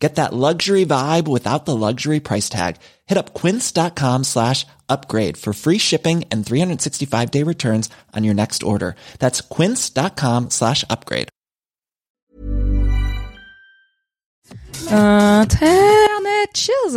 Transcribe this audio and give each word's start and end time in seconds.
Get 0.00 0.14
that 0.14 0.32
luxury 0.32 0.86
vibe 0.86 1.28
without 1.28 1.66
the 1.66 1.76
luxury 1.76 2.20
price 2.20 2.48
tag. 2.48 2.76
Hit 3.06 3.18
up 3.18 3.34
quince.com 3.34 4.24
slash 4.24 4.66
upgrade 4.88 5.36
for 5.36 5.52
free 5.52 5.76
shipping 5.78 6.24
and 6.32 6.44
365 6.44 7.30
day 7.30 7.42
returns 7.42 7.90
on 8.16 8.24
your 8.24 8.34
next 8.34 8.62
order. 8.62 8.96
That's 9.18 9.42
quince.com 9.42 10.48
slash 10.50 10.84
upgrade. 10.88 11.28
Internet, 14.90 16.54
cheers 16.54 16.96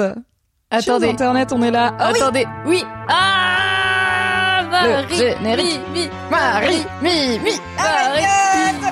Attendez. 0.72 0.86
Cheers, 0.86 1.04
Internet, 1.04 1.52
on 1.52 1.62
est 1.62 1.72
là. 1.72 1.96
Ah 2.00 2.12
oui, 2.14 2.46
oui. 2.66 2.84
Ah 3.10 4.68
Marie, 4.72 5.08
Le 5.12 5.16
générique. 5.16 5.82
mi, 5.94 6.00
mi, 6.02 6.10
Marie, 6.32 6.86
mi, 7.02 7.40
mi, 7.40 7.52
Marie, 7.78 8.26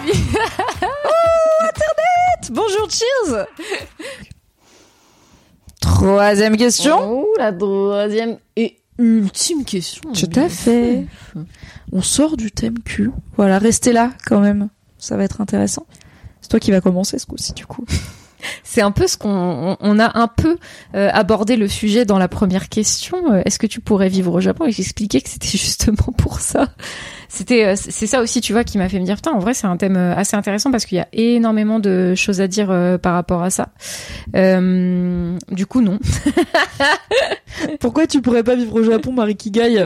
mi, 0.05 0.13
mi. 0.13 0.87
Bonjour, 2.51 2.89
cheers 2.89 3.45
Troisième 5.79 6.57
question. 6.57 6.97
Oh, 7.01 7.27
la 7.37 7.53
troisième 7.53 8.39
et 8.57 8.77
ultime 8.97 9.63
question. 9.63 10.11
Tout 10.11 10.29
à 10.35 10.49
fait. 10.49 11.05
On 11.93 12.01
sort 12.01 12.35
du 12.35 12.51
thème 12.51 12.77
cul. 12.79 13.11
Voilà, 13.37 13.57
restez 13.57 13.93
là 13.93 14.11
quand 14.25 14.41
même. 14.41 14.67
Ça 14.97 15.15
va 15.15 15.23
être 15.23 15.39
intéressant. 15.39 15.85
C'est 16.41 16.49
toi 16.49 16.59
qui 16.59 16.71
va 16.71 16.81
commencer 16.81 17.17
ce 17.19 17.25
coup-ci 17.25 17.53
du 17.53 17.65
coup. 17.65 17.85
C'est 18.63 18.81
un 18.81 18.91
peu 18.91 19.07
ce 19.07 19.17
qu'on 19.17 19.29
on, 19.29 19.77
on 19.79 19.99
a 19.99 20.19
un 20.19 20.27
peu 20.27 20.57
euh, 20.95 21.09
abordé 21.13 21.55
le 21.55 21.67
sujet 21.67 22.05
dans 22.05 22.17
la 22.17 22.27
première 22.27 22.67
question. 22.69 23.31
Euh, 23.31 23.41
Est-ce 23.45 23.59
que 23.59 23.67
tu 23.67 23.79
pourrais 23.79 24.09
vivre 24.09 24.33
au 24.33 24.39
Japon 24.41 24.65
Et 24.65 24.71
j'expliquais 24.71 25.21
que 25.21 25.29
c'était 25.29 25.47
justement 25.57 26.11
pour 26.17 26.39
ça? 26.41 26.67
C'était 27.33 27.63
euh, 27.63 27.75
c'est 27.77 28.07
ça 28.07 28.19
aussi, 28.19 28.41
tu 28.41 28.51
vois, 28.51 28.65
qui 28.65 28.77
m'a 28.77 28.89
fait 28.89 28.99
me 28.99 29.05
dire 29.05 29.15
putain. 29.15 29.31
En 29.31 29.39
vrai, 29.39 29.53
c'est 29.53 29.65
un 29.65 29.77
thème 29.77 29.95
euh, 29.95 30.13
assez 30.13 30.35
intéressant 30.35 30.69
parce 30.69 30.83
qu'il 30.85 30.97
y 30.97 31.01
a 31.01 31.07
énormément 31.13 31.79
de 31.79 32.13
choses 32.13 32.41
à 32.41 32.47
dire 32.49 32.69
euh, 32.69 32.97
par 32.97 33.13
rapport 33.13 33.41
à 33.41 33.49
ça. 33.49 33.69
Euh, 34.35 35.37
du 35.49 35.65
coup, 35.65 35.79
non. 35.79 35.97
Pourquoi 37.79 38.05
tu 38.05 38.21
pourrais 38.21 38.43
pas 38.43 38.55
vivre 38.55 38.75
au 38.75 38.83
Japon, 38.83 39.13
Marie 39.13 39.37
Kigai 39.37 39.85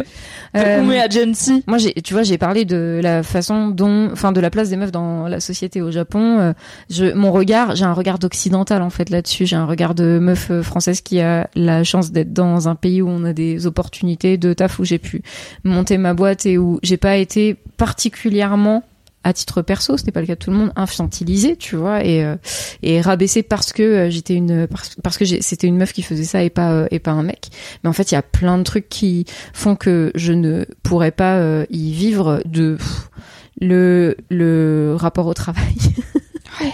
Euh, 0.56 0.90
Agency 0.90 1.64
Moi, 1.68 1.78
j'ai, 1.78 1.94
tu 1.94 2.14
vois, 2.14 2.24
j'ai 2.24 2.38
parlé 2.40 2.66
de 2.66 3.00
la 3.04 3.22
façon 3.22 3.68
dont, 3.68 4.10
enfin, 4.12 4.32
de 4.32 4.40
la 4.40 4.50
place 4.50 4.70
des 4.70 4.78
meufs 4.78 4.92
dans 4.92 5.28
la 5.28 5.40
société 5.40 5.82
au 5.82 5.92
Japon. 5.92 6.54
Je, 6.90 7.14
mon 7.14 7.32
regard, 7.32 7.76
j'ai 7.76 7.86
un 7.86 7.94
regard 7.94 8.18
d'occidental 8.18 8.82
en 8.82 8.90
fait 8.90 9.10
là-dessus. 9.10 9.46
J'ai 9.46 9.58
un 9.58 9.66
regard 9.66 9.94
de 9.94 10.18
meuf 10.20 10.52
française 10.62 11.02
qui 11.02 11.20
a 11.20 11.50
la 11.56 11.84
chance 11.84 12.12
d'être 12.12 12.34
dans 12.34 12.70
un 12.70 12.76
pays 12.76 13.02
où 13.02 13.10
on 13.10 13.24
a 13.26 13.34
des 13.34 13.68
opportunités 13.68 14.38
de 14.38 14.54
taf 14.54 14.80
où 14.80 14.86
j'ai 14.86 14.98
pu 14.98 15.22
monter 15.64 15.98
ma 15.98 16.14
boîte 16.14 16.46
et 16.46 16.58
où 16.58 16.80
j'ai 16.84 16.98
pas 16.98 17.18
été 17.18 17.35
particulièrement 17.78 18.84
à 19.24 19.34
titre 19.34 19.64
perso, 19.64 19.98
ce 19.98 20.06
n'est 20.06 20.12
pas 20.12 20.22
le 20.22 20.28
cas 20.28 20.36
de 20.36 20.40
tout 20.40 20.52
le 20.52 20.56
monde, 20.58 20.72
infantilisé, 20.76 21.56
tu 21.56 21.76
vois, 21.76 22.06
et 22.06 22.24
euh, 22.24 22.36
et 22.84 23.02
rabaissé 23.02 23.42
parce 23.42 23.74
que 23.74 23.82
euh, 23.82 24.10
j'étais 24.12 24.36
une 24.36 24.68
parce, 24.68 24.96
parce 25.02 25.18
que 25.18 25.26
c'était 25.26 25.66
une 25.66 25.78
meuf 25.78 25.94
qui 25.94 26.04
faisait 26.04 26.26
ça 26.26 26.44
et 26.44 26.52
pas 26.52 26.70
euh, 26.72 26.88
et 26.92 27.00
pas 27.00 27.10
un 27.12 27.24
mec. 27.24 27.48
Mais 27.84 27.90
en 27.90 27.94
fait, 27.94 28.12
il 28.12 28.14
y 28.14 28.18
a 28.18 28.22
plein 28.22 28.60
de 28.60 28.64
trucs 28.64 28.88
qui 28.88 29.26
font 29.52 29.76
que 29.76 30.12
je 30.14 30.32
ne 30.32 30.66
pourrais 30.84 31.10
pas 31.10 31.38
euh, 31.38 31.66
y 31.72 31.92
vivre 31.92 32.42
de 32.46 32.76
pff, 32.76 33.10
le 33.60 34.16
le 34.30 34.94
rapport 34.96 35.26
au 35.26 35.34
travail. 35.34 35.74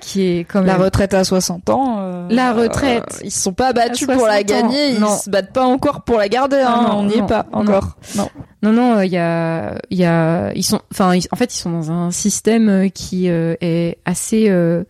qui 0.00 0.22
est 0.22 0.40
quand 0.44 0.62
La 0.62 0.76
retraite 0.76 1.12
à 1.14 1.22
60 1.22 1.70
ans. 1.70 1.96
euh, 2.00 2.26
La 2.30 2.52
retraite. 2.54 3.04
euh, 3.18 3.24
ils 3.24 3.30
se 3.30 3.42
sont 3.42 3.52
pas 3.52 3.72
battus 3.72 4.06
pour 4.06 4.26
la 4.26 4.40
60 4.40 4.50
ans, 4.50 4.68
gagner. 4.68 4.90
Ils 4.92 5.06
se 5.22 5.28
battent 5.30 5.52
pas 5.52 5.64
encore 5.66 6.02
pour 6.02 6.18
la 6.18 6.28
garder. 6.28 6.62
Ah 6.64 6.74
Hein. 6.78 6.88
non, 6.88 6.98
on 7.00 7.04
n'y 7.04 7.18
est 7.18 7.26
pas 7.26 7.46
encore. 7.52 7.98
Non. 8.16 8.28
Non, 8.62 8.72
non, 8.72 9.00
il 9.02 9.10
y 9.12 9.16
a, 9.16 9.78
il 9.90 9.98
y 9.98 10.04
a, 10.04 10.52
ils 10.54 10.64
sont, 10.64 10.80
enfin, 10.90 11.16
en 11.30 11.36
fait, 11.36 11.54
ils 11.54 11.58
sont 11.58 11.70
dans 11.70 11.92
un 11.92 12.10
système 12.10 12.68
euh, 12.68 12.88
qui 12.88 13.28
euh, 13.28 13.54
est 13.60 13.98
assez, 14.04 14.48
euh, 14.50 14.84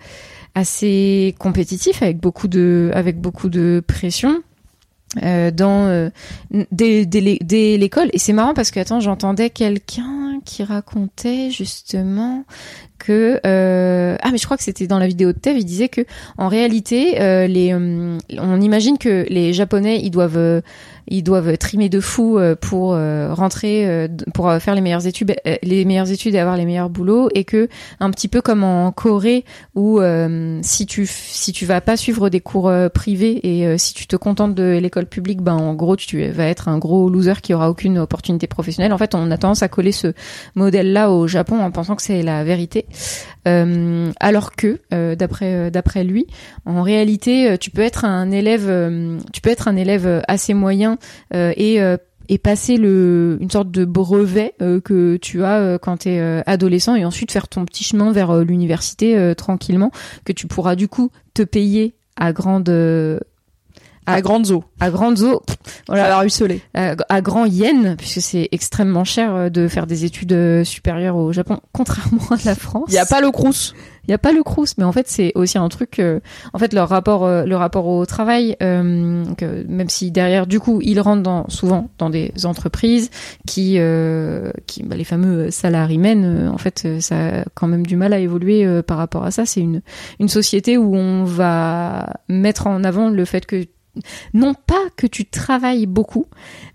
assez 0.54 1.34
compétitif 1.38 2.02
avec 2.02 2.18
beaucoup 2.18 2.48
de, 2.48 2.90
avec 2.94 3.20
beaucoup 3.20 3.48
de 3.50 3.82
pression. 3.86 4.42
euh, 5.22 5.50
dans 5.50 5.86
euh, 5.86 6.10
dès 6.70 7.04
l'école 7.78 8.10
et 8.12 8.18
c'est 8.18 8.34
marrant 8.34 8.52
parce 8.52 8.70
que 8.70 8.78
attends 8.78 9.00
j'entendais 9.00 9.48
quelqu'un 9.48 10.38
qui 10.44 10.62
racontait 10.64 11.50
justement 11.50 12.44
que 12.98 13.40
euh, 13.46 14.16
ah 14.20 14.30
mais 14.30 14.38
je 14.38 14.44
crois 14.44 14.56
que 14.56 14.62
c'était 14.62 14.86
dans 14.86 14.98
la 14.98 15.06
vidéo 15.06 15.32
de 15.32 15.38
Tev 15.38 15.58
il 15.58 15.64
disait 15.64 15.88
que 15.88 16.02
en 16.36 16.48
réalité 16.48 17.20
euh, 17.20 17.46
les 17.46 17.74
hum, 17.74 18.18
on 18.38 18.60
imagine 18.60 18.98
que 18.98 19.24
les 19.28 19.52
japonais 19.52 20.00
ils 20.02 20.10
doivent 20.10 20.36
euh, 20.36 20.60
ils 21.08 21.22
doivent 21.22 21.56
trimer 21.56 21.88
de 21.88 22.00
fou 22.00 22.38
euh, 22.38 22.54
pour 22.54 22.92
euh, 22.92 23.32
rentrer 23.32 23.86
euh, 23.86 24.08
pour 24.34 24.48
euh, 24.48 24.58
faire 24.58 24.74
les 24.74 24.80
meilleures 24.80 25.06
études 25.06 25.34
euh, 25.46 25.56
les 25.62 25.84
meilleures 25.84 26.10
études 26.10 26.34
et 26.34 26.38
avoir 26.38 26.56
les 26.56 26.64
meilleurs 26.64 26.90
boulots 26.90 27.28
et 27.34 27.44
que 27.44 27.68
un 28.00 28.10
petit 28.10 28.28
peu 28.28 28.40
comme 28.40 28.64
en 28.64 28.92
Corée 28.92 29.44
où 29.74 30.00
euh, 30.00 30.58
si 30.62 30.86
tu 30.86 31.06
si 31.06 31.52
tu 31.52 31.66
vas 31.66 31.80
pas 31.80 31.96
suivre 31.96 32.28
des 32.28 32.40
cours 32.40 32.68
euh, 32.68 32.88
privés 32.88 33.40
et 33.42 33.66
euh, 33.66 33.78
si 33.78 33.94
tu 33.94 34.06
te 34.06 34.16
contentes 34.16 34.54
de 34.54 34.78
l'école 34.80 35.06
publique 35.06 35.40
ben 35.40 35.54
en 35.54 35.74
gros 35.74 35.96
tu 35.96 36.26
vas 36.28 36.46
être 36.46 36.68
un 36.68 36.78
gros 36.78 37.08
loser 37.08 37.40
qui 37.42 37.54
aura 37.54 37.70
aucune 37.70 37.98
opportunité 37.98 38.46
professionnelle. 38.46 38.92
En 38.92 38.98
fait 38.98 39.14
on 39.14 39.30
a 39.30 39.38
tendance 39.38 39.62
à 39.62 39.68
coller 39.68 39.92
ce 39.92 40.12
modèle 40.54 40.92
là 40.92 41.10
au 41.10 41.26
Japon 41.26 41.60
en 41.60 41.70
pensant 41.70 41.96
que 41.96 42.02
c'est 42.02 42.22
la 42.22 42.44
vérité 42.44 42.86
euh, 43.46 44.10
alors 44.20 44.56
que 44.56 44.80
euh, 44.92 45.14
d'après 45.14 45.54
euh, 45.54 45.70
d'après 45.70 46.04
lui 46.04 46.26
en 46.66 46.82
réalité 46.82 47.56
tu 47.58 47.70
peux 47.70 47.82
être 47.82 48.04
un 48.04 48.30
élève 48.30 50.22
assez 50.28 50.54
moyen 50.54 50.98
et 51.32 52.38
passer 52.42 52.74
une 52.74 53.50
sorte 53.50 53.70
de 53.70 53.84
brevet 53.84 54.54
que 54.58 55.16
tu 55.16 55.44
as 55.44 55.78
quand 55.78 55.98
tu 55.98 56.10
es 56.10 56.42
adolescent 56.46 56.94
et 56.94 57.04
ensuite 57.04 57.32
faire 57.32 57.48
ton 57.48 57.64
petit 57.64 57.84
chemin 57.84 58.12
vers 58.12 58.36
l'université 58.38 59.34
tranquillement 59.36 59.90
que 60.24 60.32
tu 60.32 60.46
pourras 60.46 60.74
du 60.74 60.88
coup 60.88 61.10
te 61.34 61.42
payer 61.42 61.94
à 62.16 62.32
grande 62.32 62.70
euh, 64.08 64.14
À 64.14 64.20
grande 64.20 64.50
eaux. 64.50 64.64
à 64.80 64.90
grande 64.90 65.20
eaux 65.22 65.42
Voilà. 65.86 66.04
À 66.04 66.08
la 66.08 66.18
ruisseler. 66.18 66.60
à, 66.74 66.94
à 67.08 67.20
grand 67.20 67.44
yen 67.46 67.96
puisque 67.96 68.20
c'est 68.20 68.48
extrêmement 68.52 69.04
cher 69.04 69.34
euh, 69.34 69.48
de 69.48 69.68
faire 69.68 69.86
des 69.86 70.04
études 70.04 70.32
euh, 70.32 70.64
supérieures 70.64 71.16
au 71.16 71.32
Japon 71.32 71.58
contrairement 71.72 72.22
à 72.30 72.36
la 72.44 72.54
France 72.54 72.86
Il 72.88 72.94
y 72.94 72.98
a 72.98 73.06
pas 73.06 73.20
le 73.20 73.30
crous. 73.30 73.74
il 74.06 74.10
y 74.10 74.14
a 74.14 74.18
pas 74.18 74.32
le 74.32 74.42
crous 74.42 74.76
mais 74.78 74.84
en 74.84 74.92
fait 74.92 75.08
c'est 75.08 75.32
aussi 75.34 75.58
un 75.58 75.68
truc 75.68 75.98
euh, 75.98 76.20
en 76.52 76.58
fait 76.58 76.72
leur 76.72 76.88
rapport 76.88 77.24
euh, 77.24 77.44
le 77.44 77.56
rapport 77.56 77.86
au 77.86 78.06
travail 78.06 78.56
euh, 78.62 79.24
que 79.36 79.64
même 79.68 79.88
si 79.90 80.10
derrière 80.10 80.46
du 80.46 80.60
coup 80.60 80.80
ils 80.82 81.00
rentrent 81.00 81.22
dans, 81.22 81.48
souvent 81.48 81.88
dans 81.98 82.08
des 82.10 82.32
entreprises 82.44 83.10
qui 83.46 83.74
euh, 83.78 84.50
qui 84.66 84.82
bah, 84.82 84.96
les 84.96 85.04
fameux 85.04 85.50
salarymen 85.50 86.24
euh, 86.24 86.50
en 86.50 86.58
fait 86.58 86.82
euh, 86.86 87.00
ça 87.00 87.40
a 87.40 87.44
quand 87.54 87.66
même 87.68 87.84
du 87.86 87.96
mal 87.96 88.12
à 88.12 88.18
évoluer 88.18 88.64
euh, 88.64 88.82
par 88.82 88.96
rapport 88.98 89.24
à 89.24 89.30
ça 89.30 89.44
c'est 89.46 89.60
une 89.60 89.82
une 90.20 90.28
société 90.28 90.78
où 90.78 90.96
on 90.96 91.24
va 91.24 92.14
mettre 92.28 92.66
en 92.66 92.84
avant 92.84 93.10
le 93.10 93.24
fait 93.24 93.44
que 93.46 93.64
non 94.34 94.54
pas 94.54 94.84
que 94.96 95.06
tu 95.06 95.24
travailles 95.26 95.86
beaucoup 95.86 96.26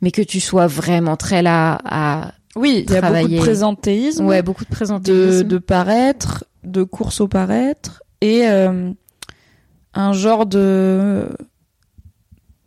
mais 0.02 0.12
que 0.12 0.22
tu 0.22 0.40
sois 0.40 0.68
vraiment 0.68 1.18
très 1.18 1.42
là 1.42 1.80
à 1.86 2.34
Oui, 2.56 2.86
il 2.88 2.92
y 2.92 2.98
a 2.98 3.02
beaucoup 3.02 3.14
Travailler. 3.14 3.38
de 3.38 3.42
présentéisme, 3.42 4.26
ouais 4.26 4.42
beaucoup 4.42 4.64
de 4.64 4.70
de, 4.70 4.76
présentéisme 4.76 5.44
de 5.44 5.58
paraître, 5.58 6.46
de 6.64 6.84
course 6.84 7.22
au 7.22 7.28
paraître 7.28 8.04
et 8.22 8.48
euh, 8.48 8.92
un 9.94 10.14
genre 10.14 10.46
de 10.46 11.30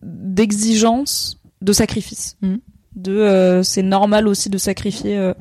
d'exigence, 0.03 1.41
de 1.63 1.73
sacrifice. 1.73 2.37
Mhm. 2.43 2.61
De 2.95 3.13
euh, 3.13 3.63
c'est 3.63 3.83
normal 3.83 4.27
aussi 4.29 4.49
de 4.49 4.59
sacrifier 4.59 5.19
euh, 5.19 5.35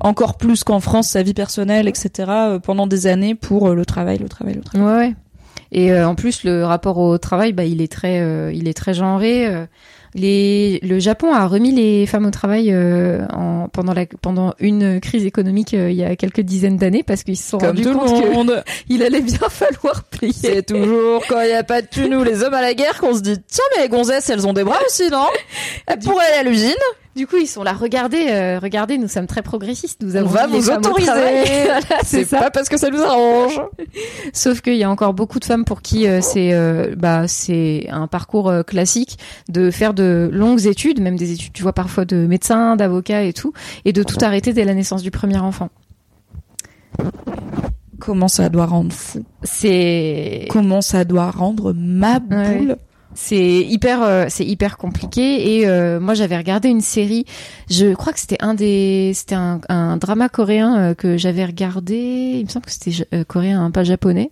encore 0.00 0.36
plus 0.36 0.64
qu'en 0.64 0.80
France 0.80 1.08
sa 1.08 1.22
vie 1.22 1.34
personnelle, 1.34 1.86
etc. 1.88 2.58
pendant 2.62 2.86
des 2.86 3.06
années 3.06 3.34
pour 3.34 3.70
le 3.74 3.84
travail, 3.84 4.18
le 4.18 4.28
travail, 4.28 4.54
le 4.54 4.62
travail. 4.62 4.86
Ouais, 4.86 5.08
ouais. 5.08 5.14
Et 5.72 5.92
euh, 5.92 6.08
en 6.08 6.14
plus, 6.14 6.44
le 6.44 6.64
rapport 6.64 6.98
au 6.98 7.16
travail, 7.18 7.52
bah, 7.52 7.64
il 7.64 7.80
est 7.80 7.90
très, 7.90 8.20
euh, 8.20 8.52
il 8.52 8.66
est 8.68 8.74
très 8.74 8.94
genré. 8.94 9.46
euh. 9.46 9.66
les, 10.14 10.80
le 10.82 10.98
Japon 10.98 11.32
a 11.32 11.46
remis 11.46 11.70
les 11.70 12.06
femmes 12.06 12.26
au 12.26 12.30
travail 12.32 12.72
euh, 12.72 13.24
en, 13.32 13.68
pendant 13.68 13.94
la, 13.94 14.06
pendant 14.06 14.54
une 14.58 14.98
crise 15.00 15.24
économique 15.24 15.72
euh, 15.74 15.88
il 15.90 15.96
y 15.96 16.02
a 16.02 16.16
quelques 16.16 16.40
dizaines 16.40 16.76
d'années 16.76 17.04
parce 17.04 17.22
qu'ils 17.22 17.36
se 17.36 17.50
sont 17.50 17.58
Comme 17.58 17.76
rendus 17.76 17.92
compte 17.92 18.50
qu'il 18.88 19.02
allait 19.04 19.20
bien 19.20 19.38
falloir 19.48 20.02
payer. 20.04 20.32
C'est 20.32 20.62
toujours 20.66 21.22
quand 21.28 21.40
il 21.42 21.50
y 21.50 21.52
a 21.52 21.62
pas 21.62 21.82
de 21.82 21.86
thune 21.86 22.16
ou 22.16 22.24
les 22.24 22.42
hommes 22.42 22.54
à 22.54 22.62
la 22.62 22.74
guerre 22.74 22.98
qu'on 22.98 23.14
se 23.14 23.20
dit 23.20 23.36
tiens 23.46 23.64
mais 23.76 23.84
les 23.84 23.88
gonzesses 23.88 24.28
elles 24.30 24.46
ont 24.48 24.52
des 24.52 24.64
bras 24.64 24.80
aussi 24.84 25.08
non? 25.10 25.26
Elles 25.86 26.00
pourraient 26.00 26.24
aller 26.26 26.48
à 26.48 26.50
l'usine 26.50 26.74
Du 27.16 27.26
coup, 27.26 27.36
ils 27.36 27.48
sont 27.48 27.64
là. 27.64 27.72
Regardez, 27.72 28.26
euh, 28.28 28.60
regardez, 28.60 28.96
nous 28.96 29.08
sommes 29.08 29.26
très 29.26 29.42
progressistes. 29.42 30.00
Nous 30.00 30.16
On 30.16 30.20
avons 30.20 30.28
va 30.28 30.46
mis 30.46 30.54
les 30.54 30.60
vous 30.60 30.70
autoriser. 30.70 31.10
Voilà, 31.10 32.02
C'est 32.04 32.28
pas 32.28 32.50
parce 32.50 32.68
que 32.68 32.78
ça 32.78 32.88
nous 32.88 33.00
arrange. 33.00 33.60
Sauf 34.32 34.60
qu'il 34.60 34.76
y 34.76 34.84
a 34.84 34.90
encore 34.90 35.12
beaucoup 35.12 35.40
de 35.40 35.44
femmes 35.44 35.64
pour 35.64 35.82
qui 35.82 36.06
euh, 36.06 36.20
c'est 36.20 36.52
euh, 36.52 36.94
bah 36.96 37.26
c'est 37.26 37.86
un 37.90 38.06
parcours 38.06 38.48
euh, 38.48 38.62
classique 38.62 39.18
de 39.48 39.70
faire 39.70 39.92
de 39.92 40.30
longues 40.32 40.66
études, 40.66 41.00
même 41.00 41.16
des 41.16 41.32
études, 41.32 41.52
tu 41.52 41.62
vois 41.62 41.72
parfois 41.72 42.04
de 42.04 42.26
médecin, 42.26 42.76
d'avocat 42.76 43.24
et 43.24 43.32
tout, 43.32 43.52
et 43.84 43.92
de 43.92 44.02
tout 44.04 44.18
arrêter 44.20 44.52
dès 44.52 44.64
la 44.64 44.74
naissance 44.74 45.02
du 45.02 45.10
premier 45.10 45.38
enfant. 45.38 45.68
Comment 47.98 48.28
ça 48.28 48.48
doit 48.48 48.66
rendre 48.66 48.92
fou? 48.92 49.24
C'est 49.42 50.46
Comment 50.48 50.80
ça 50.80 51.04
doit 51.04 51.30
rendre 51.30 51.72
ma 51.74 52.18
Ouais. 52.30 52.76
C'est 53.14 53.60
hyper 53.60 54.02
euh, 54.02 54.26
c'est 54.28 54.44
hyper 54.44 54.76
compliqué 54.76 55.56
et 55.56 55.68
euh, 55.68 55.98
moi 56.00 56.14
j'avais 56.14 56.36
regardé 56.36 56.68
une 56.68 56.80
série. 56.80 57.24
Je 57.68 57.94
crois 57.94 58.12
que 58.12 58.20
c'était 58.20 58.38
un 58.40 58.54
des 58.54 59.12
c'était 59.14 59.34
un, 59.34 59.60
un 59.68 59.96
drama 59.96 60.28
coréen 60.28 60.78
euh, 60.78 60.94
que 60.94 61.16
j'avais 61.16 61.44
regardé. 61.44 61.96
Il 62.36 62.44
me 62.44 62.48
semble 62.48 62.66
que 62.66 62.72
c'était 62.72 63.06
euh, 63.14 63.24
coréen 63.24 63.64
hein, 63.64 63.70
pas 63.70 63.82
japonais. 63.84 64.30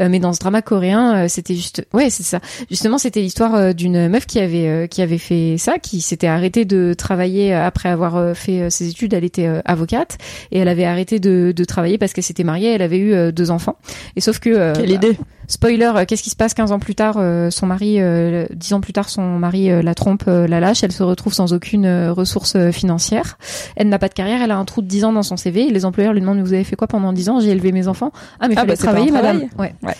Euh, 0.00 0.08
mais 0.10 0.18
dans 0.18 0.32
ce 0.32 0.40
drama 0.40 0.60
coréen 0.62 1.24
euh, 1.24 1.28
c'était 1.28 1.54
juste 1.54 1.86
ouais 1.94 2.10
c'est 2.10 2.22
ça. 2.22 2.40
Justement 2.70 2.98
c'était 2.98 3.20
l'histoire 3.20 3.74
d'une 3.74 4.08
meuf 4.08 4.26
qui 4.26 4.40
avait 4.40 4.68
euh, 4.68 4.86
qui 4.86 5.00
avait 5.00 5.18
fait 5.18 5.56
ça 5.58 5.78
qui 5.78 6.00
s'était 6.00 6.26
arrêtée 6.26 6.64
de 6.64 6.94
travailler 6.96 7.54
après 7.54 7.88
avoir 7.88 8.36
fait 8.36 8.68
ses 8.70 8.88
études. 8.88 9.14
Elle 9.14 9.24
était 9.24 9.46
euh, 9.46 9.60
avocate 9.64 10.18
et 10.52 10.58
elle 10.58 10.68
avait 10.68 10.84
arrêté 10.84 11.18
de, 11.18 11.52
de 11.56 11.64
travailler 11.64 11.96
parce 11.98 12.12
qu'elle 12.12 12.24
s'était 12.24 12.44
mariée. 12.44 12.74
Elle 12.74 12.82
avait 12.82 12.98
eu 12.98 13.32
deux 13.32 13.50
enfants. 13.50 13.76
Et 14.16 14.20
sauf 14.20 14.38
que 14.38 14.74
Quelle 14.74 14.86
bah, 14.86 14.92
idée 14.92 15.18
Spoiler, 15.50 15.90
euh, 15.96 16.04
qu'est-ce 16.06 16.22
qui 16.22 16.28
se 16.30 16.36
passe 16.36 16.52
15 16.52 16.72
ans 16.72 16.78
plus 16.78 16.94
tard 16.94 17.14
euh, 17.18 17.50
Son 17.50 17.64
mari, 17.66 17.96
euh, 18.00 18.46
dix 18.54 18.74
ans 18.74 18.80
plus 18.82 18.92
tard, 18.92 19.08
son 19.08 19.22
mari 19.38 19.70
euh, 19.70 19.80
la 19.82 19.94
trompe, 19.94 20.24
euh, 20.28 20.46
la 20.46 20.60
lâche. 20.60 20.84
Elle 20.84 20.92
se 20.92 21.02
retrouve 21.02 21.32
sans 21.32 21.52
aucune 21.54 21.86
euh, 21.86 22.12
ressource 22.12 22.54
euh, 22.54 22.70
financière. 22.70 23.38
Elle 23.74 23.88
n'a 23.88 23.98
pas 23.98 24.08
de 24.08 24.14
carrière. 24.14 24.42
Elle 24.42 24.50
a 24.50 24.58
un 24.58 24.64
trou 24.66 24.82
de 24.82 24.86
10 24.86 25.04
ans 25.06 25.12
dans 25.12 25.22
son 25.22 25.38
CV. 25.38 25.62
Et 25.68 25.70
les 25.70 25.84
employeurs 25.86 26.12
lui 26.12 26.20
demandent 26.20 26.36
mais 26.36 26.42
vous 26.42 26.52
avez 26.52 26.64
fait 26.64 26.76
quoi 26.76 26.86
pendant 26.86 27.12
10 27.14 27.28
ans? 27.30 27.40
J'ai 27.40 27.48
élevé 27.50 27.72
mes 27.72 27.88
enfants. 27.88 28.12
Ah 28.40 28.48
mais 28.48 28.54
Ah, 28.56 28.60
fallait 28.60 28.72
bah, 28.72 28.76
travailler, 28.76 29.10
madame. 29.10 29.48
travail. 29.48 29.72
Ouais. 29.82 29.88
Ouais. 29.88 29.94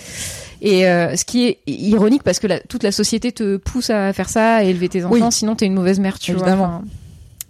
Et 0.60 0.86
euh, 0.86 1.16
ce 1.16 1.24
qui 1.24 1.46
est 1.46 1.58
ironique 1.66 2.22
parce 2.24 2.40
que 2.40 2.46
la- 2.46 2.60
toute 2.60 2.82
la 2.82 2.92
société 2.92 3.32
te 3.32 3.56
pousse 3.56 3.90
à 3.90 4.12
faire 4.12 4.28
ça, 4.28 4.56
à 4.56 4.62
élever 4.64 4.88
tes 4.88 5.04
enfants, 5.04 5.14
Oui. 5.14 5.22
sinon 5.30 5.54
t'es 5.54 5.66
une 5.66 5.74
mauvaise 5.74 5.98
mère, 6.00 6.18
tu 6.18 6.32
Évidemment. 6.32 6.56
vois. 6.56 6.66
Enfin, 6.66 6.82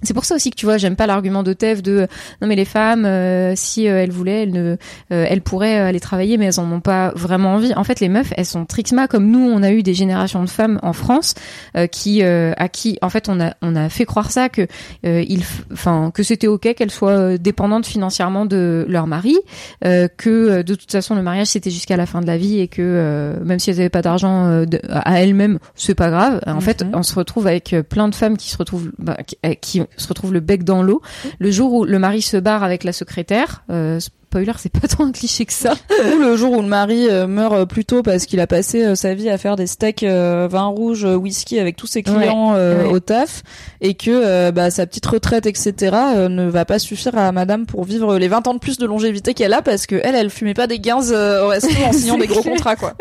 c'est 0.03 0.15
pour 0.15 0.25
ça 0.25 0.35
aussi 0.35 0.51
que 0.51 0.57
tu 0.57 0.67
vois, 0.67 0.79
j'aime 0.79 0.97
pas 0.97 1.07
l'argument 1.07 1.43
de 1.43 1.53
Tev 1.53 1.83
de 1.83 2.07
non 2.41 2.49
mais 2.49 2.57
les 2.57 2.65
femmes, 2.65 3.05
euh, 3.05 3.55
si 3.57 3.89
euh, 3.89 4.03
elles 4.03 4.11
voulaient, 4.11 4.45
elles 4.45 4.53
ne, 4.53 4.77
euh, 5.13 5.27
elles 5.29 5.43
pourraient 5.43 5.79
aller 5.79 6.01
travailler, 6.01 6.37
mais 6.37 6.47
elles 6.47 6.61
en 6.61 6.71
ont 6.71 6.81
pas 6.81 7.13
vraiment 7.15 7.55
envie. 7.55 7.73
En 7.75 7.85
fait, 7.85 8.01
les 8.01 8.09
meufs, 8.09 8.33
elles 8.37 8.47
sont 8.47 8.65
trixma 8.65 9.09
comme 9.09 9.31
nous. 9.31 9.41
On 9.41 9.63
a 9.63 9.71
eu 9.71 9.83
des 9.83 9.95
générations 9.95 10.43
de 10.45 10.49
femmes 10.49 10.79
en 10.83 10.93
France 10.93 11.35
euh, 11.77 11.87
qui, 11.87 12.23
euh, 12.23 12.53
à 12.57 12.69
qui, 12.69 12.99
en 13.03 13.09
fait, 13.09 13.29
on 13.29 13.41
a, 13.41 13.55
on 13.63 13.75
a 13.77 13.89
fait 13.89 14.05
croire 14.05 14.31
ça 14.31 14.49
que 14.49 14.67
euh, 15.07 15.25
il, 15.29 15.43
enfin, 15.73 16.11
que 16.13 16.23
c'était 16.23 16.47
ok 16.47 16.75
qu'elles 16.75 16.91
soient 16.91 17.39
dépendantes 17.39 17.87
financièrement 17.87 18.47
de 18.47 18.87
leur 18.89 19.07
mari, 19.07 19.37
euh, 19.85 20.09
que 20.17 20.63
de 20.63 20.75
toute 20.75 20.91
façon 20.91 21.15
le 21.15 21.23
mariage 21.23 21.49
c'était 21.49 21.71
jusqu'à 21.71 21.97
la 21.97 22.07
fin 22.07 22.21
de 22.21 22.27
la 22.27 22.37
vie 22.37 22.61
et 22.61 22.69
que 22.69 22.83
euh, 22.83 23.43
même 23.45 23.59
si 23.59 23.71
elles 23.71 23.81
avaient 23.81 23.89
pas 23.89 24.03
d'argent 24.03 24.47
euh, 24.47 24.65
à 24.91 25.23
elles-mêmes, 25.23 25.59
c'est 25.75 25.95
pas 25.95 26.11
grave. 26.11 26.41
En 26.47 26.61
fait, 26.61 26.85
on 26.93 27.03
se 27.03 27.15
retrouve 27.15 27.47
avec 27.47 27.75
plein 27.89 28.09
de 28.09 28.15
femmes 28.15 28.37
qui 28.37 28.51
se 28.51 28.57
retrouvent, 28.57 28.91
bah, 28.99 29.17
qui, 29.27 29.37
qui 29.61 29.83
se 29.97 30.09
retrouvent 30.09 30.33
le 30.33 30.41
bec 30.41 30.65
dans 30.65 30.83
l'eau. 30.83 31.03
Le 31.39 31.51
jour 31.51 31.73
où 31.73 31.85
le 31.85 31.99
mari 31.99 32.23
se 32.23 32.37
barre 32.37 32.63
avec 32.63 32.85
la 32.85 32.93
secrétaire, 32.93 33.63
euh, 33.71 34.01
spoiler, 34.01 34.53
c'est 34.59 34.73
pas 34.73 34.87
tant 34.97 35.07
un 35.07 35.13
cliché 35.13 35.45
que 35.47 35.53
ça. 35.53 35.75
Ou 36.15 36.19
le 36.19 36.37
jour 36.37 36.53
où 36.53 36.63
le 36.63 36.69
mari 36.69 37.09
euh, 37.09 37.27
meurt 37.27 37.55
euh, 37.55 37.67
plus 37.67 37.85
tôt 37.85 38.03
parce 38.03 38.27
qu'il 38.27 38.41
a 38.41 38.47
passé 38.47 38.85
euh, 38.85 38.95
sa 38.95 39.15
vie 39.15 39.31
à 39.31 39.39
faire 39.39 39.57
des 39.57 39.67
steaks 39.67 40.03
euh, 40.03 40.49
vin 40.51 40.67
rouge, 40.67 41.05
whisky 41.05 41.59
avec 41.59 41.77
tous 41.77 41.87
ses 41.87 42.03
clients 42.03 42.55
euh, 42.55 42.85
ouais. 42.85 42.91
au 42.91 43.01
taf 43.01 43.43
et 43.81 43.95
que 43.95 44.11
euh, 44.11 44.53
bah, 44.53 44.71
sa 44.71 44.87
petite 44.87 45.07
retraite, 45.07 45.47
etc. 45.47 45.97
ne 46.29 46.49
va 46.49 46.65
pas 46.65 46.79
suffire 46.79 47.17
à 47.17 47.33
madame 47.33 47.67
pour 47.67 47.85
vivre 47.85 48.19
les 48.19 48.29
20 48.29 48.47
ans 48.49 48.55
de 48.55 48.59
plus 48.59 48.79
de 48.79 48.87
longévité 48.87 49.35
qu'elle 49.35 49.53
a 49.53 49.63
parce 49.63 49.87
que 49.87 49.97
elle, 50.03 50.15
elle 50.15 50.31
fumait 50.31 50.55
pas 50.55 50.67
des 50.67 50.79
15 50.79 51.13
euh, 51.15 51.45
au 51.45 51.49
resto 51.49 51.69
en 51.85 51.93
signant 51.93 52.19
des 52.19 52.27
gros 52.27 52.43
contrats, 52.43 52.77
quoi. 52.77 52.95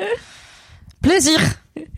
Plaisir 1.01 1.39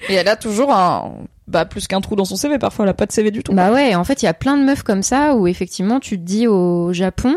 Et 0.09 0.13
elle 0.13 0.27
a 0.27 0.35
toujours 0.35 0.73
un... 0.73 1.13
Bah, 1.47 1.65
plus 1.65 1.87
qu'un 1.87 1.99
trou 1.99 2.15
dans 2.15 2.25
son 2.25 2.35
CV, 2.35 2.59
parfois 2.59 2.85
elle 2.85 2.91
a 2.91 2.93
pas 2.93 3.07
de 3.07 3.11
CV 3.11 3.31
du 3.31 3.41
tout. 3.41 3.53
Bah 3.53 3.71
ouais, 3.71 3.95
en 3.95 4.03
fait, 4.03 4.21
il 4.21 4.25
y 4.25 4.29
a 4.29 4.35
plein 4.35 4.55
de 4.55 4.63
meufs 4.63 4.83
comme 4.83 5.01
ça 5.01 5.33
où 5.33 5.47
effectivement, 5.47 5.99
tu 5.99 6.15
te 6.19 6.23
dis 6.23 6.45
au 6.45 6.93
Japon, 6.93 7.35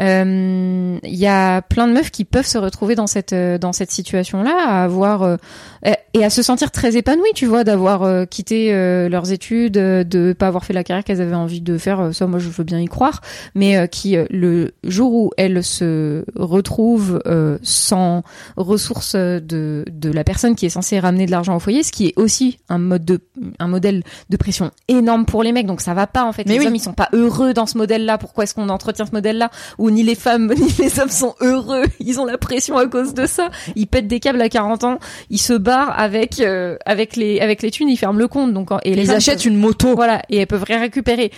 euh, 0.00 0.98
il 1.02 1.14
y 1.14 1.26
a 1.28 1.62
plein 1.62 1.86
de 1.86 1.92
meufs 1.92 2.10
qui 2.10 2.24
peuvent 2.24 2.46
se 2.46 2.58
retrouver 2.58 2.96
dans 2.96 3.06
cette 3.06 3.32
euh, 3.32 3.58
dans 3.58 3.72
cette 3.72 3.92
situation-là, 3.92 4.56
à 4.66 4.82
avoir 4.82 5.22
euh, 5.22 5.36
et- 6.14 6.24
à 6.24 6.30
se 6.30 6.42
sentir 6.42 6.72
très 6.72 6.96
épanouies, 6.96 7.30
tu 7.36 7.46
vois, 7.46 7.62
d'avoir 7.64 8.26
quitté 8.28 8.72
leurs 9.08 9.30
études, 9.30 9.74
de 9.74 10.32
pas 10.36 10.46
avoir 10.48 10.64
fait 10.64 10.72
la 10.72 10.82
carrière 10.82 11.04
qu'elles 11.04 11.20
avaient 11.20 11.34
envie 11.34 11.60
de 11.60 11.76
faire. 11.78 12.14
Ça, 12.14 12.26
moi, 12.26 12.38
je 12.38 12.48
veux 12.48 12.64
bien 12.64 12.80
y 12.80 12.86
croire, 12.86 13.20
mais 13.54 13.88
qui 13.88 14.16
le 14.30 14.72
jour 14.84 15.12
où 15.12 15.30
elles 15.36 15.62
se 15.62 16.24
retrouvent 16.36 17.20
sans 17.62 18.22
ressources 18.56 19.16
de 19.16 19.84
de 19.90 20.10
la 20.10 20.24
personne 20.24 20.54
qui 20.54 20.66
est 20.66 20.70
censée 20.70 20.98
ramener 20.98 21.26
de 21.26 21.30
l'argent 21.30 21.54
au 21.56 21.60
foyer, 21.60 21.73
ce 21.82 21.92
qui 21.92 22.06
est 22.06 22.12
aussi 22.16 22.58
un 22.68 22.78
mode 22.78 23.04
de 23.04 23.20
un 23.58 23.66
modèle 23.68 24.02
de 24.30 24.36
pression 24.36 24.70
énorme 24.88 25.26
pour 25.26 25.42
les 25.42 25.52
mecs, 25.52 25.66
donc 25.66 25.80
ça 25.80 25.94
va 25.94 26.06
pas 26.06 26.24
en 26.24 26.32
fait. 26.32 26.44
Mais 26.46 26.54
les 26.54 26.60
oui. 26.60 26.66
hommes 26.66 26.74
ils 26.74 26.80
sont 26.80 26.92
pas 26.92 27.08
heureux 27.12 27.52
dans 27.54 27.66
ce 27.66 27.76
modèle-là. 27.78 28.18
Pourquoi 28.18 28.44
est-ce 28.44 28.54
qu'on 28.54 28.68
entretient 28.68 29.06
ce 29.06 29.12
modèle-là? 29.12 29.50
Où 29.78 29.90
ni 29.90 30.02
les 30.02 30.14
femmes 30.14 30.52
ni 30.58 30.68
les 30.78 31.00
hommes 31.00 31.08
sont 31.10 31.34
heureux 31.40 31.84
Ils 32.00 32.20
ont 32.20 32.24
la 32.24 32.38
pression 32.38 32.76
à 32.76 32.86
cause 32.86 33.14
de 33.14 33.26
ça. 33.26 33.50
Ils 33.76 33.86
pètent 33.86 34.06
des 34.08 34.20
câbles 34.20 34.40
à 34.40 34.48
40 34.48 34.84
ans, 34.84 34.98
ils 35.30 35.38
se 35.40 35.52
barrent 35.54 35.98
avec 35.98 36.40
euh, 36.40 36.76
avec 36.86 37.16
les 37.16 37.40
avec 37.40 37.62
les 37.62 37.70
thunes, 37.70 37.88
ils 37.88 37.96
ferment 37.96 38.18
le 38.18 38.28
compte. 38.28 38.52
Donc 38.52 38.70
et 38.84 38.94
les 38.94 39.02
Ils 39.02 39.06
femmes 39.06 39.16
achètent 39.16 39.38
peuvent- 39.42 39.46
une 39.52 39.58
moto. 39.58 39.94
voilà, 39.94 40.22
et 40.30 40.36
elles 40.38 40.46
peuvent 40.46 40.64
rien 40.64 40.80
récupérer. 40.80 41.32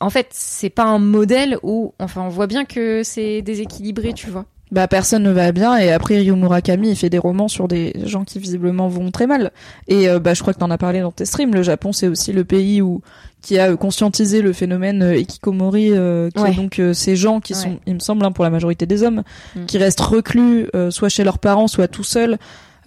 En 0.00 0.10
fait, 0.10 0.28
c'est 0.30 0.70
pas 0.70 0.84
un 0.84 0.98
modèle 0.98 1.58
où, 1.62 1.94
enfin, 1.98 2.22
on 2.22 2.28
voit 2.28 2.46
bien 2.46 2.64
que 2.64 3.02
c'est 3.02 3.42
déséquilibré, 3.42 4.12
tu 4.12 4.28
vois. 4.30 4.44
Bah 4.72 4.86
personne 4.86 5.24
ne 5.24 5.30
va 5.32 5.50
bien 5.50 5.76
et 5.78 5.90
après 5.90 6.18
Ryu 6.18 6.32
Murakami 6.36 6.90
il 6.90 6.96
fait 6.96 7.10
des 7.10 7.18
romans 7.18 7.48
sur 7.48 7.66
des 7.66 7.92
gens 8.04 8.22
qui 8.24 8.38
visiblement 8.38 8.86
vont 8.86 9.10
très 9.10 9.26
mal 9.26 9.50
et 9.88 10.08
euh, 10.08 10.20
bah 10.20 10.32
je 10.32 10.42
crois 10.42 10.54
que 10.54 10.60
t'en 10.60 10.70
as 10.70 10.78
parlé 10.78 11.00
dans 11.00 11.10
tes 11.10 11.24
streams 11.24 11.52
le 11.52 11.64
Japon 11.64 11.92
c'est 11.92 12.06
aussi 12.06 12.32
le 12.32 12.44
pays 12.44 12.80
où 12.80 13.00
qui 13.42 13.58
a 13.58 13.70
euh, 13.72 13.76
conscientisé 13.76 14.42
le 14.42 14.52
phénomène 14.52 15.02
euh, 15.02 15.16
ikikomori 15.16 15.88
euh, 15.90 16.30
qui 16.30 16.40
Ouais. 16.40 16.52
est 16.52 16.54
donc 16.54 16.78
euh, 16.78 16.92
ces 16.92 17.16
gens 17.16 17.40
qui 17.40 17.54
Ouais. 17.54 17.58
sont 17.58 17.80
il 17.86 17.94
me 17.94 17.98
semble 17.98 18.24
hein, 18.24 18.30
pour 18.30 18.44
la 18.44 18.50
majorité 18.50 18.86
des 18.86 19.02
hommes 19.02 19.24
Mm. 19.56 19.64
qui 19.66 19.76
restent 19.78 20.00
reclus 20.02 20.68
euh, 20.76 20.92
soit 20.92 21.08
chez 21.08 21.24
leurs 21.24 21.40
parents 21.40 21.66
soit 21.66 21.88
tout 21.88 22.04
seuls 22.04 22.38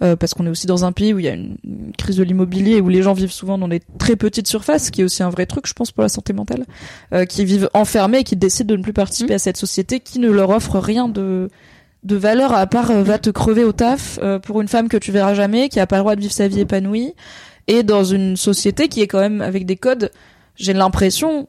euh, 0.02 0.16
parce 0.16 0.32
qu'on 0.32 0.46
est 0.46 0.50
aussi 0.50 0.66
dans 0.66 0.86
un 0.86 0.90
pays 0.92 1.12
où 1.12 1.18
il 1.18 1.26
y 1.26 1.28
a 1.28 1.34
une, 1.34 1.56
une 1.64 1.92
crise 1.98 2.16
de 2.16 2.24
l'immobilier 2.24 2.80
où 2.80 2.88
les 2.88 3.02
gens 3.02 3.12
vivent 3.12 3.30
souvent 3.30 3.58
dans 3.58 3.68
des 3.68 3.80
très 3.98 4.16
petites 4.16 4.48
surfaces, 4.48 4.86
ce 4.86 4.90
qui 4.90 5.02
est 5.02 5.04
aussi 5.04 5.22
un 5.22 5.30
vrai 5.30 5.46
truc, 5.46 5.68
je 5.68 5.72
pense, 5.72 5.92
pour 5.92 6.02
la 6.02 6.08
santé 6.08 6.32
mentale, 6.32 6.64
euh, 7.12 7.24
qui 7.26 7.44
vivent 7.44 7.70
enfermés 7.74 8.18
et 8.18 8.24
qui 8.24 8.34
décident 8.34 8.72
de 8.74 8.76
ne 8.78 8.82
plus 8.82 8.92
participer 8.92 9.34
à 9.34 9.38
cette 9.38 9.56
société 9.56 10.00
qui 10.00 10.18
ne 10.18 10.28
leur 10.30 10.50
offre 10.50 10.80
rien 10.80 11.06
de 11.08 11.48
de 12.04 12.16
valeur 12.16 12.52
à 12.52 12.66
part 12.66 12.90
euh, 12.90 13.02
va 13.02 13.18
te 13.18 13.30
crever 13.30 13.64
au 13.64 13.72
taf 13.72 14.18
euh, 14.22 14.38
pour 14.38 14.60
une 14.60 14.68
femme 14.68 14.88
que 14.88 14.96
tu 14.96 15.10
verras 15.10 15.34
jamais, 15.34 15.68
qui 15.68 15.80
a 15.80 15.86
pas 15.86 15.96
le 15.96 16.02
droit 16.02 16.16
de 16.16 16.20
vivre 16.20 16.32
sa 16.32 16.48
vie 16.48 16.60
épanouie, 16.60 17.14
et 17.66 17.82
dans 17.82 18.04
une 18.04 18.36
société 18.36 18.88
qui 18.88 19.00
est 19.00 19.06
quand 19.06 19.20
même 19.20 19.40
avec 19.40 19.66
des 19.66 19.76
codes, 19.76 20.10
j'ai 20.56 20.72
l'impression 20.72 21.48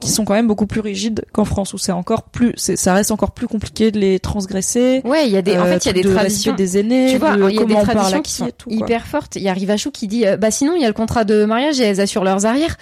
qui 0.00 0.10
sont 0.10 0.24
quand 0.24 0.34
même 0.34 0.46
beaucoup 0.46 0.66
plus 0.66 0.80
rigides 0.80 1.24
qu'en 1.32 1.44
France 1.44 1.72
où 1.72 1.78
c'est 1.78 1.92
encore 1.92 2.24
plus 2.24 2.52
c'est 2.56 2.76
ça 2.76 2.92
reste 2.92 3.10
encore 3.10 3.30
plus 3.30 3.46
compliqué 3.46 3.90
de 3.90 3.98
les 3.98 4.20
transgresser 4.20 5.00
Ouais, 5.04 5.26
il 5.26 5.32
y 5.32 5.36
a 5.36 5.42
des, 5.42 5.56
en 5.56 5.64
euh, 5.64 5.72
fait, 5.72 5.86
il 5.86 5.88
y 5.88 5.90
a 5.90 5.94
des 5.94 6.02
de 6.02 6.12
traditions. 6.12 6.54
des 6.54 6.78
aînés 6.78 7.12
Tu 7.12 7.18
vois, 7.18 7.36
il 7.48 7.56
y 7.56 7.60
a 7.60 7.64
des 7.64 7.74
traditions 7.74 8.22
qui 8.22 8.32
sont 8.32 8.50
tout, 8.56 8.70
hyper 8.70 9.06
fortes. 9.06 9.36
Il 9.36 9.42
y 9.42 9.48
a 9.48 9.52
Rivachou 9.52 9.90
qui 9.90 10.06
dit, 10.06 10.26
euh, 10.26 10.36
bah 10.36 10.50
sinon 10.50 10.74
il 10.76 10.82
y 10.82 10.84
a 10.84 10.88
le 10.88 10.94
contrat 10.94 11.24
de 11.24 11.44
mariage 11.44 11.80
et 11.80 11.84
elles 11.84 12.00
assurent 12.00 12.24
leurs 12.24 12.46
arrières. 12.46 12.76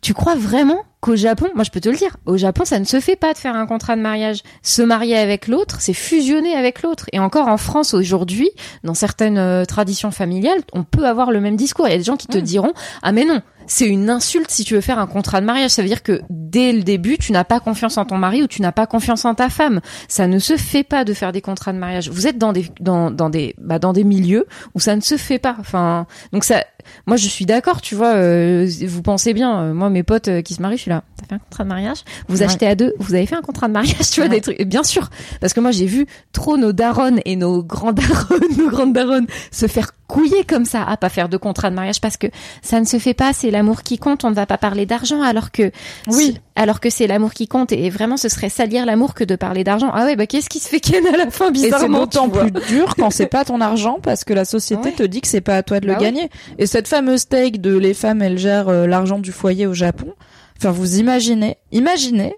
Tu 0.00 0.14
crois 0.14 0.36
vraiment 0.36 0.82
qu'au 1.00 1.16
Japon, 1.16 1.48
moi 1.54 1.64
je 1.64 1.70
peux 1.70 1.80
te 1.80 1.88
le 1.88 1.96
dire, 1.96 2.16
au 2.26 2.36
Japon 2.36 2.64
ça 2.64 2.78
ne 2.78 2.84
se 2.84 3.00
fait 3.00 3.16
pas 3.16 3.32
de 3.32 3.38
faire 3.38 3.54
un 3.56 3.66
contrat 3.66 3.96
de 3.96 4.00
mariage. 4.00 4.42
Se 4.62 4.82
marier 4.82 5.16
avec 5.16 5.48
l'autre, 5.48 5.80
c'est 5.80 5.92
fusionner 5.92 6.54
avec 6.54 6.82
l'autre. 6.82 7.06
Et 7.12 7.18
encore 7.18 7.48
en 7.48 7.56
France 7.56 7.94
aujourd'hui, 7.94 8.50
dans 8.84 8.94
certaines 8.94 9.38
euh, 9.38 9.64
traditions 9.64 10.10
familiales, 10.10 10.60
on 10.72 10.84
peut 10.84 11.06
avoir 11.06 11.30
le 11.30 11.40
même 11.40 11.56
discours. 11.56 11.88
Il 11.88 11.92
y 11.92 11.94
a 11.94 11.98
des 11.98 12.04
gens 12.04 12.16
qui 12.16 12.26
te 12.28 12.38
Mm. 12.38 12.42
diront, 12.42 12.72
ah 13.02 13.12
mais 13.12 13.24
non, 13.24 13.40
c'est 13.68 13.86
une 13.86 14.10
insulte 14.10 14.50
si 14.50 14.64
tu 14.64 14.74
veux 14.74 14.80
faire 14.80 14.98
un 14.98 15.06
contrat 15.06 15.40
de 15.40 15.46
mariage. 15.46 15.70
Ça 15.70 15.82
veut 15.82 15.88
dire 15.88 16.02
que 16.02 16.20
dès 16.30 16.72
le 16.72 16.82
début, 16.82 17.18
tu 17.18 17.30
n'as 17.32 17.44
pas 17.44 17.60
confiance 17.60 17.96
en 17.98 18.04
ton 18.04 18.16
mari 18.18 18.42
ou 18.42 18.46
tu 18.48 18.60
n'as 18.62 18.72
pas 18.72 18.86
confiance 18.86 19.24
en 19.24 19.34
ta 19.34 19.48
femme. 19.50 19.80
Ça 20.08 20.26
ne 20.26 20.38
se 20.40 20.56
fait 20.56 20.82
pas 20.82 21.04
de 21.04 21.14
faire 21.14 21.30
des 21.32 21.40
contrats 21.42 21.72
de 21.72 21.78
mariage. 21.78 22.10
Vous 22.10 22.26
êtes 22.26 22.38
dans 22.38 22.52
des 22.52 22.66
dans 22.80 23.10
dans 23.10 23.30
des 23.30 23.54
bah, 23.58 23.78
dans 23.78 23.92
des 23.92 24.02
milieux 24.04 24.46
où 24.74 24.80
ça 24.80 24.96
ne 24.96 25.00
se 25.00 25.16
fait 25.16 25.38
pas. 25.38 25.54
Enfin, 25.60 26.06
donc 26.32 26.42
ça, 26.44 26.64
moi 27.06 27.16
je 27.16 27.28
suis 27.28 27.44
d'accord. 27.46 27.80
Tu 27.82 27.94
vois, 27.94 28.14
euh, 28.14 28.68
vous 28.86 29.02
pensez 29.02 29.34
bien. 29.34 29.60
euh, 29.60 29.74
moi, 29.74 29.90
mes 29.90 30.02
potes 30.02 30.28
euh, 30.28 30.42
qui 30.42 30.54
se 30.54 30.62
marient, 30.62 30.76
je 30.78 30.82
suis 30.82 30.90
là. 30.90 31.04
T'as 31.20 31.26
fait 31.26 31.34
un 31.34 31.38
contrat 31.38 31.64
de 31.64 31.68
mariage? 31.68 31.98
Vous 32.28 32.38
Ouais. 32.38 32.44
achetez 32.44 32.66
à 32.66 32.74
deux 32.74 32.94
Vous 32.98 33.14
avez 33.14 33.26
fait 33.26 33.36
un 33.36 33.42
contrat 33.42 33.68
de 33.68 33.74
mariage 33.74 33.98
Tu 34.10 34.20
vois 34.20 34.28
Ouais. 34.30 34.36
des 34.36 34.40
trucs. 34.40 34.62
Bien 34.62 34.82
sûr, 34.82 35.10
parce 35.40 35.52
que 35.52 35.60
moi 35.60 35.70
j'ai 35.72 35.86
vu 35.86 36.06
trop 36.32 36.56
nos 36.56 36.72
daronnes 36.72 37.20
et 37.26 37.36
nos 37.36 37.62
grands 37.62 37.92
darons, 37.92 38.38
nos 38.58 38.70
grandes 38.70 38.92
daronnes 38.94 39.26
se 39.52 39.66
faire 39.66 39.90
couiller 40.08 40.42
comme 40.44 40.64
ça 40.64 40.82
à 40.82 40.96
pas 40.96 41.08
faire 41.10 41.28
de 41.28 41.36
contrat 41.36 41.70
de 41.70 41.74
mariage 41.76 42.00
parce 42.00 42.16
que 42.16 42.26
ça 42.62 42.80
ne 42.80 42.84
se 42.86 42.98
fait 42.98 43.14
pas. 43.14 43.32
C'est 43.32 43.50
l'amour 43.52 43.82
qui 43.84 43.98
compte. 43.98 44.24
On 44.24 44.30
ne 44.30 44.34
va 44.34 44.46
pas 44.46 44.58
parler 44.58 44.86
d'argent 44.86 45.22
alors 45.22 45.52
que 45.52 45.70
Oui. 46.08 46.38
alors 46.56 46.80
que 46.80 46.90
c'est 46.90 47.06
l'amour 47.06 47.32
qui 47.34 47.46
compte 47.46 47.70
et 47.72 47.88
vraiment 47.90 48.16
ce 48.16 48.28
serait 48.28 48.48
salir 48.48 48.84
l'amour 48.86 49.14
que 49.14 49.22
de 49.22 49.36
parler 49.36 49.62
d'argent. 49.64 49.90
Ah 49.92 50.06
ouais, 50.06 50.16
bah 50.16 50.26
qu'est-ce 50.26 50.48
qui 50.48 50.58
se 50.58 50.68
fait 50.68 50.80
ken 50.80 51.06
à 51.06 51.16
la 51.16 51.30
fin 51.30 51.44
Et 51.52 51.56
c'est 51.58 51.64
bizarrement 51.64 52.00
d'autant 52.00 52.24
tu 52.28 52.34
vois. 52.34 52.46
plus 52.46 52.66
dur 52.74 52.94
quand 52.96 53.10
c'est 53.10 53.26
pas 53.26 53.44
ton 53.44 53.60
argent 53.60 53.98
parce 54.02 54.24
que 54.24 54.32
la 54.32 54.44
société 54.44 54.88
Ouais. 54.88 54.94
te 54.94 55.02
dit 55.02 55.20
que 55.20 55.28
c'est 55.28 55.40
pas 55.42 55.56
à 55.58 55.62
toi 55.62 55.78
de 55.78 55.86
le 55.86 55.92
Bah 55.94 56.00
gagner. 56.00 56.30
Et 56.58 56.66
cette 56.66 56.88
fameuse 56.88 57.28
take 57.28 57.58
de 57.58 57.76
les 57.76 57.92
femmes 57.94 58.22
elles 58.22 58.38
gèrent 58.38 58.68
euh, 58.70 58.86
l'argent 58.86 59.18
du 59.18 59.30
foyer 59.30 59.66
au 59.66 59.74
Japon. 59.74 60.14
Enfin, 60.58 60.70
vous 60.72 60.98
imaginez, 60.98 61.56
imaginez 61.70 62.34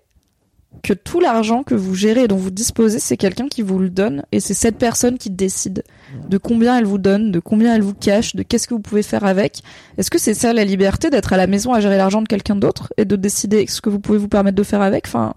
que 0.82 0.92
tout 0.92 1.20
l'argent 1.20 1.62
que 1.62 1.74
vous 1.74 1.94
gérez 1.94 2.22
et 2.22 2.28
dont 2.28 2.36
vous 2.36 2.50
disposez, 2.50 2.98
c'est 2.98 3.16
quelqu'un 3.16 3.48
qui 3.48 3.62
vous 3.62 3.78
le 3.78 3.90
donne 3.90 4.24
et 4.32 4.40
c'est 4.40 4.54
cette 4.54 4.78
personne 4.78 5.18
qui 5.18 5.30
décide 5.30 5.84
de 6.28 6.38
combien 6.38 6.78
elle 6.78 6.84
vous 6.84 6.98
donne, 6.98 7.32
de 7.32 7.40
combien 7.40 7.74
elle 7.74 7.82
vous 7.82 7.94
cache, 7.94 8.34
de 8.34 8.42
qu'est-ce 8.42 8.66
que 8.66 8.74
vous 8.74 8.80
pouvez 8.80 9.02
faire 9.02 9.24
avec. 9.24 9.62
Est-ce 9.98 10.10
que 10.10 10.18
c'est 10.18 10.34
ça 10.34 10.52
la 10.52 10.64
liberté 10.64 11.10
d'être 11.10 11.32
à 11.32 11.36
la 11.36 11.46
maison 11.46 11.72
à 11.72 11.80
gérer 11.80 11.96
l'argent 11.96 12.22
de 12.22 12.28
quelqu'un 12.28 12.56
d'autre 12.56 12.92
et 12.96 13.04
de 13.04 13.16
décider 13.16 13.66
ce 13.66 13.80
que 13.80 13.90
vous 13.90 14.00
pouvez 14.00 14.18
vous 14.18 14.28
permettre 14.28 14.56
de 14.56 14.62
faire 14.62 14.82
avec? 14.82 15.06
Enfin, 15.06 15.34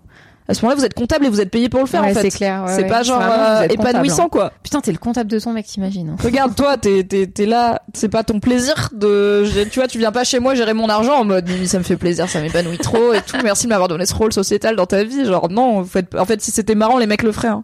à 0.48 0.54
ce 0.54 0.62
moment-là, 0.64 0.80
vous 0.80 0.86
êtes 0.86 0.94
comptable 0.94 1.26
et 1.26 1.30
vous 1.30 1.40
êtes 1.42 1.50
payé 1.52 1.70
pour 1.70 1.80
le 1.80 1.86
faire 1.86 2.02
Ouais, 2.04 2.12
en 2.12 2.14
fait. 2.14 2.30
c'est 2.30 2.38
clair. 2.38 2.64
ouais, 2.66 2.74
c'est 2.76 2.84
ouais. 2.84 2.88
pas 2.90 3.04
genre 3.04 3.20
Vraiment, 3.22 3.62
euh, 3.62 3.68
épanouissant 3.70 4.26
hein. 4.26 4.30
quoi. 4.30 4.52
Putain, 4.64 4.82
t'es 4.82 4.92
le 4.92 4.98
comptable 4.98 5.30
de 5.30 5.40
ton 5.40 5.54
mec, 5.54 5.66
t'imagines. 5.66 6.10
hein. 6.10 6.16
Regarde, 6.24 6.54
toi, 6.56 6.78
t'es, 6.78 7.04
t'es, 7.04 7.28
t'es 7.28 7.46
là, 7.46 7.82
c'est 7.94 8.10
pas 8.10 8.24
ton 8.24 8.40
plaisir 8.40 8.90
de, 8.94 9.46
tu 9.72 9.80
vois, 9.80 9.88
tu 9.88 9.98
viens 10.00 10.12
pas 10.12 10.24
chez 10.24 10.40
moi 10.40 10.56
gérer 10.56 10.74
mon 10.74 10.90
argent 10.90 11.14
en 11.14 11.24
mode, 11.26 11.48
Mimi, 11.50 11.68
ça 11.68 11.78
me 11.78 11.84
fait 11.84 11.98
plaisir, 11.98 12.28
ça 12.30 12.42
m'épanouit 12.42 12.78
trop 12.78 13.14
et 13.14 13.22
tout, 13.22 13.38
merci 13.44 13.66
de 13.66 13.70
m'avoir 13.70 13.88
donné 13.88 14.06
ce 14.06 14.14
rôle 14.16 14.34
sociétal 14.34 14.76
dans 14.76 14.86
ta 14.86 15.04
vie. 15.04 15.26
Genre, 15.26 15.50
non, 15.50 15.80
en 15.80 15.84
fait, 15.86 16.08
en 16.18 16.26
fait, 16.26 16.42
si 16.42 16.52
c'était 16.52 16.76
marrant, 16.76 16.98
les 16.98 17.08
mecs 17.08 17.24
le 17.24 17.32
feraient, 17.32 17.48
hein. 17.50 17.64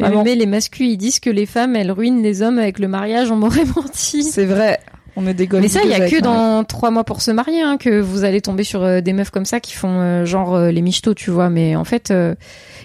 Mais, 0.00 0.08
mais 0.24 0.34
les 0.34 0.46
masculins, 0.46 0.88
ils 0.90 0.96
disent 0.96 1.20
que 1.20 1.28
les 1.28 1.44
femmes, 1.44 1.76
elles 1.76 1.92
ruinent 1.92 2.22
les 2.22 2.40
hommes 2.40 2.58
avec 2.58 2.78
le 2.78 2.88
mariage, 2.88 3.30
on 3.30 3.36
m'aurait 3.36 3.64
menti. 3.76 4.22
C'est 4.24 4.46
vrai. 4.46 4.80
On 5.16 5.26
est 5.26 5.34
des 5.34 5.48
Mais 5.52 5.68
ça, 5.68 5.80
il 5.84 5.90
y 5.90 5.94
a 5.94 5.98
que 6.08 6.20
Marie. 6.20 6.22
dans 6.22 6.64
trois 6.64 6.90
mois 6.90 7.04
pour 7.04 7.20
se 7.20 7.30
marier 7.30 7.60
hein, 7.60 7.76
que 7.76 8.00
vous 8.00 8.24
allez 8.24 8.40
tomber 8.40 8.64
sur 8.64 8.82
euh, 8.82 9.00
des 9.00 9.12
meufs 9.12 9.30
comme 9.30 9.44
ça 9.44 9.60
qui 9.60 9.74
font 9.74 10.00
euh, 10.00 10.24
genre 10.24 10.54
euh, 10.54 10.70
les 10.70 10.80
michetots, 10.80 11.14
tu 11.14 11.30
vois. 11.30 11.50
Mais 11.50 11.76
en 11.76 11.84
fait, 11.84 12.10
euh, 12.10 12.34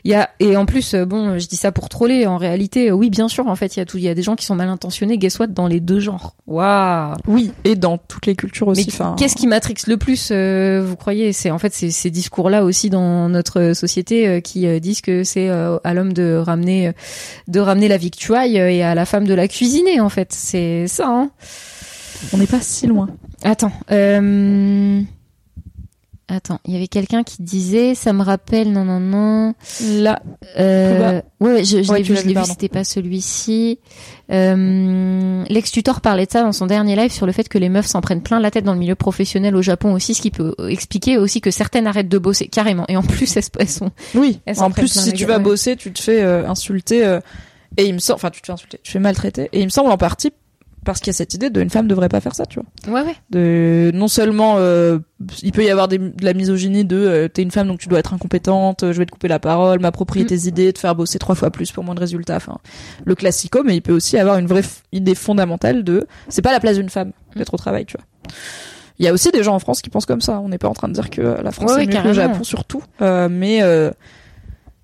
il 0.04 0.12
y 0.12 0.14
a 0.14 0.30
et 0.40 0.58
en 0.58 0.66
plus, 0.66 0.94
bon, 0.94 1.40
je 1.40 1.48
dis 1.48 1.56
ça 1.56 1.72
pour 1.72 1.88
troller. 1.88 2.28
En 2.28 2.38
réalité, 2.38 2.92
oui, 2.92 3.10
bien 3.10 3.30
sûr. 3.30 3.48
En 3.48 3.56
fait, 3.56 3.76
il 3.76 3.80
y 3.80 3.82
a 3.82 3.86
tout, 3.86 3.98
il 3.98 4.04
y 4.04 4.10
a 4.10 4.14
des 4.14 4.24
gens 4.24 4.36
qui 4.36 4.46
sont 4.46 4.56
mal 4.56 4.68
intentionnés. 4.68 5.18
Guess 5.18 5.40
what, 5.40 5.48
dans 5.48 5.68
les 5.68 5.80
deux 5.80 6.00
genres. 6.00 6.36
Waouh. 6.48 7.16
Oui, 7.28 7.52
et 7.64 7.76
dans 7.76 7.98
toutes 7.98 8.26
les 8.26 8.36
cultures 8.36 8.68
aussi. 8.68 8.90
Mais 9.00 9.06
qu'est-ce 9.18 9.36
qui 9.36 9.48
matrixe 9.48 9.88
le 9.88 9.96
plus, 9.98 10.32
vous 10.32 10.96
croyez? 10.98 11.32
C'est 11.32 11.52
en 11.52 11.60
fait 11.60 11.74
c'est 11.74 11.92
ces 11.92 12.12
discours-là 12.12 12.66
aussi 12.66 12.90
dans 12.90 13.30
notre 13.30 13.74
société 13.74 14.42
qui 14.42 14.68
disent 14.82 15.02
que 15.02 15.24
c'est 15.24 15.50
à 15.50 15.94
l'homme 15.94 16.14
de 16.14 16.36
ramener, 16.36 16.92
de 17.48 17.60
ramener 17.60 17.88
la 17.88 17.98
victuaille 17.98 18.58
et 18.58 18.84
à 18.84 18.96
la 18.96 19.06
femme 19.06 19.26
de 19.26 19.34
la 19.34 19.48
cuisiner. 19.48 20.02
En 20.02 20.10
fait, 20.10 20.34
c'est 20.34 20.88
ça. 20.88 21.08
Hein 21.08 21.30
On 22.34 22.38
n'est 22.38 22.48
pas 22.48 22.62
si 22.62 22.88
loin. 22.88 23.10
Attends. 23.44 23.72
Euh... 23.92 25.02
Attends, 26.30 26.60
il 26.66 26.74
y 26.74 26.76
avait 26.76 26.90
quelqu'un 26.90 27.24
qui 27.24 27.42
disait, 27.42 27.96
ça 27.96 28.12
me 28.12 28.22
rappelle, 28.22 28.74
non, 28.74 28.84
non, 28.84 29.00
non. 29.00 29.54
Là, 29.82 30.22
Euh... 30.60 31.22
Ouais, 31.40 31.54
ouais, 31.54 31.64
je, 31.64 31.82
je 31.82 31.90
Ouais, 31.90 32.00
l'ai 32.00 32.04
vu, 32.04 32.18
je 32.18 32.28
l'ai 32.28 32.44
c'était 32.44 32.68
pas 32.68 32.84
celui-ci. 32.84 33.80
Euh... 34.30 35.46
Lex 35.48 35.72
Tutor 35.72 36.02
parlait 36.02 36.26
de 36.26 36.32
ça 36.32 36.42
dans 36.44 36.52
son 36.52 36.66
dernier 36.66 36.98
live 36.98 37.14
sur 37.14 37.26
le 37.28 37.32
fait 37.32 37.48
que 37.48 37.58
les 37.58 37.70
meufs 37.70 37.86
s'en 37.86 38.02
prennent 38.02 38.22
plein 38.24 38.42
la 38.42 38.52
tête 38.52 38.66
dans 38.66 38.74
le 38.74 38.80
milieu 38.80 38.96
professionnel 38.96 39.56
au 39.56 39.62
Japon 39.62 39.94
aussi, 39.94 40.16
ce 40.16 40.22
qui 40.22 40.32
peut 40.32 40.54
expliquer 40.68 41.18
aussi 41.18 41.40
que 41.40 41.50
certaines 41.50 41.88
arrêtent 41.88 42.10
de 42.10 42.18
bosser 42.18 42.48
carrément. 42.50 42.84
Et 42.90 42.98
en 42.98 43.04
plus, 43.04 43.38
elles, 43.38 43.44
elles 43.58 43.70
sont. 43.70 43.92
oui. 44.14 44.42
Elles 44.46 44.62
En 44.62 44.70
plus, 44.70 44.90
si 44.92 45.14
tu 45.14 45.24
vas 45.26 45.38
ouais. 45.38 45.44
bosser, 45.44 45.78
tu 45.78 45.94
te 45.94 46.02
fais 46.02 46.22
euh, 46.22 46.46
insulter, 46.50 47.06
euh, 47.06 47.22
et 47.78 47.86
il 47.86 47.94
me 47.94 48.00
semble, 48.00 48.16
enfin, 48.16 48.32
tu 48.32 48.42
te 48.42 48.48
fais 48.48 48.52
insulter, 48.54 48.80
tu 48.84 48.90
te 48.90 48.92
fais 48.92 49.00
maltraiter, 49.00 49.48
et 49.54 49.62
il 49.62 49.66
me 49.66 49.70
semble 49.70 49.92
en 49.92 49.98
partie 49.98 50.34
parce 50.88 51.00
qu'il 51.02 51.08
y 51.08 51.16
a 51.16 51.18
cette 51.18 51.34
idée 51.36 51.50
de 51.52 51.62
une 51.62 51.70
femme 51.70 51.88
devrait 51.88 52.10
pas 52.10 52.20
faire 52.20 52.34
ça, 52.34 52.46
tu 52.48 52.60
vois. 52.60 52.94
Ouais, 53.02 53.06
ouais. 53.06 53.16
de 53.30 53.92
non 53.94 54.08
seulement 54.08 54.56
euh, 54.58 54.98
il 55.44 55.52
peut 55.52 55.64
y 55.64 55.70
avoir 55.70 55.88
des- 55.88 55.98
de 56.00 56.26
la 56.26 56.34
misogynie 56.34 56.84
de 56.86 56.96
euh, 56.98 57.28
t'es 57.28 57.42
une 57.44 57.52
femme 57.52 57.68
donc 57.68 57.80
tu 57.80 57.88
dois 57.90 58.00
être 58.00 58.14
incompétente 58.14 58.84
euh, 58.84 58.94
je 58.94 58.98
vais 58.98 59.06
te 59.06 59.12
couper 59.12 59.28
la 59.28 59.40
parole 59.40 59.80
m'approprier 59.80 60.26
Mm. 60.26 60.28
tes 60.30 60.48
idées 60.48 60.74
te 60.74 60.80
faire 60.80 60.96
bosser 60.96 61.20
trois 61.20 61.36
fois 61.36 61.52
plus 61.52 61.72
pour 61.72 61.84
moins 61.84 61.94
de 61.96 62.00
résultats 62.00 62.38
enfin 62.38 62.58
le 63.06 63.14
classico 63.16 63.62
mais 63.64 63.76
il 63.76 63.82
peut 63.82 63.94
aussi 63.94 64.18
avoir 64.18 64.38
une 64.38 64.48
vraie 64.48 64.64
idée 64.92 65.16
fondamentale 65.16 65.84
de 65.84 66.08
c'est 66.30 66.42
pas 66.42 66.52
la 66.52 66.60
place 66.60 66.78
d'une 66.78 66.90
femme 66.90 67.12
Mm. 67.36 67.40
d'être 67.40 67.54
au 67.54 67.58
travail 67.58 67.86
tu 67.86 67.98
vois 67.98 68.06
il 69.00 69.06
y 69.06 69.08
a 69.10 69.14
aussi 69.14 69.30
des 69.32 69.44
gens 69.44 69.54
en 69.56 69.60
France 69.60 69.82
qui 69.82 69.90
pensent 69.90 70.06
comme 70.08 70.22
ça 70.22 70.40
on 70.40 70.50
n'est 70.50 70.58
pas 70.58 70.70
en 70.70 70.74
train 70.74 70.88
de 70.88 70.94
dire 70.94 71.10
que 71.10 71.22
la 71.22 71.52
France 71.52 71.72
Ouais, 71.76 71.84
est 71.84 71.88
mieux 71.88 72.02
que 72.02 72.08
le. 72.08 72.14
Japon 72.14 72.44
surtout 72.44 72.82
Euh, 73.02 73.28
mais 73.30 73.62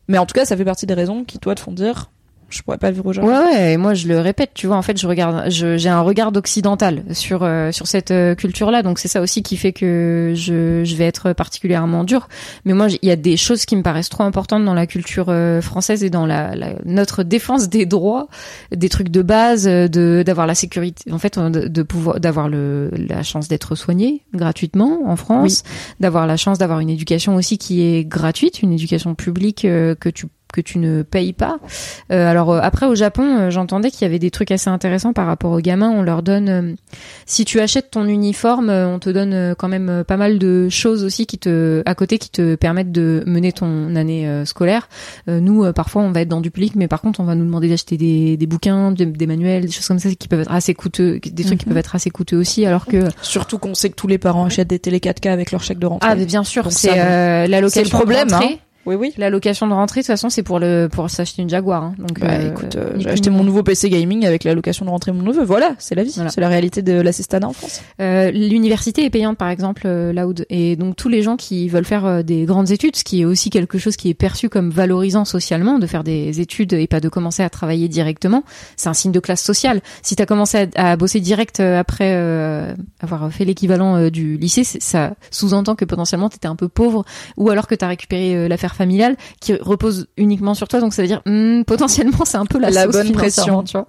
mais 0.08 0.18
en 0.18 0.26
tout 0.26 0.34
cas 0.34 0.46
ça 0.46 0.58
fait 0.58 0.66
partie 0.66 0.86
des 0.86 0.94
raisons 0.94 1.24
qui 1.24 1.40
toi 1.40 1.56
te 1.56 1.62
font 1.62 1.72
dire 1.72 2.12
je 2.50 2.62
pourrais 2.62 2.78
pas 2.78 2.92
vivre 2.92 3.06
au 3.08 3.14
Japon 3.14 3.28
Ouais, 3.28 3.38
ouais, 3.38 3.74
et 3.74 3.78
moi 3.78 3.94
je 3.94 4.08
le 4.08 4.20
répète, 4.20 4.52
tu 4.54 4.68
vois, 4.68 4.76
en 4.78 4.82
fait, 4.82 5.00
je 5.00 5.08
regarde, 5.08 5.50
je- 5.50 5.78
j'ai 5.78 5.90
un 5.90 6.02
regard 6.02 6.32
occidental 6.36 7.04
sur 7.12 7.44
euh, 7.44 7.72
sur 7.72 7.88
cette 7.88 8.12
euh, 8.12 8.36
culture-là, 8.36 8.84
donc 8.84 9.00
c'est 9.00 9.08
ça 9.08 9.22
aussi 9.22 9.44
qui 9.44 9.58
fait 9.58 9.74
que 9.74 10.34
je 10.36 10.84
je 10.84 10.96
vais 10.96 11.06
être 11.06 11.34
particulièrement 11.34 12.04
dur. 12.04 12.28
Mais 12.66 12.74
moi, 12.74 12.88
il 12.90 13.08
y 13.08 13.12
a 13.12 13.16
des 13.16 13.38
choses 13.38 13.66
qui 13.66 13.76
me 13.76 13.82
paraissent 13.84 14.10
trop 14.10 14.24
importantes 14.24 14.64
dans 14.66 14.74
la 14.74 14.88
culture 14.88 15.26
euh, 15.30 15.62
française 15.62 16.04
et 16.04 16.10
dans 16.10 16.26
la, 16.26 16.56
la- 16.56 16.76
notre 16.86 17.24
défense 17.24 17.70
des 17.70 17.86
droits, 17.86 18.28
des 18.76 18.90
trucs 18.90 19.10
de 19.10 19.22
base, 19.22 19.68
euh, 19.68 19.88
de 19.88 20.24
d'avoir 20.26 20.48
la 20.48 20.56
sécurité, 20.56 21.12
en 21.12 21.18
fait, 21.20 21.38
de, 21.40 21.68
de 21.68 21.84
pouvoir 21.84 22.20
d'avoir 22.20 22.50
le 22.50 22.92
la 22.96 23.24
chance 23.24 23.48
d'être 23.48 23.76
soigné 23.76 24.24
gratuitement 24.34 25.00
en 25.06 25.16
France, 25.16 25.64
d'avoir 26.00 26.28
la 26.28 26.38
chance 26.38 26.58
d'avoir 26.58 26.80
une 26.80 26.90
éducation 26.90 27.36
aussi 27.36 27.58
qui 27.58 27.82
est 27.82 28.04
gratuite, 28.06 28.62
une 28.62 28.74
éducation 28.74 29.16
publique 29.16 29.62
que 29.64 30.10
tu 30.10 30.28
que 30.54 30.62
tu 30.62 30.78
ne 30.78 31.02
payes 31.02 31.34
pas. 31.34 31.58
Euh, 32.12 32.30
alors 32.30 32.52
euh, 32.52 32.60
après 32.64 32.86
au 32.86 32.96
Japon, 32.96 33.24
euh, 33.38 33.50
j'entendais 33.50 33.92
qu'il 33.92 34.04
y 34.04 34.06
avait 34.06 34.20
des 34.20 34.32
trucs 34.32 34.52
assez 34.52 34.70
intéressants 34.70 35.12
par 35.12 35.26
rapport 35.28 35.52
aux 35.52 35.60
gamins. 35.60 35.90
On 35.90 36.02
leur 36.04 36.24
donne, 36.24 36.48
euh, 36.50 36.74
si 37.26 37.44
tu 37.44 37.60
achètes 37.60 37.92
ton 37.92 38.06
uniforme, 38.06 38.70
on 38.70 39.00
te 39.00 39.10
donne 39.10 39.56
quand 39.58 39.68
même 39.68 40.04
pas 40.08 40.16
mal 40.18 40.40
de 40.40 40.70
choses 40.70 41.04
aussi 41.04 41.26
qui 41.26 41.38
te, 41.38 41.82
à 41.86 41.96
côté, 41.96 42.18
qui 42.20 42.30
te 42.30 42.56
permettent 42.56 42.92
de 42.94 43.24
mener 43.26 43.52
ton 43.52 43.96
année 43.96 44.44
scolaire. 44.46 44.88
Euh, 45.28 45.40
nous, 45.40 45.64
euh, 45.66 45.74
parfois, 45.74 46.04
on 46.04 46.12
va 46.12 46.22
être 46.22 46.30
dans 46.30 46.42
du 46.42 46.52
public, 46.52 46.74
mais 46.76 46.88
par 46.88 47.02
contre, 47.02 47.20
on 47.20 47.24
va 47.26 47.36
nous 47.36 47.46
demander 47.46 47.68
d'acheter 47.68 47.98
des, 47.98 48.38
des 48.38 48.46
bouquins, 48.48 48.92
des, 48.92 49.06
des 49.06 49.28
manuels, 49.28 49.66
des 49.66 49.72
choses 49.72 49.88
comme 49.88 50.00
ça 50.00 50.10
qui 50.14 50.28
peuvent 50.28 50.42
être 50.42 50.52
assez 50.52 50.74
coûteux, 50.74 51.20
des 51.20 51.44
trucs 51.44 51.60
qui 51.60 51.66
Mhm. 51.66 51.70
peuvent 51.70 51.78
être 51.80 51.96
assez 51.96 52.10
coûteux 52.12 52.38
aussi. 52.38 52.66
Alors 52.66 52.86
que 52.86 53.06
surtout 53.22 53.58
qu'on 53.58 53.74
sait 53.74 53.90
que 53.90 53.96
tous 53.96 54.08
les 54.08 54.18
parents 54.20 54.46
achètent 54.46 54.68
des 54.70 54.80
télé 54.80 55.00
4K 55.00 55.28
avec 55.32 55.52
leur 55.52 55.64
chèque 55.64 55.80
de 55.80 55.86
rentrée 55.88 56.08
ah, 56.12 56.16
mais 56.16 56.26
bien 56.26 56.44
sûr, 56.44 56.72
c'est 56.72 56.92
euh, 57.00 57.48
l'allocation 57.48 57.84
C'est 57.84 57.90
le 57.92 57.98
problème, 57.98 58.28
hein. 58.34 58.42
Oui 58.86 58.96
oui 58.96 59.14
L'allocation 59.18 59.68
de 59.68 59.74
rentrée, 59.74 60.02
de 60.02 60.04
toute 60.04 60.08
façon, 60.08 60.30
c'est 60.30 60.44
pour 60.44 60.60
le 60.60 60.90
pour 60.92 61.10
s'acheter 61.10 61.42
une 61.42 61.50
Jaguar. 61.50 61.84
Hein. 61.84 61.96
Donc, 61.98 62.20
Bah 62.20 62.28
euh, 62.32 62.50
écoute, 62.52 62.76
euh, 62.76 62.92
j'ai 62.98 63.10
acheté 63.10 63.30
mon 63.30 63.44
nouveau 63.44 63.64
PC 63.64 63.90
gaming 63.90 64.26
avec 64.26 64.44
l'allocation 64.44 64.86
de 64.86 64.90
rentrée 64.90 65.12
de 65.12 65.18
mon 65.18 65.24
neveu. 65.24 65.44
Voilà, 65.44 65.76
c'est 65.80 65.96
la 65.96 66.04
vie. 66.04 66.12
Voilà. 66.16 66.30
C'est 66.30 66.42
la 66.42 66.50
réalité 66.50 66.82
de 66.82 66.94
l'assistanat 66.94 67.48
en 67.48 67.54
France. 67.54 67.82
Euh, 68.02 68.32
L'université 68.32 69.06
est 69.06 69.10
payante, 69.10 69.38
par 69.38 69.50
exemple, 69.50 69.84
euh, 69.86 70.12
là 70.12 70.28
où 70.28 70.34
et 70.50 70.76
donc 70.76 70.96
tous 70.96 71.10
les 71.10 71.22
gens 71.22 71.38
qui 71.38 71.70
veulent 71.70 71.86
faire 71.86 72.06
euh, 72.06 72.24
des 72.24 72.46
grandes 72.46 72.72
études, 72.72 72.96
ce 72.96 73.04
qui 73.04 73.22
est 73.22 73.26
aussi 73.26 73.50
quelque 73.50 73.78
chose 73.78 73.96
qui 73.96 74.10
est 74.10 74.14
perçu 74.14 74.50
comme 74.50 74.70
valorisant 74.70 75.26
socialement, 75.26 75.80
de 75.80 75.88
faire 75.88 76.04
des 76.04 76.42
études 76.42 76.74
et 76.74 76.88
pas 76.88 77.00
de 77.00 77.10
commencer 77.10 77.44
à 77.44 77.50
travailler 77.50 77.88
directement, 77.88 78.44
c'est 78.76 78.90
un 78.90 78.94
signe 78.94 79.12
de 79.12 79.20
classe 79.20 79.42
sociale. 79.42 79.82
Si 80.02 80.16
tu 80.16 80.24
as 80.24 80.26
commencé 80.26 80.68
à, 80.76 80.92
à 80.92 80.96
bosser 80.98 81.20
direct 81.20 81.60
après 81.60 82.14
euh, 82.16 82.74
avoir 83.00 83.32
fait 83.32 83.46
l'équivalent 83.46 84.10
du 84.10 84.38
lycée, 84.38 84.64
ça 84.64 85.14
sous-entend 85.32 85.76
que 85.76 85.86
potentiellement 85.86 86.30
tu 86.30 86.36
étais 86.36 86.48
un 86.48 86.56
peu 86.56 86.68
pauvre 86.68 87.06
ou 87.38 87.50
alors 87.50 87.68
que 87.68 87.76
tu 87.76 87.86
as 87.86 87.88
récupéré 87.88 88.36
euh, 88.36 88.48
l'affaire 88.74 88.78
familiale 88.78 89.16
qui 89.40 89.54
repose 89.54 90.08
uniquement 90.18 90.54
sur 90.54 90.68
toi. 90.68 90.80
Donc 90.80 90.94
ça 90.94 91.02
veut 91.02 91.08
dire 91.08 91.22
hmm, 91.26 91.64
potentiellement 91.64 92.26
c'est 92.26 92.38
un 92.38 92.46
peu 92.46 92.60
la, 92.60 92.70
La 92.70 92.84
sauce 92.86 92.94
bonne 92.96 93.12
pression. 93.12 93.64
tu 93.64 93.74
vois. 93.74 93.88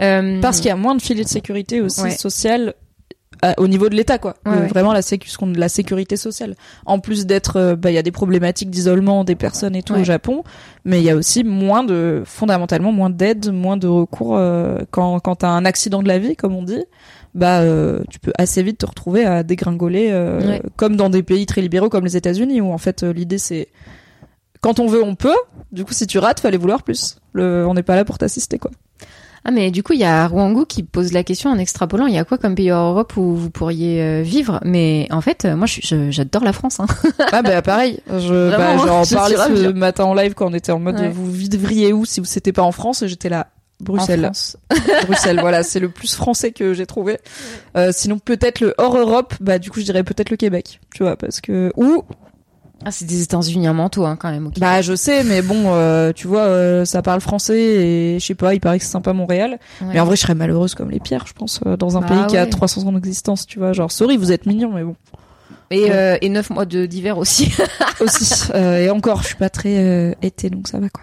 Euh, 0.00 0.40
Parce 0.40 0.58
qu'il 0.58 0.66
y 0.68 0.72
a 0.72 0.76
moins 0.76 0.94
de 0.94 1.02
filets 1.02 1.24
de 1.24 1.28
sécurité 1.28 1.80
aussi 1.80 2.02
Ouais. 2.02 2.10
sociale 2.10 2.74
euh, 3.44 3.52
au 3.56 3.68
niveau 3.68 3.88
de 3.88 3.94
l'État, 3.94 4.18
quoi. 4.18 4.34
Ouais, 4.44 4.52
Euh, 4.52 4.60
ouais. 4.62 4.66
Vraiment 4.66 4.92
la, 4.92 5.00
sécu- 5.00 5.30
sécurité 5.68 6.16
sociale. 6.18 6.56
En 6.84 6.98
plus 6.98 7.24
d'être, 7.24 7.56
euh, 7.56 7.74
bah, 7.76 7.90
il 7.90 7.94
y 7.94 7.98
a 7.98 8.02
des 8.02 8.10
problématiques 8.10 8.68
d'isolement 8.68 9.24
des 9.24 9.34
personnes 9.34 9.74
et 9.74 9.82
tout 9.82 9.94
Ouais. 9.94 10.00
au 10.00 10.04
Japon, 10.04 10.44
mais 10.84 11.00
il 11.00 11.04
y 11.04 11.10
a 11.10 11.16
aussi 11.16 11.42
moins 11.42 11.82
de, 11.82 12.22
fondamentalement, 12.26 12.92
moins 12.92 13.08
d'aide, 13.08 13.50
moins 13.50 13.78
de 13.78 13.86
recours 13.86 14.36
euh, 14.36 14.78
quand 14.90 15.20
quand 15.20 15.36
t'as 15.36 15.48
un 15.48 15.64
accident 15.64 16.02
de 16.02 16.08
la 16.08 16.18
vie, 16.18 16.36
comme 16.36 16.54
on 16.54 16.62
dit. 16.62 16.84
Bah, 17.34 17.60
euh, 17.60 18.00
tu 18.10 18.18
peux 18.18 18.32
assez 18.36 18.62
vite 18.62 18.76
te 18.78 18.86
retrouver 18.86 19.24
à 19.24 19.42
dégringoler, 19.42 20.08
euh, 20.10 20.40
Ouais. 20.40 20.62
comme 20.76 20.96
dans 20.96 21.08
des 21.08 21.22
pays 21.22 21.46
très 21.46 21.62
libéraux 21.62 21.88
comme 21.88 22.04
les 22.04 22.16
États-Unis, 22.18 22.60
où 22.60 22.72
en 22.72 22.78
fait 22.78 23.04
euh, 23.04 23.12
l'idée 23.12 23.38
c'est 23.38 23.68
quand 24.60 24.78
on 24.80 24.86
veut, 24.86 25.02
on 25.02 25.14
peut. 25.14 25.36
Du 25.72 25.84
coup, 25.84 25.92
si 25.92 26.06
tu 26.06 26.18
rates, 26.18 26.40
fallait 26.40 26.58
vouloir 26.58 26.82
plus. 26.82 27.16
Le, 27.32 27.66
on 27.66 27.74
n'est 27.74 27.82
pas 27.82 27.96
là 27.96 28.04
pour 28.04 28.18
t'assister, 28.18 28.58
quoi. 28.58 28.70
Ah 29.44 29.50
mais 29.50 29.70
du 29.70 29.82
coup 29.82 29.94
il 29.94 30.00
y 30.00 30.04
a 30.04 30.26
Rwangu 30.28 30.66
qui 30.66 30.82
pose 30.82 31.12
la 31.12 31.24
question 31.24 31.48
en 31.48 31.56
extrapolant 31.56 32.06
il 32.06 32.14
y 32.14 32.18
a 32.18 32.24
quoi 32.24 32.36
comme 32.36 32.54
pays 32.54 32.70
en 32.72 32.90
Europe 32.90 33.16
où 33.16 33.34
vous 33.34 33.48
pourriez 33.48 34.02
euh, 34.02 34.22
vivre? 34.22 34.60
Mais 34.64 35.08
en 35.10 35.22
fait 35.22 35.46
euh, 35.46 35.56
moi 35.56 35.66
j'adore 36.10 36.44
la 36.44 36.52
France 36.52 36.78
hein. 36.78 36.86
Ah 37.32 37.40
bah 37.40 37.62
pareil, 37.62 38.00
je 38.06 38.50
bah, 38.50 38.76
j'en 38.76 39.04
je 39.04 39.14
parlais 39.14 39.36
ce 39.36 39.68
matin 39.68 40.04
en 40.04 40.12
live 40.12 40.34
quand 40.34 40.50
on 40.50 40.54
était 40.54 40.72
en 40.72 40.78
mode 40.78 41.00
Ouais. 41.00 41.08
vous 41.08 41.30
vivriez 41.30 41.94
où 41.94 42.04
si 42.04 42.20
vous 42.20 42.26
c'était 42.26 42.52
pas 42.52 42.62
en 42.62 42.72
France? 42.72 43.00
Et 43.00 43.08
j'étais 43.08 43.30
là 43.30 43.46
Bruxelles. 43.80 44.20
en 44.20 44.22
France. 44.24 44.58
Bruxelles, 45.06 45.38
voilà, 45.40 45.62
c'est 45.62 45.80
le 45.80 45.88
plus 45.88 46.14
français 46.14 46.52
que 46.52 46.74
j'ai 46.74 46.84
trouvé. 46.84 47.18
Euh, 47.78 47.92
sinon 47.94 48.18
peut-être 48.18 48.60
le 48.60 48.74
hors 48.76 48.98
Europe, 48.98 49.32
bah 49.40 49.58
du 49.58 49.70
coup 49.70 49.80
je 49.80 49.86
dirais 49.86 50.04
peut-être 50.04 50.28
le 50.28 50.36
Québec, 50.36 50.80
tu 50.94 51.02
vois, 51.02 51.16
parce 51.16 51.40
que 51.40 51.72
ou 51.76 52.04
Ah 52.84 52.90
c'est 52.90 53.04
des 53.04 53.22
États-Unis 53.22 53.66
un 53.66 53.74
manteau 53.74 54.06
hein, 54.06 54.16
quand 54.16 54.30
même. 54.30 54.50
bah 54.58 54.80
je 54.80 54.94
sais, 54.96 55.22
mais 55.24 55.42
bon, 55.42 55.64
euh, 55.74 56.12
tu 56.14 56.26
vois, 56.26 56.44
euh, 56.44 56.84
ça 56.86 57.02
parle 57.02 57.20
français 57.20 57.58
et 57.60 58.18
je 58.18 58.24
sais 58.24 58.34
pas, 58.34 58.54
il 58.54 58.60
paraît 58.60 58.78
que 58.78 58.84
c'est 58.84 58.90
sympa 58.90 59.12
Montréal. 59.12 59.58
Ouais. 59.82 59.88
Mais 59.92 60.00
en 60.00 60.06
vrai, 60.06 60.16
je 60.16 60.22
serais 60.22 60.34
malheureuse 60.34 60.74
comme 60.74 60.90
les 60.90 60.98
pierres, 61.00 61.26
je 61.26 61.34
pense, 61.34 61.60
euh, 61.66 61.76
dans 61.76 61.98
un 61.98 62.00
Bah 62.00 62.06
pays 62.08 62.26
qui 62.28 62.36
a 62.38 62.44
ouais. 62.44 62.48
300 62.50 62.86
ans 62.86 62.92
d'existence, 62.92 63.46
tu 63.46 63.58
vois. 63.58 63.72
Genre, 63.74 63.92
sorry, 63.92 64.16
vous 64.16 64.32
êtes 64.32 64.46
mignons, 64.46 64.72
mais 64.72 64.82
bon. 64.82 64.96
et 65.70 65.90
euh, 65.92 66.16
et 66.22 66.28
neuf 66.30 66.48
mois 66.48 66.64
de 66.64 66.86
d'hiver 66.86 67.18
aussi. 67.18 67.52
Aussi. 68.00 68.44
Euh, 68.54 68.78
et 68.78 68.88
encore, 68.88 69.20
je 69.20 69.26
suis 69.28 69.36
pas 69.36 69.50
très 69.50 69.76
euh, 69.76 70.14
été, 70.22 70.48
donc 70.48 70.66
ça 70.68 70.78
va 70.80 70.88
quoi. 70.88 71.02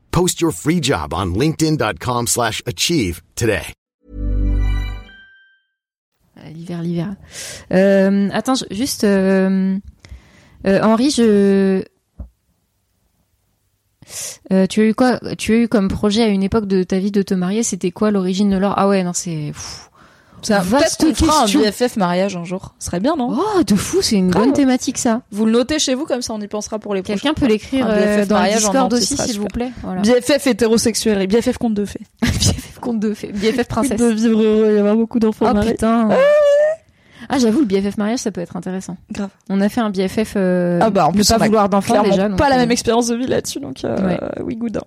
Post 0.11 0.41
your 0.41 0.51
free 0.51 0.79
job 0.81 1.13
on 1.13 1.33
linkedin.com/achieve 1.33 2.27
slash 2.27 2.61
achieve 2.65 3.21
today. 3.35 3.73
L'hiver, 6.53 6.81
l'hiver. 6.81 7.15
Euh, 7.71 8.29
attends, 8.31 8.55
juste, 8.71 9.03
euh, 9.03 9.77
euh, 10.65 10.81
Henri, 10.81 11.11
je, 11.11 11.83
tu 14.69 14.81
as 14.81 14.85
eu 14.85 14.93
quoi 14.93 15.19
Tu 15.37 15.53
as 15.53 15.57
eu 15.57 15.67
comme 15.67 15.87
projet 15.87 16.23
à 16.23 16.27
une 16.27 16.43
époque 16.43 16.65
de 16.65 16.83
ta 16.83 16.99
vie 16.99 17.11
de 17.11 17.21
te 17.21 17.33
marier 17.33 17.63
C'était 17.63 17.91
quoi 17.91 18.11
l'origine 18.11 18.49
de 18.49 18.57
l'or? 18.57 18.73
Ah 18.77 18.87
ouais, 18.87 19.03
non, 19.03 19.13
c'est. 19.13 19.51
C'est 20.41 20.53
un 20.53 20.59
Vaste 20.61 21.01
qu'on 21.03 21.13
fera 21.13 21.43
un. 21.43 21.45
BFF 21.45 21.97
mariage 21.97 22.35
un 22.35 22.43
jour. 22.43 22.73
Ce 22.79 22.87
serait 22.87 22.99
bien, 22.99 23.15
non 23.15 23.29
Oh, 23.31 23.63
de 23.63 23.75
fou, 23.75 23.97
c'est 24.01 24.15
une 24.15 24.29
Grave. 24.29 24.45
bonne 24.45 24.53
thématique 24.53 24.97
ça. 24.97 25.21
Vous 25.31 25.45
le 25.45 25.51
notez 25.51 25.79
chez 25.79 25.93
vous 25.93 26.05
comme 26.05 26.21
ça 26.21 26.33
on 26.33 26.41
y 26.41 26.47
pensera 26.47 26.79
pour 26.79 26.93
les 26.95 27.03
Quelqu'un 27.03 27.33
peut 27.33 27.45
l'écrire 27.47 27.85
euh, 27.89 28.25
dans 28.25 28.41
le 28.41 28.49
Discord 28.51 28.93
aussi, 28.93 29.17
s'il 29.17 29.39
vous 29.39 29.47
plaît. 29.47 29.71
Voilà. 29.83 30.01
BFF 30.01 30.47
hétérosexuel 30.47 31.21
et 31.21 31.27
BFF 31.27 31.57
conte 31.57 31.73
de 31.75 31.85
fées. 31.85 32.01
BFF 32.21 32.79
compte 32.79 32.99
de 32.99 33.13
fait. 33.13 33.27
BFF 33.31 33.63
princesse. 33.67 33.99
De 33.99 34.07
vivre 34.07 34.41
heureux, 34.41 34.67
il 34.71 34.75
y 34.75 34.79
avoir 34.79 34.95
beaucoup 34.95 35.19
d'enfants 35.19 35.45
Oh 35.49 35.53
mariés. 35.53 35.71
putain. 35.71 36.09
Ah, 37.29 37.37
j'avoue, 37.37 37.59
le 37.61 37.65
BFF 37.65 37.97
mariage, 37.97 38.19
ça 38.19 38.31
peut 38.31 38.41
être 38.41 38.57
intéressant. 38.57 38.97
Grave. 39.11 39.29
On 39.49 39.61
a 39.61 39.69
fait 39.69 39.79
un 39.79 39.89
BFF. 39.89 40.33
Euh, 40.35 40.79
Ah 40.81 40.89
bah 40.89 41.05
en 41.05 41.11
ne 41.11 41.15
plus 41.15 41.27
pas 41.27 41.37
on 41.39 41.45
vouloir 41.45 41.69
d'enfants 41.69 42.03
déjà. 42.03 42.27
donc, 42.27 42.37
pas 42.37 42.49
la 42.49 42.55
euh, 42.55 42.59
même 42.59 42.71
expérience 42.71 43.07
de 43.07 43.15
vie 43.15 43.27
là-dessus 43.27 43.59
donc 43.59 43.85
euh, 43.85 44.17
oui 44.43 44.55
good. 44.55 44.79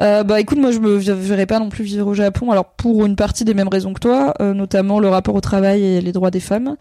Euh, 0.00 0.24
bah 0.24 0.40
écoute 0.40 0.58
moi 0.58 0.70
je 0.70 0.78
me 0.78 0.96
verrais 0.96 1.46
pas 1.46 1.58
non 1.58 1.68
plus 1.68 1.84
vivre 1.84 2.06
au 2.06 2.14
Japon. 2.14 2.50
Alors 2.50 2.64
pour 2.64 3.04
une 3.04 3.16
partie 3.16 3.44
des 3.44 3.54
mêmes 3.54 3.68
raisons 3.68 3.92
que 3.92 4.00
toi 4.00 4.34
euh, 4.40 4.54
notamment 4.54 5.00
le 5.00 5.08
rapport 5.08 5.34
au 5.34 5.40
travail 5.40 5.84
et 5.84 6.00
les 6.00 6.12
droits 6.12 6.30
des 6.30 6.40
femmes 6.40 6.76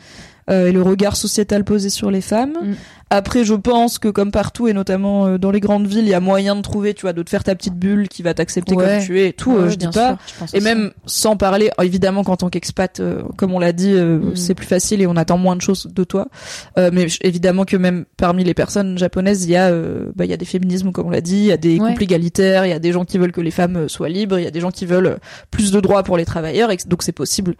euh, 0.51 0.67
et 0.67 0.71
le 0.71 0.81
regard 0.81 1.15
sociétal 1.15 1.63
posé 1.63 1.89
sur 1.89 2.11
les 2.11 2.21
femmes 2.21 2.53
Mm. 2.61 2.73
après 3.09 3.43
je 3.43 3.53
pense 3.53 3.97
que 3.99 4.07
comme 4.09 4.31
partout 4.31 4.67
et 4.67 4.73
notamment 4.73 5.25
euh, 5.25 5.37
dans 5.37 5.51
les 5.51 5.59
grandes 5.59 5.87
villes 5.87 6.03
il 6.05 6.09
y 6.09 6.13
a 6.13 6.19
moyen 6.19 6.55
de 6.55 6.61
trouver 6.61 6.93
tu 6.93 7.01
vois 7.03 7.13
de 7.13 7.23
te 7.23 7.29
faire 7.29 7.43
ta 7.43 7.55
petite 7.55 7.75
bulle 7.75 8.07
qui 8.07 8.21
va 8.23 8.33
t'accepter 8.33 8.75
Ouais. 8.75 8.97
comme 8.97 9.05
tu 9.05 9.19
es 9.19 9.29
et 9.29 9.33
tout 9.33 9.51
ouais, 9.51 9.61
euh, 9.63 9.69
je 9.69 9.75
dis 9.75 9.87
pas 9.87 10.09
sûr, 10.09 10.17
je 10.33 10.39
pense 10.39 10.53
et 10.53 10.59
même 10.59 10.91
sans 11.05 11.35
parler, 11.37 11.71
oh, 11.77 11.81
évidemment 11.83 12.23
qu'en 12.23 12.35
tant 12.37 12.49
qu'expat, 12.49 12.99
euh, 12.99 13.21
comme 13.37 13.53
on 13.53 13.59
l'a 13.59 13.71
dit, 13.73 13.93
Mm. 13.93 14.35
c'est 14.35 14.55
plus 14.55 14.65
facile 14.67 15.01
et 15.01 15.07
on 15.07 15.15
attend 15.15 15.37
moins 15.37 15.55
de 15.55 15.61
choses 15.61 15.87
de 15.93 16.03
toi. 16.03 16.27
Euh, 16.77 16.89
mais 16.93 17.07
évidemment 17.21 17.65
que 17.65 17.77
même 17.77 18.05
parmi 18.17 18.43
les 18.43 18.53
personnes 18.53 18.97
japonaises, 18.97 19.45
il 19.45 19.51
y 19.51 19.55
a, 19.57 19.71
bah, 20.15 20.25
il 20.25 20.29
y 20.31 20.33
a 20.33 20.37
des 20.37 20.45
féminismes 20.45 20.91
comme 20.91 21.07
on 21.07 21.11
l'a 21.11 21.21
dit, 21.21 21.37
il 21.37 21.45
y 21.45 21.51
a 21.51 21.57
des 21.57 21.79
Ouais. 21.79 21.89
couples 21.89 22.03
égalitaires, 22.03 22.65
il 22.65 22.69
y 22.69 22.73
a 22.73 22.79
des 22.79 22.91
gens 22.91 23.05
qui 23.05 23.17
veulent 23.17 23.31
que 23.31 23.41
les 23.41 23.51
femmes 23.51 23.87
soient 23.89 24.09
libres, 24.09 24.37
il 24.39 24.43
y 24.43 24.47
a 24.47 24.51
des 24.51 24.59
gens 24.59 24.71
qui 24.71 24.85
veulent 24.85 25.17
plus 25.51 25.71
de 25.71 25.79
droits 25.79 26.03
pour 26.03 26.17
les 26.17 26.25
travailleurs, 26.25 26.71
et 26.71 26.77
donc 26.87 27.03
c'est 27.03 27.11
possible 27.11 27.55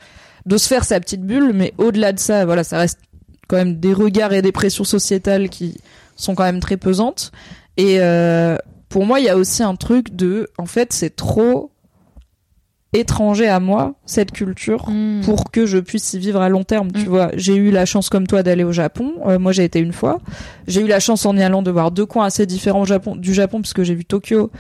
de 0.46 0.58
se 0.58 0.68
faire 0.68 0.84
sa 0.86 1.00
petite 1.00 1.22
bulle. 1.22 1.52
Mais 1.54 1.74
au-delà 1.78 2.14
de 2.14 2.20
ça, 2.20 2.46
voilà, 2.46 2.64
ça 2.64 2.78
reste 2.80 3.00
quand 3.48 3.58
même 3.58 3.80
des 3.80 3.94
regards 3.94 4.34
et 4.34 4.42
des 4.42 4.52
pressions 4.52 4.84
sociétales 4.84 5.50
qui 5.50 5.78
sont 6.16 6.36
quand 6.36 6.44
même 6.44 6.60
très 6.60 6.78
pesantes. 6.78 7.32
Et 7.78 7.98
euh, 8.00 8.58
pour 8.90 9.06
moi, 9.06 9.20
il 9.20 9.26
y 9.26 9.30
a 9.30 9.38
aussi 9.38 9.64
un 9.64 9.76
truc 9.76 10.16
de, 10.16 10.50
en 10.58 10.66
fait, 10.66 10.94
c'est 10.94 11.16
trop 11.16 11.72
étranger 12.94 13.48
à 13.48 13.62
moi 13.62 13.94
cette 14.06 14.32
culture 14.34 14.90
Mm. 14.90 15.22
pour 15.24 15.50
que 15.50 15.66
je 15.66 15.78
puisse 15.78 16.14
y 16.14 16.20
vivre 16.20 16.42
à 16.42 16.50
long 16.50 16.66
terme. 16.66 16.92
Tu 16.92 17.06
Mm. 17.06 17.08
vois, 17.10 17.32
j'ai 17.36 17.56
eu 17.56 17.72
la 17.72 17.86
chance 17.86 18.10
comme 18.10 18.28
toi 18.28 18.44
d'aller 18.44 18.66
au 18.66 18.74
Japon. 18.74 19.14
Euh, 19.28 19.40
moi, 19.40 19.54
j'ai 19.54 19.64
été 19.64 19.80
une 19.80 19.94
fois. 19.94 20.20
J'ai 20.68 20.82
eu 20.82 20.88
la 20.88 21.00
chance 21.00 21.26
en 21.26 21.38
y 21.38 21.42
allant 21.42 21.62
de 21.62 21.72
voir 21.72 21.92
deux 21.92 22.06
coins 22.06 22.26
assez 22.26 22.46
différents 22.46 22.82
au 22.82 22.86
Japon, 22.86 23.16
du 23.16 23.34
Japon, 23.34 23.62
puisque 23.62 23.84
j'ai 23.84 23.96
vu 23.96 24.04
Tokyo, 24.04 24.52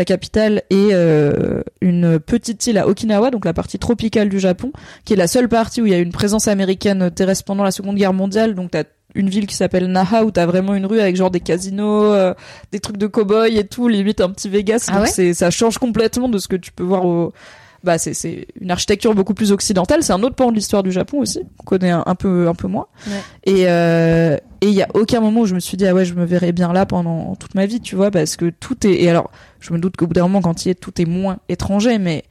la 0.00 0.06
capitale, 0.06 0.62
et 0.70 0.88
euh, 0.92 1.60
une 1.82 2.18
petite 2.18 2.66
île 2.66 2.78
à 2.78 2.88
Okinawa, 2.88 3.30
donc 3.30 3.44
la 3.44 3.52
partie 3.52 3.78
tropicale 3.78 4.30
du 4.30 4.40
Japon, 4.40 4.72
qui 5.04 5.12
est 5.12 5.16
la 5.16 5.26
seule 5.26 5.46
partie 5.46 5.82
où 5.82 5.86
il 5.86 5.92
y 5.92 5.94
a 5.94 5.98
une 5.98 6.10
présence 6.10 6.48
américaine 6.48 7.10
terrestre 7.10 7.44
pendant 7.44 7.64
la 7.64 7.70
Seconde 7.70 7.96
Guerre 7.96 8.14
mondiale. 8.14 8.54
Donc 8.54 8.70
t'as 8.70 8.84
une 9.14 9.28
ville 9.28 9.46
qui 9.46 9.54
s'appelle 9.54 9.88
Naha 9.88 10.24
où 10.24 10.30
t'as 10.30 10.46
vraiment 10.46 10.74
une 10.74 10.86
rue 10.86 11.00
avec 11.00 11.16
genre 11.16 11.30
des 11.30 11.40
casinos, 11.40 12.14
euh, 12.14 12.32
des 12.72 12.80
trucs 12.80 12.96
de 12.96 13.06
cow-boy 13.06 13.58
et 13.58 13.66
tout, 13.66 13.88
limite 13.88 14.22
un 14.22 14.30
petit 14.30 14.48
Vegas. 14.48 14.86
Ah 14.88 15.00
donc 15.04 15.14
ouais? 15.14 15.34
ça 15.34 15.50
change 15.50 15.76
complètement 15.76 16.30
de 16.30 16.38
ce 16.38 16.48
que 16.48 16.56
tu 16.56 16.72
peux 16.72 16.82
voir 16.82 17.04
au 17.04 17.34
bah 17.82 17.96
c'est 17.98 18.12
c'est 18.14 18.46
une 18.60 18.70
architecture 18.70 19.14
beaucoup 19.14 19.34
plus 19.34 19.52
occidentale. 19.52 20.02
C'est 20.02 20.12
un 20.12 20.22
autre 20.22 20.34
pan 20.36 20.50
de 20.50 20.54
l'histoire 20.56 20.82
du 20.82 20.92
Japon 20.92 21.18
aussi, 21.20 21.40
qu'on 21.58 21.64
connaît 21.64 21.90
un, 21.90 22.02
un 22.06 22.14
peu 22.14 22.48
un 22.48 22.54
peu 22.54 22.68
moins. 22.68 22.86
Ouais. 23.06 23.12
Et 23.44 23.68
euh, 23.68 24.36
et 24.60 24.66
il 24.68 24.74
y 24.74 24.82
a 24.82 24.88
aucun 24.94 25.20
moment 25.20 25.40
où 25.40 25.46
je 25.46 25.54
me 25.54 25.60
suis 25.60 25.76
dit 25.76 25.86
ah 25.86 25.94
ouais 25.94 26.04
je 26.04 26.14
me 26.14 26.24
verrais 26.24 26.52
bien 26.52 26.72
là 26.72 26.84
pendant 26.86 27.34
toute 27.36 27.54
ma 27.54 27.66
vie, 27.66 27.80
tu 27.80 27.96
vois, 27.96 28.10
parce 28.10 28.36
que 28.36 28.50
tout 28.50 28.86
est 28.86 28.92
et 29.02 29.08
alors 29.08 29.30
je 29.60 29.72
me 29.72 29.78
doute 29.78 29.96
qu'au 29.96 30.06
bout 30.06 30.12
d'un 30.14 30.22
moment 30.22 30.42
quand 30.42 30.66
il 30.66 30.70
est 30.70 30.74
tout 30.74 31.00
est 31.00 31.06
moins 31.06 31.38
étranger, 31.48 31.98
mais 31.98 32.24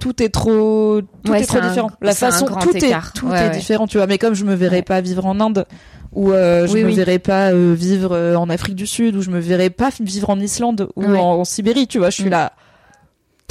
tout 0.00 0.22
est 0.22 0.30
trop 0.30 1.00
tout 1.24 1.30
Ouais, 1.32 1.42
est 1.42 1.46
trop 1.46 1.58
un- 1.58 1.68
différent. 1.68 1.90
La 2.00 2.14
façon 2.14 2.46
tout 2.46 2.76
écart. 2.76 3.12
est 3.14 3.18
tout 3.18 3.28
Ouais, 3.28 3.46
est 3.46 3.50
différent, 3.50 3.86
tu 3.86 3.98
vois. 3.98 4.06
Mais 4.06 4.18
comme 4.18 4.34
je 4.34 4.44
me 4.44 4.54
verrais 4.54 4.82
pas 4.82 5.00
vivre 5.00 5.26
en 5.26 5.38
Inde 5.40 5.64
ou 6.12 6.32
euh, 6.32 6.66
je 6.66 6.72
Oui, 6.74 6.82
me 6.82 6.88
oui. 6.88 6.94
verrais 6.94 7.18
pas 7.18 7.52
euh, 7.52 7.74
vivre 7.74 8.12
euh, 8.12 8.34
en 8.34 8.50
Afrique 8.50 8.74
du 8.74 8.86
Sud 8.86 9.14
ou 9.16 9.22
je 9.22 9.30
me 9.30 9.38
verrais 9.38 9.70
pas 9.70 9.90
vivre 10.00 10.28
en 10.30 10.38
Islande 10.40 10.88
ou 10.96 11.04
en 11.14 11.44
Sibérie, 11.44 11.86
tu 11.86 11.98
vois. 11.98 12.10
Je 12.10 12.16
suis 12.16 12.24
Mm. 12.24 12.30
là 12.30 12.52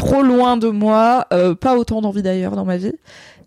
trop 0.02 0.24
loin 0.24 0.58
de 0.58 0.68
moi, 0.70 1.28
euh, 1.32 1.54
pas 1.56 1.76
autant 1.78 2.02
d'envie 2.02 2.24
d'ailleurs 2.24 2.56
dans 2.56 2.66
ma 2.66 2.78
vie. 2.78 2.94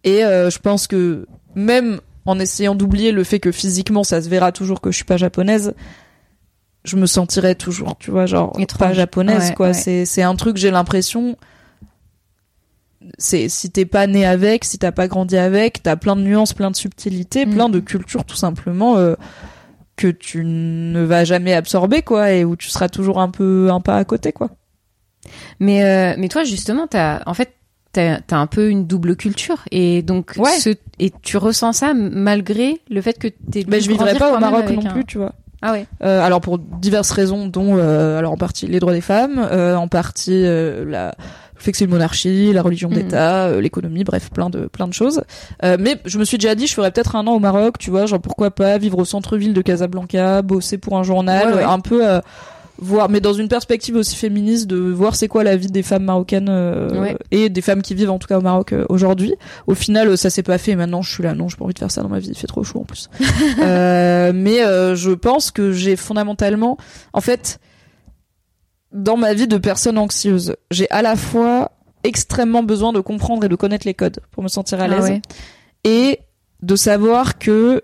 Et 0.05 0.25
euh, 0.25 0.51
je 0.51 0.59
pense 0.59 0.87
que 0.87 1.27
même 1.55 2.01
en 2.27 2.39
essayant 2.39 2.75
d'oublier 2.75 3.11
le 3.13 3.25
fait 3.25 3.41
que 3.41 3.51
physiquement 3.53 4.05
ça 4.05 4.23
se 4.23 4.29
verra 4.29 4.53
toujours 4.53 4.81
que 4.81 4.91
je 4.91 4.97
suis 4.97 5.05
pas 5.05 5.17
japonaise, 5.17 5.75
je 6.85 6.97
me 6.97 7.07
sentirais 7.07 7.55
toujours, 7.55 7.97
tu 7.99 8.11
vois, 8.11 8.27
genre 8.27 8.53
Étrange. 8.59 8.79
pas 8.79 8.93
japonaise 8.95 9.49
Ouais, 9.49 9.55
quoi. 9.55 9.67
ouais. 9.69 9.75
C'est 9.75 10.05
c'est 10.05 10.23
un 10.23 10.35
truc 10.37 10.57
j'ai 10.57 10.71
l'impression 10.71 11.37
c'est 13.19 13.49
si 13.49 13.71
t'es 13.71 13.85
pas 13.85 14.07
né 14.07 14.25
avec, 14.25 14.65
si 14.65 14.79
t'as 14.79 14.93
pas 14.93 15.09
grandi 15.09 15.37
avec, 15.37 15.83
t'as 15.83 15.97
plein 15.97 16.17
de 16.17 16.23
nuances, 16.23 16.53
plein 16.55 16.71
de 16.71 16.77
subtilités, 16.77 17.45
Mm. 17.47 17.55
plein 17.55 17.69
de 17.69 17.81
cultures 17.81 18.25
tout 18.25 18.37
simplement 18.37 18.97
euh, 18.97 19.15
que 19.97 20.09
tu 20.09 20.45
ne 20.45 21.03
vas 21.05 21.25
jamais 21.25 21.53
absorber 21.55 22.03
quoi 22.03 22.33
et 22.33 22.45
où 22.45 22.57
tu 22.57 22.69
seras 22.71 22.89
toujours 22.89 23.21
un 23.21 23.29
peu 23.31 23.69
un 23.71 23.81
pas 23.81 23.97
à 23.97 24.05
côté 24.05 24.33
quoi. 24.33 24.51
Mais 25.61 25.83
euh, 25.85 26.15
mais 26.19 26.29
toi 26.29 26.45
justement, 26.45 26.87
t'as 26.87 27.21
en 27.27 27.35
fait 27.35 27.53
t'as 27.93 28.19
as 28.31 28.37
un 28.37 28.47
peu 28.47 28.71
une 28.71 28.87
double 28.87 29.15
culture 29.17 29.63
et 29.71 30.03
donc 30.03 30.33
Ouais. 30.37 30.51
ce, 30.59 30.71
et 30.99 31.13
tu 31.23 31.37
ressens 31.37 31.73
ça 31.75 31.95
malgré 31.95 32.81
le 32.91 33.01
fait 33.01 33.19
que 33.19 33.29
t'es. 33.29 33.65
Mais 33.69 33.79
dû 33.79 33.85
je 33.85 33.91
vivrais 33.91 34.15
pas 34.17 34.37
au 34.37 34.41
Maroc 34.41 34.69
non 34.71 34.87
un- 34.87 34.91
plus, 34.93 35.05
tu 35.05 35.19
vois. 35.19 35.33
Ah 35.63 35.73
ouais. 35.73 35.87
Euh, 36.03 36.21
alors 36.21 36.41
pour 36.41 36.59
diverses 36.59 37.11
raisons, 37.13 37.47
dont 37.47 37.77
euh, 37.79 38.19
alors 38.19 38.33
en 38.33 38.37
partie 38.37 38.67
les 38.67 38.81
droits 38.81 38.93
des 38.93 39.01
femmes, 39.01 39.39
euh, 39.51 39.77
en 39.77 39.89
partie 39.89 40.43
euh, 40.45 40.85
la 40.85 41.15
le 41.57 41.61
fait 41.63 41.71
que 41.71 41.79
c'est 41.79 41.85
une 41.85 41.93
monarchie, 41.93 42.53
la 42.53 42.61
religion 42.63 42.91
Mhm. 42.91 42.95
d'État, 42.97 43.45
euh, 43.47 43.61
l'économie, 43.61 44.03
bref, 44.05 44.29
plein 44.31 44.51
de 44.51 44.67
plein 44.67 44.89
de 44.89 44.93
choses. 44.93 45.23
Euh, 45.63 45.77
mais 45.81 45.97
je 46.05 46.19
me 46.19 46.25
suis 46.25 46.37
déjà 46.37 46.55
dit, 46.57 46.67
je 46.67 46.75
ferais 46.75 46.91
peut-être 46.91 47.15
un 47.17 47.27
an 47.29 47.33
au 47.35 47.39
Maroc, 47.39 47.79
tu 47.79 47.91
vois, 47.91 48.05
genre 48.07 48.21
pourquoi 48.21 48.51
pas 48.51 48.77
vivre 48.77 48.99
au 48.99 49.05
centre-ville 49.07 49.55
de 49.55 49.63
Casablanca, 49.63 50.43
bosser 50.43 50.77
pour 50.79 50.99
un 50.99 51.05
journal, 51.05 51.47
Ouais, 51.51 51.55
ouais. 51.59 51.63
un 51.65 51.79
peu 51.81 52.07
euh, 52.07 52.21
voir, 52.85 53.09
mais 53.09 53.21
dans 53.21 53.33
une 53.33 53.49
perspective 53.49 53.97
aussi 53.97 54.15
féministe, 54.17 54.67
de 54.67 54.77
voir 54.77 55.17
c'est 55.17 55.29
quoi 55.29 55.43
la 55.45 55.57
vie 55.57 55.67
des 55.69 55.83
femmes 55.83 56.05
marocaines 56.05 56.49
euh, 56.49 57.01
Ouais. 57.01 57.17
et 57.31 57.49
des 57.49 57.61
femmes 57.63 57.83
qui 57.83 57.95
vivent 57.95 58.11
en 58.11 58.19
tout 58.19 58.29
cas 58.29 58.39
au 58.39 58.43
Maroc 58.43 58.73
euh, 58.73 58.85
aujourd'hui. 58.89 59.35
Au 59.67 59.75
final, 59.75 60.09
euh, 60.09 60.17
ça 60.17 60.31
s'est 60.31 60.43
pas 60.43 60.59
fait. 60.59 60.73
et 60.73 60.77
Maintenant, 60.77 61.03
je 61.03 61.13
suis 61.13 61.23
là, 61.23 61.35
non, 61.35 61.49
j'ai 61.49 61.57
pas 61.57 61.65
envie 61.65 61.75
de 61.75 61.79
faire 61.79 61.91
ça 61.91 62.03
dans 62.03 62.09
ma 62.09 62.19
vie. 62.21 62.29
Il 62.29 62.37
fait 62.37 62.47
trop 62.47 62.63
chaud 62.63 62.81
en 62.81 62.85
plus. 62.85 63.09
Euh, 63.61 64.33
mais 64.35 64.59
je 64.97 65.11
pense 65.13 65.51
que 65.51 65.73
j'ai 65.73 65.97
fondamentalement, 65.97 66.77
en 67.13 67.21
fait, 67.21 67.59
dans 68.93 69.17
ma 69.17 69.35
vie 69.35 69.49
de 69.49 69.57
personne 69.59 69.99
anxieuse, 69.99 70.57
j'ai 70.71 70.89
à 70.91 71.03
la 71.03 71.17
fois 71.17 71.73
extrêmement 72.05 72.63
besoin 72.63 72.93
de 72.93 73.01
comprendre 73.01 73.45
et 73.45 73.49
de 73.49 73.57
connaître 73.57 73.87
les 73.87 73.95
codes 73.95 74.21
pour 74.31 74.43
me 74.43 74.49
sentir 74.49 74.81
à 74.81 74.85
Ah 74.85 74.89
l'aise 74.89 75.05
ouais. 75.05 75.23
et 75.85 76.21
de 76.63 76.77
savoir 76.77 77.39
que 77.39 77.83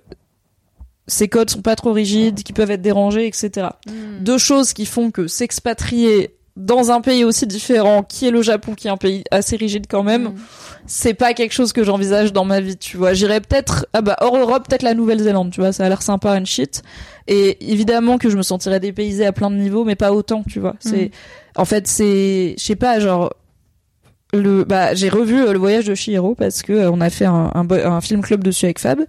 ces 1.10 1.28
codes 1.28 1.50
sont 1.50 1.62
pas 1.62 1.76
trop 1.76 1.92
rigides, 1.92 2.42
qui 2.42 2.52
peuvent 2.52 2.70
être 2.70 2.82
dérangés, 2.82 3.26
etc. 3.26 3.68
Mm. 3.86 4.22
Deux 4.24 4.38
choses 4.38 4.72
qui 4.72 4.86
font 4.86 5.10
que 5.10 5.26
s'expatrier 5.26 6.34
dans 6.56 6.90
un 6.90 7.00
pays 7.00 7.24
aussi 7.24 7.46
différent, 7.46 8.02
qui 8.02 8.26
est 8.26 8.30
le 8.30 8.42
Japon, 8.42 8.74
qui 8.74 8.88
est 8.88 8.90
un 8.90 8.96
pays 8.96 9.24
assez 9.30 9.56
rigide 9.56 9.86
quand 9.88 10.02
même, 10.02 10.24
Mm. 10.24 10.34
c'est 10.86 11.14
pas 11.14 11.32
quelque 11.32 11.52
chose 11.52 11.72
que 11.72 11.84
j'envisage 11.84 12.32
dans 12.32 12.44
ma 12.44 12.60
vie, 12.60 12.76
tu 12.76 12.96
vois. 12.96 13.14
J'irais 13.14 13.40
peut-être, 13.40 13.86
ah 13.92 14.02
bah, 14.02 14.16
hors 14.20 14.36
Europe, 14.36 14.68
peut-être 14.68 14.82
la 14.82 14.94
Nouvelle-Zélande, 14.94 15.50
tu 15.52 15.60
vois, 15.60 15.72
ça 15.72 15.84
a 15.84 15.88
l'air 15.88 16.02
sympa 16.02 16.38
and 16.38 16.44
shit. 16.44 16.82
Et 17.28 17.72
évidemment 17.72 18.18
que 18.18 18.28
je 18.28 18.36
me 18.36 18.42
sentirais 18.42 18.80
dépaysée 18.80 19.24
à 19.24 19.32
plein 19.32 19.50
de 19.50 19.56
niveaux, 19.56 19.84
mais 19.84 19.94
pas 19.94 20.12
autant, 20.12 20.42
tu 20.48 20.58
vois. 20.60 20.74
C'est, 20.80 21.10
en 21.56 21.64
fait, 21.64 21.86
c'est, 21.86 22.54
je 22.58 22.62
sais 22.62 22.76
pas, 22.76 22.98
genre, 23.00 23.32
le, 24.32 24.64
bah, 24.64 24.94
j'ai 24.94 25.08
revu 25.08 25.40
euh, 25.42 25.52
le 25.52 25.58
voyage 25.58 25.86
de 25.86 25.94
Chihiro 25.94 26.34
parce 26.34 26.62
que 26.62 26.72
euh, 26.72 26.90
on 26.92 27.00
a 27.00 27.10
fait 27.10 27.24
un, 27.24 27.50
un, 27.54 27.66
un 27.70 28.00
film 28.00 28.22
club 28.22 28.44
dessus 28.44 28.66
avec 28.66 28.78
Fab, 28.78 29.00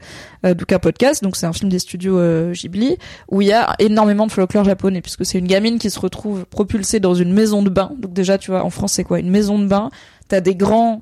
euh, 0.45 0.53
donc 0.55 0.71
un 0.71 0.79
podcast, 0.79 1.23
donc 1.23 1.35
c'est 1.35 1.45
un 1.45 1.53
film 1.53 1.69
des 1.69 1.79
studios 1.79 2.17
euh, 2.17 2.53
Ghibli 2.53 2.97
où 3.29 3.41
il 3.41 3.47
y 3.47 3.53
a 3.53 3.75
énormément 3.79 4.25
de 4.25 4.31
folklore 4.31 4.63
japonais 4.63 5.01
puisque 5.01 5.25
c'est 5.25 5.37
une 5.37 5.47
gamine 5.47 5.77
qui 5.77 5.89
se 5.91 5.99
retrouve 5.99 6.45
propulsée 6.45 6.99
dans 6.99 7.13
une 7.13 7.33
maison 7.33 7.61
de 7.61 7.69
bain. 7.69 7.91
Donc 7.99 8.13
déjà, 8.13 8.37
tu 8.37 8.51
vois, 8.51 8.63
en 8.63 8.69
France, 8.71 8.93
c'est 8.93 9.03
quoi? 9.03 9.19
Une 9.19 9.29
maison 9.29 9.59
de 9.59 9.65
bain 9.67 9.89
T'as 10.27 10.41
des 10.41 10.55
grands 10.55 11.01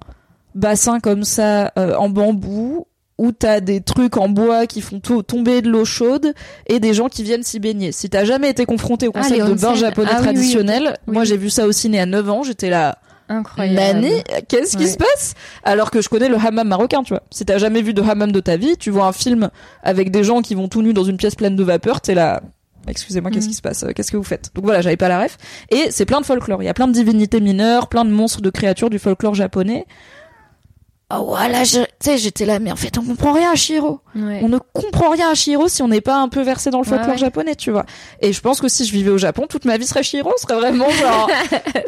bassins 0.56 1.00
comme 1.00 1.24
ça 1.24 1.72
euh, 1.78 1.96
en 1.96 2.10
bambou 2.10 2.88
où 3.18 3.32
t'as 3.34 3.60
des 3.60 3.82
trucs 3.82 4.16
en 4.18 4.30
bois 4.30 4.66
qui 4.66 4.82
font 4.82 5.00
to- 5.00 5.24
tomber 5.24 5.62
de 5.62 5.70
l'eau 5.70 5.84
chaude 5.86 6.34
et 6.68 6.80
des 6.80 6.94
gens 6.94 7.10
qui 7.10 7.22
viennent 7.24 7.44
s'y 7.44 7.60
baigner. 7.60 7.92
Si 7.92 8.10
t'as 8.10 8.24
jamais 8.24 8.50
été 8.50 8.66
confronté 8.66 9.08
au 9.08 9.12
Ah, 9.14 9.22
concept 9.22 9.46
de 9.46 9.54
bain 9.56 9.76
japonais 9.76 10.10
Ah 10.12 10.16
oui, 10.22 10.28
oui, 10.28 10.34
traditionnel. 10.34 10.98
Oui, 11.08 11.14
moi 11.14 11.24
j'ai 11.26 11.36
vu 11.38 11.50
ça 11.50 11.68
au 11.68 11.72
ciné 11.74 12.00
à 12.00 12.06
9 12.06 12.30
ans, 12.30 12.44
j'étais 12.44 12.70
là, 12.70 12.98
Incroyable. 13.30 14.00
Nani, 14.02 14.24
qu'est-ce 14.48 14.76
qui 14.76 14.84
Ouais. 14.84 14.90
se 14.90 14.98
passe 14.98 15.36
Alors 15.64 15.92
que 15.92 16.02
je 16.02 16.10
connais 16.10 16.30
le 16.30 16.36
hammam 16.38 16.68
marocain, 16.68 17.04
tu 17.04 17.14
vois. 17.14 17.24
Si 17.32 17.46
t'as 17.46 17.58
jamais 17.60 17.82
vu 17.82 17.94
de 17.94 18.02
hammam 18.02 18.32
de 18.32 18.40
ta 18.40 18.58
vie, 18.58 18.76
tu 18.78 18.90
vois 18.90 19.06
un 19.06 19.12
film 19.14 19.50
avec 19.84 20.12
des 20.12 20.24
gens 20.24 20.42
qui 20.42 20.56
vont 20.56 20.68
tout 20.68 20.82
nus 20.82 20.94
dans 20.94 21.04
une 21.04 21.18
pièce 21.18 21.36
pleine 21.36 21.56
de 21.56 21.64
vapeur, 21.64 22.02
t'es 22.02 22.16
là. 22.16 22.42
Excusez-moi, 22.88 23.30
qu'est-ce 23.30 23.46
Mhm. 23.46 23.52
qui 23.52 23.56
se 23.58 23.62
passe 23.62 23.84
Euh, 23.84 23.92
Qu'est-ce 23.96 24.12
que 24.12 24.18
vous 24.18 24.24
faites 24.24 24.50
Donc 24.56 24.64
voilà, 24.66 24.82
j'avais 24.82 24.98
pas 24.98 25.10
la 25.10 25.22
ref. 25.22 25.38
Et 25.70 25.92
c'est 25.92 26.06
plein 26.06 26.22
de 26.22 26.26
folklore. 26.26 26.64
Il 26.64 26.66
y 26.66 26.70
a 26.70 26.74
plein 26.74 26.88
de 26.88 26.94
divinités 26.94 27.40
mineures, 27.40 27.88
plein 27.88 28.04
de 28.06 28.10
monstres, 28.10 28.42
de 28.42 28.50
créatures 28.50 28.90
du 28.90 28.98
folklore 29.00 29.36
japonais. 29.36 29.86
Oh 31.12 31.24
voilà, 31.28 31.64
je- 31.64 31.80
tu 31.80 31.86
sais, 32.02 32.18
j'étais 32.20 32.46
là, 32.46 32.60
mais 32.60 32.72
en 32.72 32.76
fait, 32.76 32.96
on 33.00 33.04
comprend 33.04 33.34
rien 33.34 33.52
à 33.52 33.56
Shiro. 33.56 34.00
Ouais. 34.16 34.42
On 34.44 34.48
ne 34.50 34.60
comprend 34.60 35.10
rien 35.10 35.32
à 35.32 35.34
Shiro 35.34 35.68
si 35.68 35.82
on 35.82 35.88
n'est 35.88 36.02
pas 36.02 36.18
un 36.18 36.30
peu 36.30 36.42
versé 36.44 36.70
dans 36.70 36.78
le 36.82 36.84
Ouais, 36.84 36.90
folklore 36.90 37.14
ouais. 37.16 37.18
japonais, 37.18 37.56
tu 37.56 37.72
vois. 37.72 37.84
Et 38.22 38.32
je 38.32 38.40
pense 38.42 38.62
que 38.62 38.68
si 38.68 38.86
je 38.86 38.92
vivais 38.92 39.10
au 39.10 39.18
Japon, 39.18 39.48
toute 39.50 39.66
ma 39.66 39.78
vie 39.78 39.88
serait 39.88 40.04
Shiro, 40.04 40.32
ce 40.38 40.44
serait 40.44 40.54
vraiment 40.60 40.88
genre 41.02 41.28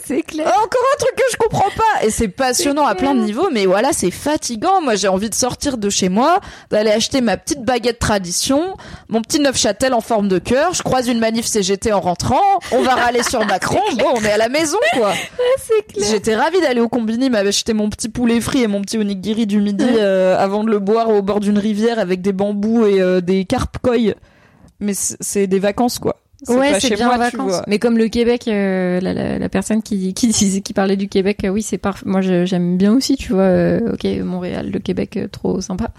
c'est 0.05 0.23
clair. 0.23 0.47
Oh, 0.47 0.63
encore 0.63 0.81
un 0.93 0.97
truc 0.97 1.15
que 1.15 1.23
je 1.31 1.37
comprends 1.37 1.69
pas. 1.75 2.03
Et 2.05 2.09
c'est 2.09 2.29
passionnant 2.29 2.85
à 2.85 2.95
plein 2.95 3.13
de 3.13 3.19
niveaux, 3.21 3.49
mais 3.51 3.67
voilà, 3.67 3.93
c'est 3.93 4.09
fatigant. 4.09 4.81
Moi, 4.81 4.95
j'ai 4.95 5.07
envie 5.07 5.29
de 5.29 5.35
sortir 5.35 5.77
de 5.77 5.89
chez 5.91 6.09
moi, 6.09 6.39
d'aller 6.71 6.89
acheter 6.91 7.21
ma 7.21 7.37
petite 7.37 7.63
baguette 7.63 7.99
tradition, 7.99 8.75
mon 9.07 9.21
petit 9.21 9.39
Neufchâtel 9.39 9.93
en 9.93 10.01
forme 10.01 10.29
de 10.29 10.39
cœur. 10.39 10.73
Je 10.73 10.81
croise 10.81 11.07
une 11.07 11.19
manif 11.19 11.45
CGT 11.45 11.93
en 11.93 12.01
rentrant. 12.01 12.41
On 12.71 12.81
va 12.81 12.95
râler 12.95 13.21
sur 13.21 13.45
Macron. 13.45 13.81
Bon, 13.99 14.13
on 14.15 14.21
est 14.23 14.31
à 14.31 14.37
la 14.37 14.49
maison, 14.49 14.79
quoi. 14.93 15.13
J'étais 15.95 16.35
ravie 16.35 16.59
d'aller 16.61 16.81
au 16.81 16.89
combini, 16.89 17.29
m'acheter 17.29 17.73
mon 17.73 17.89
petit 17.89 18.09
poulet 18.09 18.41
frit 18.41 18.63
et 18.63 18.67
mon 18.67 18.81
petit 18.81 18.97
onigiri 19.11 19.45
du 19.45 19.59
midi 19.59 19.85
euh, 19.87 20.37
avant 20.37 20.63
de 20.63 20.69
le 20.69 20.79
boire 20.79 21.09
au 21.09 21.21
bord 21.21 21.39
d'une 21.39 21.57
rivière 21.57 21.99
avec 21.99 22.21
des 22.21 22.33
bambous 22.33 22.85
et 22.85 23.01
euh, 23.01 23.21
des 23.21 23.45
carpes 23.45 23.77
koi. 23.81 23.97
Mais 24.79 24.93
c'est 24.93 25.17
c'est 25.19 25.47
des 25.47 25.59
vacances, 25.59 25.99
quoi. 25.99 26.17
Ouais, 26.47 26.79
c'est 26.79 26.95
bien 26.95 27.05
moi, 27.05 27.15
en 27.15 27.17
vacances. 27.19 27.61
Mais 27.67 27.77
comme 27.77 27.97
le 27.97 28.07
Québec, 28.07 28.47
euh, 28.47 28.99
la, 28.99 29.13
la, 29.13 29.37
la 29.39 29.49
personne 29.49 29.81
qui, 29.83 30.13
qui 30.13 30.27
disait, 30.27 30.61
qui 30.61 30.73
parlait 30.73 30.95
du 30.97 31.07
Québec, 31.07 31.43
euh, 31.43 31.49
oui, 31.49 31.61
c'est 31.61 31.77
parfait. 31.77 32.03
Moi, 32.07 32.21
j'aime 32.21 32.77
bien 32.77 32.93
aussi, 32.93 33.15
tu 33.15 33.33
vois. 33.33 33.41
euh, 33.43 33.93
ok, 33.93 34.05
Montréal, 34.23 34.71
le 34.71 34.79
Québec, 34.79 35.17
euh, 35.17 35.27
trop 35.27 35.61
sympa. 35.61 35.91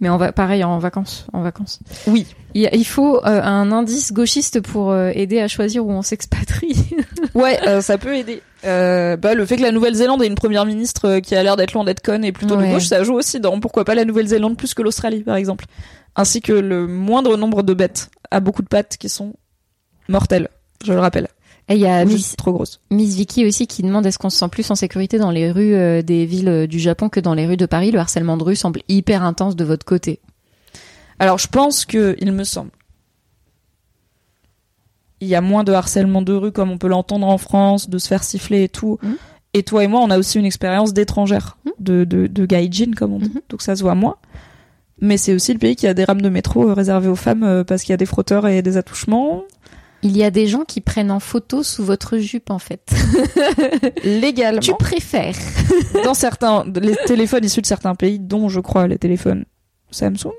Mais 0.00 0.08
on 0.08 0.16
va, 0.16 0.32
pareil, 0.32 0.64
en 0.64 0.78
vacances, 0.78 1.26
en 1.32 1.42
vacances. 1.42 1.80
Oui. 2.06 2.26
Il, 2.54 2.68
il 2.72 2.84
faut 2.86 3.16
euh, 3.18 3.20
un 3.42 3.70
indice 3.72 4.12
gauchiste 4.12 4.60
pour 4.60 4.90
euh, 4.92 5.10
aider 5.14 5.40
à 5.40 5.48
choisir 5.48 5.86
où 5.86 5.90
on 5.90 6.02
s'expatrie. 6.02 6.76
Ouais, 7.34 7.58
euh, 7.66 7.80
ça 7.80 7.96
peut 7.96 8.14
aider. 8.14 8.42
Euh, 8.66 9.16
bah, 9.16 9.32
le 9.34 9.46
fait 9.46 9.56
que 9.56 9.62
la 9.62 9.72
Nouvelle-Zélande 9.72 10.22
ait 10.22 10.26
une 10.26 10.34
première 10.34 10.66
ministre 10.66 11.18
qui 11.20 11.34
a 11.34 11.42
l'air 11.42 11.56
d'être 11.56 11.72
loin 11.72 11.82
d'être 11.84 12.02
conne 12.02 12.24
et 12.26 12.32
plutôt 12.32 12.56
Ouais. 12.56 12.68
de 12.68 12.74
gauche, 12.74 12.84
ça 12.86 13.02
joue 13.04 13.14
aussi 13.14 13.40
dans 13.40 13.58
pourquoi 13.58 13.84
pas 13.86 13.94
la 13.94 14.04
Nouvelle-Zélande 14.04 14.56
plus 14.58 14.74
que 14.74 14.82
l'Australie, 14.82 15.22
par 15.22 15.36
exemple. 15.36 15.64
Ainsi 16.14 16.42
que 16.42 16.52
le 16.52 16.86
moindre 16.86 17.38
nombre 17.38 17.62
de 17.62 17.72
bêtes 17.72 18.10
à 18.30 18.40
beaucoup 18.40 18.60
de 18.60 18.68
pattes 18.68 18.96
qui 18.98 19.08
sont 19.08 19.32
mortelles, 20.08 20.48
je 20.84 20.92
le 20.92 21.00
rappelle. 21.00 21.28
Et 21.68 21.74
il 21.74 21.80
y 21.80 21.86
a 21.86 22.04
Miss, 22.04 22.34
trop 22.36 22.52
grosses. 22.52 22.80
Miss 22.90 23.14
Vicky 23.14 23.46
aussi 23.46 23.66
qui 23.68 23.82
demande 23.82 24.04
est-ce 24.04 24.18
qu'on 24.18 24.30
se 24.30 24.36
sent 24.38 24.48
plus 24.48 24.68
en 24.70 24.74
sécurité 24.74 25.18
dans 25.18 25.30
les 25.30 25.50
rues 25.52 25.74
euh, 25.74 26.02
des 26.02 26.26
villes 26.26 26.48
euh, 26.48 26.66
du 26.66 26.80
Japon 26.80 27.08
que 27.08 27.20
dans 27.20 27.34
les 27.34 27.46
rues 27.46 27.56
de 27.56 27.66
Paris. 27.66 27.92
Le 27.92 28.00
harcèlement 28.00 28.36
de 28.36 28.42
rue 28.42 28.56
semble 28.56 28.80
hyper 28.88 29.22
intense 29.22 29.54
de 29.54 29.64
votre 29.64 29.86
côté. 29.86 30.18
Alors, 31.20 31.38
je 31.38 31.46
pense 31.46 31.84
que, 31.84 32.16
il 32.20 32.32
me 32.32 32.42
semble, 32.42 32.70
il 35.20 35.28
y 35.28 35.34
a 35.36 35.40
moins 35.40 35.62
de 35.62 35.72
harcèlement 35.72 36.20
de 36.20 36.32
rue 36.32 36.50
comme 36.52 36.70
on 36.70 36.78
peut 36.78 36.88
l'entendre 36.88 37.28
en 37.28 37.38
France, 37.38 37.88
de 37.88 37.98
se 37.98 38.08
faire 38.08 38.24
siffler 38.24 38.64
et 38.64 38.68
tout. 38.68 38.98
Mhm. 39.02 39.16
Et 39.54 39.62
toi 39.62 39.84
et 39.84 39.86
moi, 39.86 40.00
on 40.00 40.10
a 40.10 40.18
aussi 40.18 40.38
une 40.38 40.46
expérience 40.46 40.92
d'étrangère, 40.92 41.58
Mhm. 41.64 41.72
de, 41.78 42.04
de, 42.04 42.26
de 42.26 42.46
gaijin, 42.46 42.90
comme 42.96 43.12
on 43.12 43.18
dit. 43.18 43.28
Mhm. 43.30 43.40
Donc 43.50 43.62
ça 43.62 43.76
se 43.76 43.82
voit 43.82 43.94
moins. 43.94 44.16
Mais 45.00 45.16
c'est 45.16 45.32
aussi 45.34 45.52
le 45.52 45.58
pays 45.60 45.76
qui 45.76 45.86
a 45.86 45.94
des 45.94 46.04
rames 46.04 46.22
de 46.22 46.28
métro 46.28 46.68
euh, 46.70 46.74
réservées 46.74 47.08
aux 47.08 47.16
femmes 47.16 47.64
parce 47.66 47.82
qu'il 47.82 47.90
y 47.90 47.94
a 47.94 47.98
des 47.98 48.06
frotteurs 48.06 48.46
et 48.48 48.62
des 48.62 48.76
attouchements. 48.76 49.44
Il 50.02 50.16
y 50.16 50.24
a 50.24 50.30
des 50.30 50.46
gens 50.48 50.64
qui 50.64 50.80
prennent 50.80 51.10
en 51.10 51.20
photo 51.20 51.62
sous 51.62 51.84
votre 51.84 52.18
jupe 52.18 52.50
en 52.50 52.58
fait. 52.58 52.92
Légalement. 54.04 54.60
Tu 54.60 54.74
préfères 54.74 55.36
dans 56.04 56.14
certains, 56.14 56.64
les 56.74 56.96
téléphones 57.06 57.44
issus 57.44 57.60
de 57.60 57.66
certains 57.66 57.94
pays, 57.94 58.18
dont 58.18 58.48
je 58.48 58.60
crois 58.60 58.88
les 58.88 58.98
téléphones 58.98 59.44
Samsung, 59.90 60.32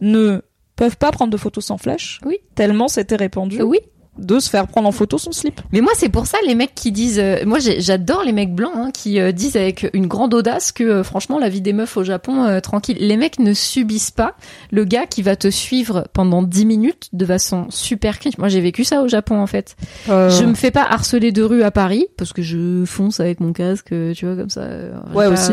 ne 0.00 0.42
peuvent 0.76 0.96
pas 0.96 1.10
prendre 1.12 1.32
de 1.32 1.36
photos 1.36 1.64
sans 1.64 1.78
flash. 1.78 2.20
Oui. 2.24 2.38
Tellement 2.54 2.88
c'était 2.88 3.16
répandu 3.16 3.62
Oui. 3.62 3.78
De 4.20 4.38
se 4.38 4.48
faire 4.50 4.66
prendre 4.66 4.88
en 4.88 4.92
photo 4.92 5.18
son 5.18 5.32
slip. 5.32 5.60
Mais 5.72 5.80
moi, 5.80 5.92
c'est 5.96 6.08
pour 6.08 6.26
ça 6.26 6.38
les 6.46 6.54
mecs 6.54 6.74
qui 6.74 6.92
disent. 6.92 7.18
euh, 7.18 7.44
moi, 7.46 7.58
j'adore 7.60 8.22
les 8.24 8.32
mecs 8.32 8.54
blancs 8.54 8.72
hein, 8.74 8.90
qui 8.92 9.18
euh, 9.20 9.32
disent 9.32 9.56
avec 9.56 9.88
une 9.94 10.06
grande 10.06 10.34
audace 10.34 10.72
que 10.72 10.84
euh, 10.84 11.02
franchement, 11.02 11.38
la 11.38 11.48
vie 11.48 11.60
des 11.60 11.72
meufs 11.72 11.96
au 11.96 12.04
Japon, 12.04 12.44
euh, 12.44 12.60
tranquille. 12.60 12.96
Les 13.00 13.16
mecs 13.16 13.38
ne 13.38 13.52
subissent 13.54 14.10
pas 14.10 14.34
le 14.70 14.84
gars 14.84 15.06
qui 15.06 15.22
va 15.22 15.36
te 15.36 15.48
suivre 15.48 16.06
pendant 16.12 16.42
10 16.42 16.66
minutes 16.66 17.08
de 17.12 17.24
façon 17.24 17.66
super 17.70 18.18
cringe. 18.18 18.36
Moi, 18.38 18.48
j'ai 18.48 18.60
vécu 18.60 18.84
ça 18.84 19.02
au 19.02 19.08
Japon 19.08 19.40
en 19.40 19.46
fait. 19.46 19.76
Euh, 20.08 20.30
Je 20.30 20.44
me 20.44 20.54
fais 20.54 20.70
pas 20.70 20.82
harceler 20.88 21.32
de 21.32 21.42
rue 21.42 21.62
à 21.62 21.70
Paris 21.70 22.06
parce 22.16 22.32
que 22.32 22.42
je 22.42 22.84
fonce 22.86 23.20
avec 23.20 23.40
mon 23.40 23.52
casque, 23.52 23.94
tu 24.14 24.26
vois 24.26 24.36
comme 24.36 24.50
ça. 24.50 24.66
Ouais, 25.14 25.26
aussi. 25.26 25.52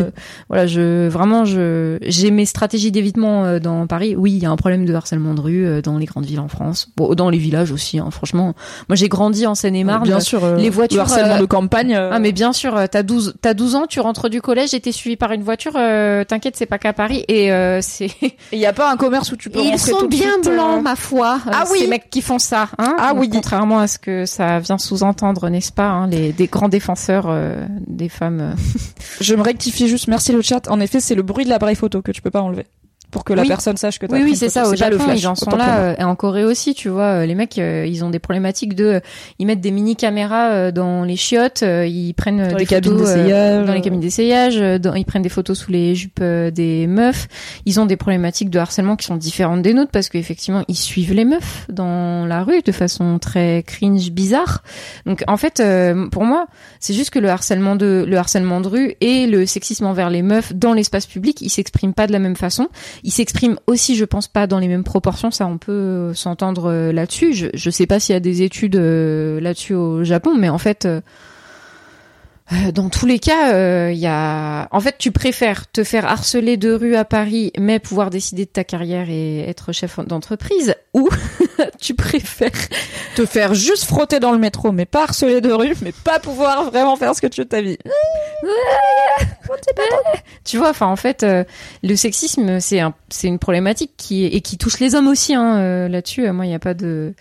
voilà, 0.50 0.68
je 0.68 1.08
vraiment 1.08 1.46
je 1.46 1.98
j'ai 2.02 2.32
mes 2.32 2.46
stratégies 2.46 2.92
d'évitement 2.92 3.46
euh, 3.46 3.60
dans 3.60 3.88
Paris. 3.88 4.16
Oui, 4.16 4.32
il 4.34 4.40
y 4.40 4.46
a 4.46 4.52
un 4.52 4.56
problème 4.56 4.86
de 4.86 4.94
harcèlement 4.94 5.34
de 5.34 5.42
rue 5.42 5.66
euh, 5.66 5.82
dans 5.82 5.98
les 5.98 6.06
grandes 6.06 6.26
villes 6.26 6.40
en 6.40 6.48
France. 6.48 6.90
Bon, 6.98 7.14
dans 7.14 7.30
les 7.30 7.38
villages 7.38 7.72
aussi. 7.72 8.00
Hein, 8.00 8.10
franchement, 8.12 8.54
moi 8.90 8.96
j'ai 8.96 9.10
grandi 9.10 9.46
en 9.48 9.56
Seine-et-Marne. 9.56 10.04
Bien 10.04 10.20
sûr, 10.20 10.44
euh, 10.44 10.56
les 10.56 10.70
voitures, 10.70 10.98
le 10.98 11.02
harcèlement 11.02 11.36
euh, 11.36 11.40
de 11.40 11.46
campagne. 11.46 11.94
euh, 11.96 12.10
Ah 12.14 12.20
mais 12.20 12.32
bien 12.32 12.54
sûr, 12.54 12.80
t'as 12.92 13.04
12 13.04 13.36
t'as 13.42 13.54
12 13.54 13.76
ans, 13.76 13.86
tu 13.88 14.00
rentres 14.00 14.30
du 14.30 14.42
collège 14.42 14.74
et 14.74 14.80
t'es 14.80 14.92
suivi 14.92 15.16
par 15.18 15.32
une 15.32 15.44
voiture, 15.44 15.74
euh, 15.76 16.24
t'inquiète, 16.24 16.56
c'est 16.58 16.66
pas 16.66 16.78
qu'à 16.78 16.94
Paris 16.94 17.24
et 17.28 17.52
euh, 17.52 17.80
c'est 17.82 18.10
il 18.52 18.60
y 18.60 18.66
a 18.66 18.74
pas 18.74 18.92
un 18.92 18.98
commerce 18.98 19.32
où 19.32 19.36
tu 19.38 19.50
peux 19.50 19.60
ils 19.60 19.78
sont 19.80 19.98
tout 20.00 20.08
bien 20.08 20.34
suite, 20.34 20.48
euh, 20.48 20.54
blancs 20.54 20.82
ma 20.84 20.96
foi. 20.96 21.40
euh, 21.48 21.52
Ah 21.54 21.64
oui. 21.72 21.80
ces 21.80 21.88
mecs 21.88 22.10
qui 22.10 22.22
font 22.22 22.40
ça 22.40 22.70
hein 22.78 22.96
Ah 23.00 23.14
oui. 23.16 23.30
contrairement 23.30 23.80
à 23.80 23.88
ce 23.88 23.98
que 24.00 24.26
ça 24.26 24.60
vient 24.60 24.78
sous-entendre, 24.78 25.50
n'est-ce 25.50 25.72
pas 25.72 25.88
hein, 25.88 26.08
les 26.08 26.32
des 26.34 26.48
grands 26.48 26.70
défenseurs 26.70 27.26
euh, 27.28 27.66
des 27.88 28.10
femmes. 28.10 28.40
euh. 28.42 28.54
Je 29.22 29.36
me 29.36 29.42
rectifie 29.42 29.88
juste, 29.88 30.08
merci 30.08 30.32
le 30.32 30.42
chat. 30.42 30.70
En 30.70 30.80
efffait, 30.80 31.00
c'est 31.00 31.16
le 31.16 31.22
bruit 31.24 31.46
de 31.46 31.50
l'appareil 31.50 31.76
photo 31.76 32.02
que 32.02 32.12
tu 32.12 32.22
peux 32.22 32.32
pas 32.32 32.42
enlever. 32.42 32.66
Pour 33.10 33.24
que 33.24 33.32
la 33.34 33.44
Oui. 33.44 33.48
personne 33.48 33.78
sache 33.78 34.00
que 34.00 34.06
t'as 34.06 34.16
Oui 34.18 34.24
oui, 34.24 34.36
c'est 34.36 34.50
ça 34.50 34.68
au 34.68 34.72
le 34.72 34.78
Japon, 34.78 35.06
ils 35.16 35.28
en 35.28 35.36
sont 35.36 35.50
là 35.56 35.80
euh, 35.80 35.96
et 35.98 36.04
en 36.04 36.16
Corée 36.16 36.44
aussi, 36.44 36.74
tu 36.74 36.90
vois, 36.90 37.22
euh, 37.22 37.26
les 37.26 37.36
mecs 37.36 37.58
euh, 37.58 37.86
ils 37.88 38.04
ont 38.04 38.10
des 38.10 38.20
problématiques 38.20 38.76
de 38.76 38.86
euh, 38.86 39.00
ils 39.40 39.46
mettent 39.48 39.62
des 39.62 39.72
mini 39.72 39.96
caméras 39.96 40.50
euh, 40.50 40.72
dans 40.72 41.04
les 41.04 41.16
chiottes, 41.16 41.64
euh, 41.64 41.86
ils 41.88 42.14
prennent 42.14 42.38
Dans 42.44 42.50
des 42.54 42.60
les 42.60 42.66
cabines 42.66 42.92
photos, 42.92 43.08
d'essayage. 43.16 43.66
dans 43.66 43.74
les 43.74 43.80
cabines 43.82 44.02
d'essayage, 44.02 44.58
euh, 44.60 44.78
ils 44.98 45.06
prennent 45.06 45.22
des 45.22 45.30
photos 45.30 45.58
sous 45.58 45.72
les 45.72 45.96
jupes 45.96 46.22
des 46.22 46.86
meufs. 46.88 47.28
Ils 47.66 47.80
ont 47.80 47.86
des 47.86 47.96
problématiques 47.96 48.50
de 48.50 48.60
harcèlement 48.60 48.98
qui 48.98 49.06
sont 49.06 49.16
différentes 49.16 49.62
des 49.62 49.74
nôtres 49.74 49.92
parce 49.92 50.10
qu'effectivement, 50.10 50.64
ils 50.68 50.76
suivent 50.76 51.14
les 51.14 51.26
meufs 51.26 51.66
dans 51.70 52.26
la 52.26 52.44
rue 52.44 52.62
de 52.62 52.72
façon 52.74 53.20
très 53.20 53.64
cringe, 53.66 54.12
bizarre. 54.12 54.64
Donc 55.06 55.24
en 55.28 55.38
fait, 55.38 55.60
euh, 55.62 56.10
pour 56.10 56.26
moi, 56.26 56.48
c'est 56.82 56.94
juste 56.94 57.12
que 57.12 57.20
le 57.20 57.30
harcèlement 57.30 57.76
de 57.78 58.04
le 58.08 58.18
harcèlement 58.18 58.60
de 58.60 58.68
rue 58.68 58.96
et 59.00 59.28
le 59.28 59.46
sexisme 59.46 59.86
envers 59.86 60.10
les 60.10 60.22
meufs 60.24 60.54
dans 60.54 60.74
l'espace 60.74 61.06
public, 61.06 61.40
ils 61.42 61.50
s'expriment 61.50 61.94
pas 61.94 62.06
de 62.08 62.12
la 62.12 62.20
même 62.20 62.36
façon. 62.36 62.68
Ils 63.04 63.12
s'expriment 63.12 63.58
aussi, 63.68 63.96
je 63.96 64.06
pense 64.06 64.28
pas 64.28 64.48
dans 64.48 64.60
les 64.60 64.68
mêmes 64.68 64.84
proportions. 64.84 65.32
Ça, 65.32 65.48
on 65.48 65.58
peut 65.58 65.72
euh, 65.72 66.14
s'entendre 66.14 66.72
euh, 66.72 66.92
là-dessus. 66.92 67.34
Je, 67.34 67.48
je 67.54 67.70
sais 67.70 67.88
pas 67.88 68.00
s'il 68.00 68.14
y 68.14 68.16
a 68.16 68.20
des 68.20 68.42
études 68.42 68.76
euh, 68.76 69.40
là-dessus 69.40 69.74
au 69.74 70.04
Japon, 70.04 70.36
mais 70.38 70.50
en 70.50 70.58
fait. 70.58 70.88
Euh, 72.52 72.56
euh, 72.56 72.72
Dans 72.72 72.90
tous 72.90 73.06
les 73.06 73.20
cas, 73.20 73.54
euh, 73.54 73.92
il 73.92 74.00
y 74.00 74.08
a. 74.08 74.68
En 74.72 74.80
fait, 74.80 74.96
tu 74.98 75.12
préfères 75.12 75.70
te 75.72 75.84
faire 75.84 76.06
harceler 76.06 76.58
de 76.58 76.74
rue 76.74 76.96
à 76.96 77.06
Paris, 77.06 77.52
mais 77.58 77.80
pouvoir 77.80 78.10
décider 78.10 78.46
de 78.46 78.50
ta 78.50 78.64
carrière 78.64 79.10
et 79.10 79.42
être 79.50 79.72
chef 79.72 80.00
d'entreprise, 80.00 80.76
ou 80.94 81.10
tu 81.82 81.94
préfères. 81.94 82.52
te 83.16 83.26
faire 83.26 83.54
juste 83.54 83.86
frotter 83.86 84.20
dans 84.20 84.32
le 84.32 84.38
métro, 84.38 84.72
mais 84.72 84.86
pas 84.86 85.04
harceler 85.04 85.42
de 85.42 85.52
rue, 85.52 85.76
mais 85.82 85.92
pas 85.92 86.20
pouvoir 86.20 86.70
vraiment 86.70 86.96
faire 86.96 87.16
ce 87.16 87.22
que 87.22 87.28
tu 87.28 87.42
veux 87.42 87.46
de 87.46 87.50
ta 87.50 87.62
vie? 87.62 87.78
Tu 90.44 90.58
vois, 90.58 90.70
enfin, 90.70 90.88
en 90.88 90.96
fait, 90.96 91.24
euh, 91.24 91.44
le 91.84 91.96
sexisme, 91.96 92.60
c'est 92.60 92.80
un, 92.80 92.94
c'est 93.10 93.28
une 93.28 93.40
problématique 93.40 93.92
qui 93.98 94.26
et 94.26 94.42
qui 94.42 94.58
touche 94.58 94.80
les 94.80 94.96
hommes 94.96 95.08
aussi. 95.08 95.34
Hein, 95.34 95.58
euh, 95.58 95.88
Là-dessus, 95.88 96.28
euh, 96.28 96.34
moi, 96.34 96.46
il 96.46 96.52
y 96.52 96.56
a 96.56 96.60
pas 96.60 96.74
de. 96.74 97.14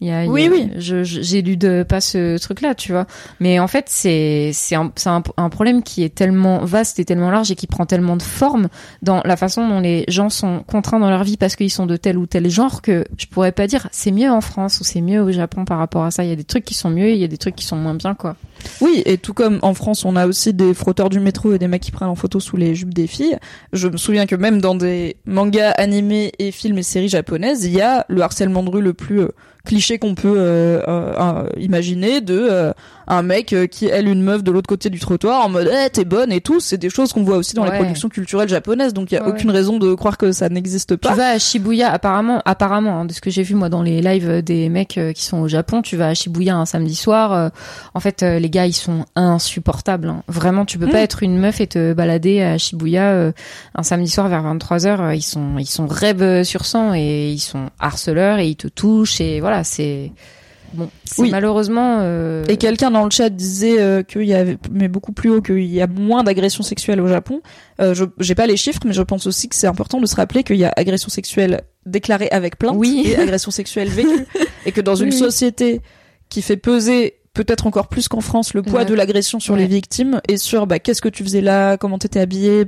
Il 0.00 0.06
Y 0.08 0.10
a, 0.12 0.22
il 0.24 0.26
y 0.26 0.28
a- 0.28 0.32
Oui, 0.32 0.48
oui. 0.50 0.70
Je, 0.76 1.02
je- 1.04 1.20
j'ai 1.22 1.42
lu 1.42 1.56
de 1.56 1.82
pas 1.82 2.00
ce 2.00 2.38
truc-là, 2.38 2.74
tu 2.74 2.92
vois. 2.92 3.06
Mais 3.40 3.58
en 3.58 3.66
fait, 3.66 3.86
c'est 3.88 4.50
c'est 4.52 4.74
un, 4.76 4.92
c'est 4.94 5.08
un, 5.08 5.22
un 5.36 5.48
problème 5.48 5.82
qui 5.82 6.04
est 6.04 6.14
tellement 6.14 6.64
vaste 6.64 6.98
et 7.00 7.04
tellement 7.04 7.30
large 7.30 7.50
et 7.50 7.56
qui 7.56 7.66
prend 7.66 7.84
tellement 7.86 8.16
de 8.16 8.22
formes 8.22 8.68
dans 9.02 9.20
la 9.24 9.36
façon 9.36 9.68
dont 9.68 9.80
les 9.80 10.04
gens 10.08 10.30
sont 10.30 10.62
contraints 10.66 11.00
dans 11.00 11.10
leur 11.10 11.24
vie 11.24 11.36
parce 11.36 11.56
qu'ils 11.56 11.70
sont 11.70 11.86
de 11.86 11.96
tel 11.96 12.16
ou 12.16 12.26
tel 12.26 12.48
genre 12.48 12.80
que 12.82 13.04
je 13.16 13.26
pourrais 13.26 13.52
pas 13.52 13.66
dire 13.66 13.88
c'est 13.90 14.12
mieux 14.12 14.30
en 14.30 14.40
France 14.40 14.80
ou 14.80 14.84
c'est 14.84 15.00
mieux 15.00 15.20
au 15.20 15.32
Japon 15.32 15.64
par 15.64 15.78
rapport 15.78 16.04
à 16.04 16.10
ça. 16.10 16.22
Il 16.24 16.30
y 16.30 16.32
a 16.32 16.36
des 16.36 16.44
trucs 16.44 16.64
qui 16.64 16.74
sont 16.74 16.90
mieux, 16.90 17.06
et 17.08 17.14
il 17.14 17.18
y 17.20 17.24
a 17.24 17.28
des 17.28 17.38
trucs 17.38 17.56
qui 17.56 17.64
sont 17.64 17.76
moins 17.76 17.94
bien, 17.94 18.14
quoi. 18.14 18.36
Oui, 18.80 19.02
et 19.06 19.18
tout 19.18 19.34
comme 19.34 19.58
en 19.62 19.74
France, 19.74 20.04
on 20.04 20.14
a 20.16 20.26
aussi 20.26 20.52
des 20.54 20.74
frotteurs 20.74 21.10
du 21.10 21.20
métro 21.20 21.52
et 21.54 21.58
des 21.58 21.68
mecs 21.68 21.82
qui 21.82 21.90
prennent 21.90 22.08
en 22.08 22.14
photo 22.14 22.40
sous 22.40 22.56
les 22.56 22.74
jupes 22.74 22.92
des 22.94 23.06
filles. 23.06 23.36
Je 23.72 23.88
me 23.88 23.96
souviens 23.96 24.26
que 24.26 24.34
même 24.36 24.60
dans 24.60 24.74
des 24.74 25.16
mangas 25.26 25.70
animés 25.72 26.32
et 26.38 26.50
films 26.52 26.78
et 26.78 26.82
séries 26.82 27.08
japonaises, 27.08 27.64
il 27.64 27.72
y 27.72 27.80
a 27.80 28.04
le 28.08 28.20
harcèlement 28.22 28.62
de 28.62 28.70
rue 28.70 28.82
le 28.82 28.94
plus 28.94 29.22
euh, 29.68 29.76
cliché 29.76 29.98
qu'on 29.98 30.14
peut 30.14 30.34
euh, 30.36 30.80
euh, 30.88 31.12
euh, 31.18 31.48
imaginer 31.58 32.20
de 32.20 32.72
un 33.10 33.22
mec 33.22 33.54
qui 33.70 33.86
elle 33.86 34.06
une 34.06 34.22
meuf 34.22 34.42
de 34.42 34.50
l'autre 34.50 34.66
côté 34.68 34.90
du 34.90 34.98
trottoir 35.00 35.44
en 35.46 35.48
mode 35.48 35.70
eh, 35.72 35.88
t'es 35.88 36.04
bonne 36.04 36.30
et 36.30 36.42
tout 36.42 36.60
c'est 36.60 36.76
des 36.76 36.90
choses 36.90 37.12
qu'on 37.14 37.22
voit 37.22 37.36
aussi 37.38 37.54
dans 37.54 37.64
les 37.64 37.70
Ouais. 37.70 37.76
productions 37.78 38.08
culturelles 38.10 38.48
japonaises 38.50 38.92
donc 38.92 39.10
il 39.10 39.14
y 39.14 39.18
a 39.18 39.22
Ouais, 39.24 39.30
aucune 39.30 39.50
raison 39.50 39.78
de 39.78 39.94
croire 39.94 40.18
que 40.18 40.30
ça 40.32 40.48
n'existe 40.50 40.90
Tu 40.90 41.08
pas 41.08 41.14
vas 41.14 41.30
à 41.30 41.38
Shibuya, 41.38 41.90
apparemment, 41.90 42.42
apparemment, 42.44 43.00
hein, 43.00 43.04
de 43.06 43.12
ce 43.12 43.20
que 43.22 43.30
j'ai 43.30 43.42
vu 43.42 43.54
moi 43.54 43.68
dans 43.70 43.82
les 43.82 44.00
lives 44.02 44.42
des 44.42 44.68
mecs 44.68 44.98
qui 45.14 45.24
sont 45.24 45.38
au 45.38 45.48
Japon, 45.48 45.80
tu 45.82 45.96
vas 45.96 46.08
à 46.08 46.14
Shibuya 46.14 46.54
un 46.56 46.66
samedi 46.66 46.94
soir. 46.94 47.50
en 47.94 48.00
fait, 48.00 48.22
les 48.22 48.50
gars, 48.50 48.66
ils 48.66 48.72
sont 48.74 49.04
insupportables. 49.16 50.08
hein. 50.08 50.22
Vraiment, 50.28 50.64
tu 50.64 50.78
peux 50.78 50.86
Mm. 50.86 50.90
pas 50.90 51.00
être 51.00 51.22
une 51.22 51.38
meuf 51.38 51.60
et 51.60 51.66
te 51.66 51.92
balader 51.94 52.42
à 52.42 52.58
Shibuya 52.58 53.32
un 53.74 53.82
samedi 53.82 54.10
soir 54.10 54.28
vers 54.28 54.42
23 54.42 54.78
h 54.78 55.14
Ils 55.16 55.22
sont, 55.22 55.58
ils 55.58 55.66
sont 55.66 55.86
rêves 55.86 56.42
sur 56.42 56.64
sang 56.64 56.92
et 56.94 57.30
ils 57.32 57.38
sont 57.40 57.70
harceleurs 57.80 58.38
et 58.38 58.48
ils 58.48 58.56
te 58.56 58.68
touchent 58.68 59.20
et 59.20 59.40
voilà, 59.40 59.57
c'est 59.64 60.12
bon. 60.72 60.90
Oui. 61.18 61.30
malheureusement. 61.30 61.98
euh, 62.00 62.44
Et 62.48 62.56
quelqu'un 62.56 62.90
dans 62.90 63.04
le 63.04 63.10
chat 63.10 63.30
disait 63.30 63.80
euh, 63.80 64.02
qu'il 64.02 64.24
y 64.24 64.34
avait, 64.34 64.58
mais 64.70 64.88
beaucoup 64.88 65.12
plus 65.12 65.30
haut, 65.30 65.40
qu'il 65.42 65.64
y 65.64 65.80
a 65.80 65.86
moins 65.86 66.22
d'agressions 66.24 66.62
sexuelles 66.62 67.00
au 67.00 67.08
Japon. 67.08 67.40
Euh, 67.80 67.94
je 67.94 68.04
j'ai 68.20 68.34
pas 68.34 68.46
les 68.46 68.56
chiffres, 68.56 68.80
mais 68.84 68.92
je 68.92 69.02
pense 69.02 69.26
aussi 69.26 69.48
que 69.48 69.54
c'est 69.56 69.66
important 69.66 70.00
de 70.00 70.06
se 70.06 70.16
rappeler 70.16 70.42
qu'il 70.44 70.56
y 70.56 70.64
a 70.64 70.72
agression 70.76 71.08
sexuelle 71.08 71.62
déclarée 71.86 72.28
avec 72.30 72.58
plainte 72.58 72.74
Oui. 72.76 73.04
et 73.06 73.16
agression 73.16 73.50
sexuelle 73.50 73.88
vécue, 73.88 74.26
et 74.66 74.72
que 74.72 74.80
dans 74.80 74.94
une 74.96 75.12
société 75.12 75.80
qui 76.28 76.42
fait 76.42 76.56
peser 76.58 77.14
peut-être 77.44 77.68
encore 77.68 77.86
plus 77.86 78.08
qu'en 78.08 78.20
France 78.20 78.52
le 78.52 78.62
poids 78.62 78.80
Ouais. 78.80 78.84
de 78.84 78.94
l'agression 78.94 79.38
sur 79.38 79.54
Ouais. 79.54 79.60
les 79.60 79.66
victimes 79.66 80.20
et 80.26 80.36
sur 80.38 80.66
bah 80.66 80.80
qu'est-ce 80.80 81.00
que 81.00 81.08
tu 81.08 81.22
faisais 81.22 81.40
là, 81.40 81.76
comment 81.76 81.96
t'étais 81.98 82.18
habillé, 82.18 82.66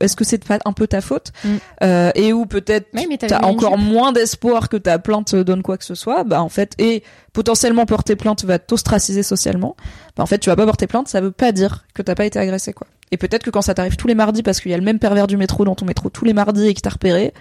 est-ce 0.00 0.14
que 0.14 0.24
c'est 0.24 0.44
pas 0.44 0.58
un 0.66 0.72
peu 0.74 0.86
ta 0.86 1.00
faute, 1.00 1.32
Mm. 1.42 1.48
euh, 1.84 2.10
et 2.14 2.32
où 2.34 2.44
peut-être 2.44 2.88
t'as 3.26 3.40
encore 3.44 3.78
moins 3.78 4.12
d'espoir 4.12 4.68
que 4.68 4.76
ta 4.76 4.98
plainte 4.98 5.34
donne 5.34 5.62
quoi 5.62 5.78
que 5.78 5.84
ce 5.86 5.94
soit, 5.94 6.22
bah 6.24 6.42
en 6.42 6.50
fait, 6.50 6.74
et 6.78 7.02
potentiellement 7.32 7.86
porter 7.86 8.14
plainte 8.14 8.44
va 8.44 8.58
t'ostraciser 8.58 9.22
socialement, 9.22 9.74
bah 10.16 10.22
en 10.22 10.26
fait 10.26 10.38
tu 10.38 10.50
vas 10.50 10.56
pas 10.56 10.66
porter 10.66 10.86
plainte, 10.86 11.08
ça 11.08 11.20
veut 11.22 11.30
pas 11.32 11.52
dire 11.52 11.86
que 11.94 12.02
t'as 12.02 12.14
pas 12.14 12.26
été 12.26 12.38
agressé 12.38 12.72
quoi. 12.74 12.86
Et 13.12 13.16
peut-être 13.16 13.42
que 13.42 13.50
quand 13.50 13.62
ça 13.62 13.72
t'arrive 13.74 13.96
tous 13.96 14.06
les 14.06 14.14
mardis 14.14 14.42
parce 14.42 14.60
qu'il 14.60 14.70
y 14.70 14.74
a 14.74 14.78
le 14.78 14.84
même 14.84 14.98
pervers 14.98 15.26
du 15.26 15.36
métro 15.36 15.64
dans 15.64 15.74
ton 15.74 15.86
métro 15.86 16.10
tous 16.10 16.24
les 16.24 16.32
mardis 16.34 16.66
et 16.68 16.74
qui 16.74 16.82
t'a 16.82 16.90
repéré, 16.90 17.32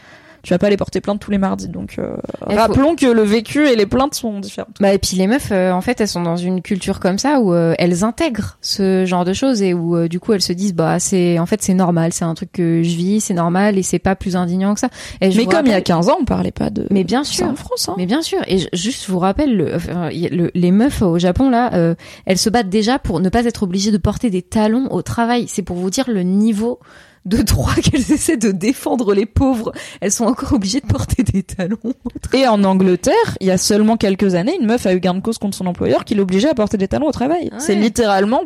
tu 0.49 0.53
vas 0.55 0.57
pas 0.57 0.65
aller 0.65 0.77
porter 0.77 0.99
plainte 0.99 1.19
tous 1.19 1.29
les 1.29 1.37
mardis. 1.37 1.67
Donc 1.67 1.97
euh, 1.99 2.15
faut- 2.39 2.55
rappelons 2.55 2.95
que 2.95 3.05
le 3.05 3.21
vécu 3.21 3.67
et 3.67 3.75
les 3.75 3.85
plaintes 3.85 4.15
sont 4.15 4.39
différentes. 4.39 4.75
Bah 4.79 4.91
et 4.95 4.97
puis 4.97 5.15
les 5.15 5.27
meufs, 5.27 5.51
euh, 5.51 5.71
en 5.71 5.81
fait, 5.81 6.01
elles 6.01 6.07
sont 6.07 6.23
dans 6.23 6.37
une 6.37 6.63
culture 6.63 6.99
comme 6.99 7.19
ça 7.19 7.39
où 7.39 7.53
euh, 7.53 7.75
elles 7.77 8.03
intègrent 8.03 8.57
ce 8.59 9.05
genre 9.05 9.25
de 9.25 9.33
choses 9.33 9.61
et 9.61 9.75
où 9.75 9.95
euh, 9.95 10.07
du 10.07 10.19
coup 10.19 10.33
elles 10.33 10.41
se 10.41 10.51
disent 10.53 10.73
bah 10.73 10.97
c'est 10.99 11.37
en 11.37 11.45
fait 11.45 11.61
c'est 11.61 11.75
normal, 11.75 12.13
c'est 12.13 12.25
un 12.25 12.33
truc 12.33 12.51
que 12.51 12.81
je 12.81 12.95
vis, 12.95 13.21
c'est 13.21 13.35
normal 13.35 13.77
et 13.77 13.83
c'est 13.83 13.99
pas 13.99 14.15
plus 14.15 14.35
indignant 14.35 14.73
que 14.73 14.79
ça. 14.79 14.89
Et 15.21 15.29
Mais 15.29 15.45
comme 15.45 15.67
il 15.67 15.69
y 15.69 15.71
a 15.73 15.75
rappelle- 15.75 15.83
15 15.83 16.09
ans, 16.09 16.17
on 16.19 16.25
parlait 16.25 16.49
pas 16.51 16.71
de 16.71 16.87
Mais 16.89 17.03
bien 17.03 17.23
sûr. 17.23 17.45
en 17.45 17.53
France. 17.55 17.87
Hein. 17.87 17.93
mais 17.99 18.07
bien 18.07 18.23
sûr, 18.23 18.39
et 18.47 18.57
je- 18.57 18.67
juste 18.73 19.05
je 19.05 19.11
vous 19.11 19.19
rappelle, 19.19 19.55
le, 19.55 20.51
les 20.55 20.71
meufs 20.71 21.03
au 21.03 21.19
Japon 21.19 21.51
là, 21.51 21.71
euh, 21.75 21.93
elles 22.25 22.39
se 22.39 22.49
battent 22.49 22.69
déjà 22.69 22.97
pour 22.97 23.19
ne 23.19 23.29
pas 23.29 23.45
être 23.45 23.61
obligées 23.61 23.91
de 23.91 23.97
porter 23.99 24.31
des 24.31 24.41
talons 24.41 24.87
au 24.89 25.03
travail. 25.03 25.45
C'est 25.47 25.61
pour 25.61 25.75
vous 25.77 25.91
dire 25.91 26.05
le 26.09 26.23
niveau 26.23 26.79
de 27.25 27.41
droit 27.41 27.73
qu'elles 27.83 28.11
essaient 28.11 28.37
de 28.37 28.51
défendre 28.51 29.13
les 29.13 29.25
pauvres. 29.25 29.71
Elles 30.01 30.11
sont 30.11 30.25
encore 30.25 30.53
obligées 30.53 30.79
de 30.81 30.87
porter 30.87 31.23
des 31.23 31.43
talons. 31.43 31.77
Et 32.33 32.47
en 32.47 32.63
Angleterre, 32.63 33.37
il 33.39 33.47
y 33.47 33.51
a 33.51 33.57
seulement 33.57 33.97
quelques 33.97 34.35
années, 34.35 34.57
une 34.59 34.67
meuf 34.67 34.85
a 34.85 34.93
eu 34.93 34.99
gain 34.99 35.13
de 35.13 35.19
cause 35.19 35.37
contre 35.37 35.57
son 35.57 35.67
employeur 35.67 36.05
qui 36.05 36.15
l'obligeait 36.15 36.49
à 36.49 36.53
porter 36.55 36.77
des 36.77 36.87
talons 36.87 37.07
au 37.07 37.11
travail. 37.11 37.49
Ouais. 37.51 37.59
C'est 37.59 37.75
littéralement 37.75 38.43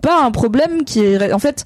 pas 0.00 0.22
un 0.24 0.30
problème 0.30 0.84
qui 0.84 1.00
est... 1.00 1.32
En 1.32 1.38
fait, 1.38 1.64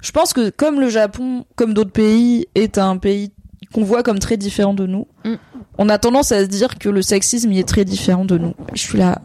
je 0.00 0.12
pense 0.12 0.32
que 0.32 0.50
comme 0.50 0.80
le 0.80 0.88
Japon, 0.88 1.44
comme 1.56 1.74
d'autres 1.74 1.92
pays, 1.92 2.46
est 2.54 2.78
un 2.78 2.96
pays 2.98 3.32
qu'on 3.72 3.82
voit 3.84 4.02
comme 4.02 4.18
très 4.18 4.36
différent 4.36 4.74
de 4.74 4.86
nous, 4.86 5.06
Mm. 5.24 5.34
on 5.78 5.88
a 5.88 5.98
tendance 5.98 6.32
à 6.32 6.42
se 6.42 6.46
dire 6.46 6.78
que 6.78 6.88
le 6.88 7.00
sexisme 7.02 7.50
y 7.52 7.58
est 7.58 7.68
très 7.68 7.84
différent 7.84 8.24
de 8.24 8.38
nous. 8.38 8.54
Je 8.74 8.80
suis 8.80 8.98
là... 8.98 9.20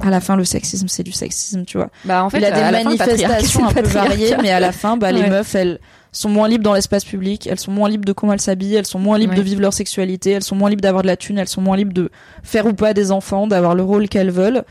À 0.00 0.10
la 0.10 0.20
fin, 0.20 0.36
le 0.36 0.44
sexisme, 0.44 0.88
c'est 0.88 1.02
du 1.02 1.12
sexisme, 1.12 1.64
tu 1.64 1.76
vois. 1.76 1.90
Bah 2.04 2.24
en 2.24 2.30
fait, 2.30 2.38
il 2.38 2.42
y 2.42 2.46
a 2.46 2.50
des 2.50 2.84
manifestations 2.84 3.66
un 3.68 3.72
peu 3.72 3.82
variées, 3.82 4.36
mais 4.42 4.50
à 4.50 4.58
la 4.60 4.72
fin, 4.72 4.96
bah, 4.96 5.12
les 5.12 5.28
meufs, 5.28 5.54
elles 5.54 5.78
sont 6.12 6.28
moins 6.28 6.48
libres 6.48 6.64
dans 6.64 6.74
l'espace 6.74 7.04
public, 7.04 7.46
elles 7.46 7.58
sont 7.60 7.70
moins 7.72 7.88
libres 7.88 8.04
de 8.04 8.12
comment 8.12 8.32
elles 8.32 8.40
s'habillent, 8.40 8.74
elles 8.74 8.86
sont 8.86 8.98
moins 8.98 9.18
libres 9.18 9.32
Ouais. 9.32 9.38
de 9.38 9.42
vivre 9.42 9.60
leur 9.60 9.72
sexualité, 9.72 10.30
elles 10.30 10.42
sont 10.42 10.56
moins 10.56 10.70
libres 10.70 10.82
d'avoir 10.82 11.02
de 11.02 11.06
la 11.08 11.16
thune, 11.16 11.38
elles 11.38 11.48
sont 11.48 11.60
moins 11.62 11.76
libres 11.76 11.92
de 11.92 12.10
faire 12.42 12.66
ou 12.66 12.72
pas 12.74 12.92
des 12.94 13.12
enfants, 13.12 13.46
d'avoir 13.46 13.74
le 13.74 13.82
rôle 13.82 14.08
qu'elles 14.08 14.30
veulent, 14.30 14.64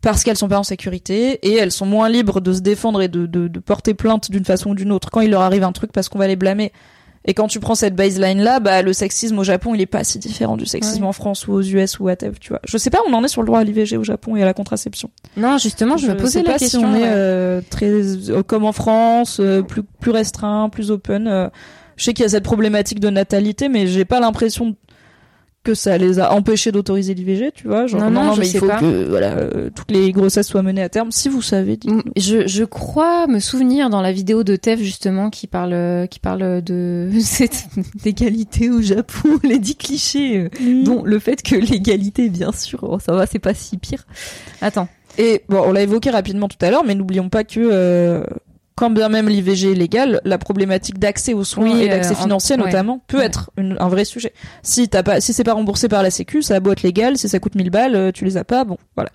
parce 0.00 0.24
qu'elles 0.24 0.36
sont 0.36 0.48
pas 0.48 0.58
en 0.58 0.64
sécurité, 0.64 1.38
et 1.46 1.54
elles 1.56 1.70
sont 1.70 1.86
moins 1.86 2.08
libres 2.08 2.40
de 2.40 2.52
se 2.52 2.60
défendre 2.60 3.00
et 3.02 3.08
de, 3.08 3.26
de, 3.26 3.46
de 3.48 3.58
porter 3.60 3.94
plainte 3.94 4.30
d'une 4.30 4.44
façon 4.44 4.70
ou 4.70 4.74
d'une 4.74 4.90
autre 4.92 5.10
quand 5.10 5.20
il 5.20 5.30
leur 5.30 5.42
arrive 5.42 5.62
un 5.64 5.72
truc 5.72 5.92
parce 5.92 6.08
qu'on 6.08 6.18
va 6.18 6.26
les 6.26 6.36
blâmer. 6.36 6.72
Et 7.24 7.34
quand 7.34 7.46
tu 7.46 7.60
prends 7.60 7.74
cette 7.76 7.94
baseline 7.94 8.42
là, 8.42 8.58
bah 8.58 8.82
le 8.82 8.92
sexisme 8.92 9.38
au 9.38 9.44
Japon, 9.44 9.74
il 9.74 9.80
est 9.80 9.86
pas 9.86 10.02
si 10.02 10.18
différent 10.18 10.56
du 10.56 10.66
sexisme 10.66 11.02
Ouais. 11.02 11.08
en 11.08 11.12
France 11.12 11.46
ou 11.46 11.52
aux 11.52 11.62
US 11.62 12.00
ou 12.00 12.04
whatever, 12.04 12.34
tu 12.40 12.48
vois. 12.48 12.60
Je 12.66 12.76
sais 12.78 12.90
pas, 12.90 12.98
on 13.08 13.12
en 13.12 13.22
est 13.22 13.28
sur 13.28 13.42
le 13.42 13.46
droit 13.46 13.60
à 13.60 13.64
l'IVG 13.64 13.96
au 13.96 14.02
Japon 14.04 14.34
et 14.34 14.42
à 14.42 14.44
la 14.44 14.54
contraception. 14.54 15.10
Non, 15.36 15.56
justement, 15.58 15.96
je, 15.96 16.08
me 16.08 16.16
posais 16.16 16.40
sais 16.40 16.42
la 16.44 16.52
pas 16.54 16.58
question. 16.58 16.80
si 16.80 16.84
on 16.86 16.94
est 16.96 17.02
ouais. 17.02 17.08
euh, 17.08 17.60
très 17.70 17.86
euh, 18.30 18.42
comme 18.42 18.64
en 18.64 18.72
France, 18.72 19.38
euh, 19.40 19.62
plus 19.62 19.82
plus 20.00 20.10
restreint, 20.10 20.68
plus 20.68 20.90
open. 20.90 21.28
euh. 21.28 21.48
je 21.96 22.04
sais 22.04 22.12
qu'il 22.12 22.24
y 22.24 22.26
a 22.26 22.28
cette 22.30 22.42
problématique 22.44 22.98
de 22.98 23.08
natalité, 23.10 23.68
mais 23.68 23.86
j'ai 23.86 24.04
pas 24.04 24.18
l'impression 24.18 24.74
que 25.64 25.74
ça 25.74 25.96
les 25.98 26.18
a 26.18 26.32
empêchés 26.32 26.72
d'autoriser 26.72 27.14
l'IVG, 27.14 27.52
tu 27.54 27.68
vois. 27.68 27.86
Genre, 27.86 28.00
Non, 28.00 28.10
non, 28.10 28.36
mais 28.36 28.48
il 28.48 28.58
faut 28.58 28.66
pas. 28.66 28.80
que 28.80 29.08
voilà, 29.08 29.36
euh, 29.36 29.70
toutes 29.74 29.90
les 29.90 30.10
grossesses 30.12 30.48
soient 30.48 30.62
menées 30.62 30.82
à 30.82 30.88
terme. 30.88 31.12
Si 31.12 31.28
vous 31.28 31.42
savez, 31.42 31.76
dites 31.76 31.90
Mm, 31.90 32.02
Je, 32.16 32.46
je 32.46 32.64
crois 32.64 33.26
me 33.26 33.38
souvenir 33.38 33.88
dans 33.90 34.00
la 34.02 34.12
vidéo 34.12 34.42
de 34.44 34.56
Tef 34.56 34.80
justement 34.80 35.30
qui 35.30 35.46
parle 35.46 36.08
qui 36.08 36.18
parle 36.18 36.62
de 36.62 37.08
cette 37.20 37.66
égalité 38.04 38.70
au 38.70 38.80
Japon, 38.82 39.38
les 39.44 39.58
dix 39.58 39.76
clichés, 39.76 40.48
euh, 40.60 40.82
dont 40.84 41.02
le 41.04 41.18
fait 41.18 41.42
que 41.42 41.54
l'égalité, 41.56 42.28
bien 42.28 42.52
sûr, 42.52 42.80
oh, 42.82 42.98
ça 42.98 43.12
va, 43.12 43.26
c'est 43.26 43.38
pas 43.38 43.54
si 43.54 43.76
pire. 43.78 44.04
Attends, 44.60 44.88
Et 45.18 45.42
bon, 45.48 45.62
on 45.66 45.72
l'a 45.72 45.82
évoqué 45.82 46.10
rapidement 46.10 46.48
tout 46.48 46.56
à 46.64 46.70
l'heure, 46.70 46.84
mais 46.84 46.94
n'oublions 46.94 47.28
pas 47.28 47.44
que 47.44 47.60
euh, 47.60 48.24
quand 48.74 48.90
bien 48.90 49.08
même 49.08 49.28
l'IVG 49.28 49.72
est 49.72 49.74
légal, 49.74 50.20
la 50.24 50.38
problématique 50.38 50.98
d'accès 50.98 51.34
aux 51.34 51.44
soins 51.44 51.64
Oui, 51.70 51.82
et 51.82 51.88
d'accès 51.88 52.12
euh, 52.12 52.16
financier 52.16 52.56
ouais. 52.56 52.64
notamment 52.64 53.00
peut 53.06 53.18
Ouais. 53.18 53.26
être 53.26 53.50
une- 53.56 53.76
un 53.78 53.88
vrai 53.88 54.04
sujet. 54.04 54.32
Si 54.62 54.88
t'as 54.88 55.02
pas, 55.02 55.20
si 55.20 55.32
c'est 55.32 55.44
pas 55.44 55.52
remboursé 55.52 55.88
par 55.88 56.02
la 56.02 56.10
Sécu, 56.10 56.42
ça 56.42 56.54
a 56.56 56.60
beau 56.60 56.72
être 56.72 56.82
légal, 56.82 57.18
si 57.18 57.28
ça 57.28 57.38
coûte 57.38 57.54
1000 57.54 57.70
balles, 57.70 57.94
euh, 57.96 58.12
tu 58.12 58.24
les 58.24 58.36
as 58.36 58.44
pas, 58.44 58.64
bon, 58.64 58.78
voilà. 58.96 59.10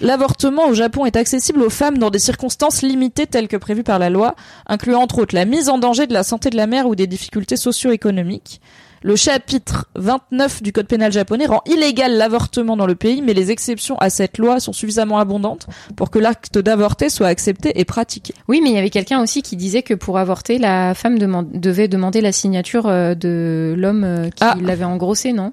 L'avortement 0.00 0.66
au 0.68 0.74
Japon 0.74 1.04
est 1.04 1.16
accessible 1.16 1.60
aux 1.62 1.70
femmes 1.70 1.98
dans 1.98 2.10
des 2.10 2.18
circonstances 2.18 2.82
limitées 2.82 3.26
telles 3.26 3.46
que 3.46 3.56
prévues 3.56 3.82
par 3.84 3.98
la 3.98 4.10
loi, 4.10 4.34
incluant 4.66 5.00
entre 5.02 5.18
autres 5.20 5.34
la 5.34 5.44
mise 5.44 5.68
en 5.68 5.78
danger 5.78 6.06
de 6.06 6.12
la 6.14 6.22
santé 6.24 6.50
de 6.50 6.56
la 6.56 6.66
mère 6.66 6.86
ou 6.88 6.94
des 6.94 7.06
difficultés 7.06 7.56
socio-économiques. 7.56 8.60
Le 9.04 9.16
chapitre 9.16 9.86
29 9.96 10.62
du 10.62 10.72
code 10.72 10.86
pénal 10.86 11.10
japonais 11.10 11.46
rend 11.46 11.62
illégal 11.66 12.16
l'avortement 12.16 12.76
dans 12.76 12.86
le 12.86 12.94
pays, 12.94 13.20
mais 13.20 13.34
les 13.34 13.50
exceptions 13.50 13.96
à 13.98 14.10
cette 14.10 14.38
loi 14.38 14.60
sont 14.60 14.72
suffisamment 14.72 15.18
abondantes 15.18 15.66
pour 15.96 16.10
que 16.10 16.20
l'acte 16.20 16.58
d'avorter 16.58 17.08
soit 17.08 17.26
accepté 17.26 17.72
et 17.80 17.84
pratiqué. 17.84 18.32
oui, 18.46 18.60
mais 18.62 18.70
il 18.70 18.74
y 18.74 18.78
avait 18.78 18.90
quelqu'un 18.90 19.20
aussi 19.20 19.42
qui 19.42 19.56
disait 19.56 19.82
que 19.82 19.94
pour 19.94 20.18
avorter, 20.18 20.58
la 20.58 20.94
femme 20.94 21.18
devait 21.18 21.88
demander 21.88 22.20
la 22.20 22.30
signature 22.32 22.86
euh, 22.86 23.14
de 23.16 23.74
l'homme 23.76 24.04
euh, 24.04 24.28
qui 24.30 24.42
Ah. 24.44 24.54
l'avait 24.62 24.84
engrossé, 24.84 25.32
non? 25.32 25.52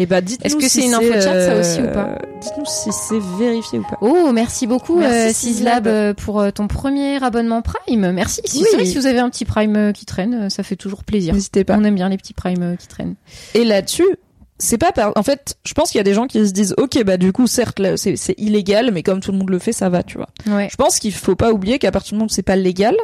Et 0.00 0.06
bah 0.06 0.22
dites-nous 0.22 0.46
Est-ce 0.46 0.56
que 0.56 0.62
si 0.62 0.80
c'est 0.80 0.86
une 0.86 0.94
info 0.94 1.12
chat, 1.12 1.46
ça 1.46 1.56
aussi, 1.60 1.80
ou 1.82 1.92
pas 1.92 2.16
Dites-nous 2.40 2.64
si 2.64 2.90
c'est 2.90 3.20
vérifié 3.38 3.78
ou 3.80 3.82
pas. 3.82 3.98
Oh, 4.00 4.32
merci 4.32 4.66
beaucoup, 4.66 4.98
Merci, 4.98 5.14
euh, 5.18 5.32
Sislab. 5.52 5.86
Euh, 5.86 6.14
pour 6.14 6.40
euh, 6.40 6.50
ton 6.50 6.68
premier 6.68 7.22
abonnement 7.22 7.60
Prime. 7.60 8.10
Merci. 8.12 8.40
Si, 8.46 8.62
Oui. 8.62 8.68
vrai, 8.72 8.86
si 8.86 8.96
vous 8.96 9.04
avez 9.04 9.18
un 9.18 9.28
petit 9.28 9.44
Prime 9.44 9.76
euh, 9.76 9.92
qui 9.92 10.06
traîne, 10.06 10.34
euh, 10.44 10.48
ça 10.48 10.62
fait 10.62 10.76
toujours 10.76 11.04
plaisir. 11.04 11.34
N'hésitez 11.34 11.64
pas. 11.64 11.76
On 11.78 11.84
aime 11.84 11.96
bien 11.96 12.08
les 12.08 12.16
petits 12.16 12.32
Prime 12.32 12.62
euh, 12.62 12.76
qui 12.76 12.88
traînent. 12.88 13.14
Et 13.52 13.62
là-dessus, 13.64 14.08
c'est 14.58 14.78
pas 14.78 14.90
par... 14.92 15.12
En 15.16 15.22
fait, 15.22 15.56
je 15.64 15.74
pense 15.74 15.90
qu'il 15.90 15.98
y 15.98 16.00
a 16.00 16.04
des 16.04 16.14
gens 16.14 16.26
qui 16.26 16.46
se 16.46 16.52
disent, 16.52 16.74
ok, 16.78 17.04
bah 17.04 17.18
du 17.18 17.32
coup, 17.34 17.46
certes, 17.46 17.78
c'est 17.96 18.16
c'est 18.16 18.34
illégal, 18.38 18.92
mais 18.92 19.02
comme 19.02 19.20
tout 19.20 19.32
le 19.32 19.38
monde 19.38 19.50
le 19.50 19.58
fait, 19.58 19.72
ça 19.72 19.90
va, 19.90 20.02
tu 20.02 20.16
vois. 20.16 20.28
Ouais. 20.46 20.68
Je 20.72 20.76
pense 20.76 20.98
qu'il 20.98 21.12
faut 21.12 21.36
pas 21.36 21.52
oublier 21.52 21.78
qu'à 21.78 21.90
partir 21.92 22.12
du 22.12 22.14
moment 22.16 22.26
où 22.26 22.32
c'est 22.34 22.42
pas 22.42 22.56
légal, 22.56 22.96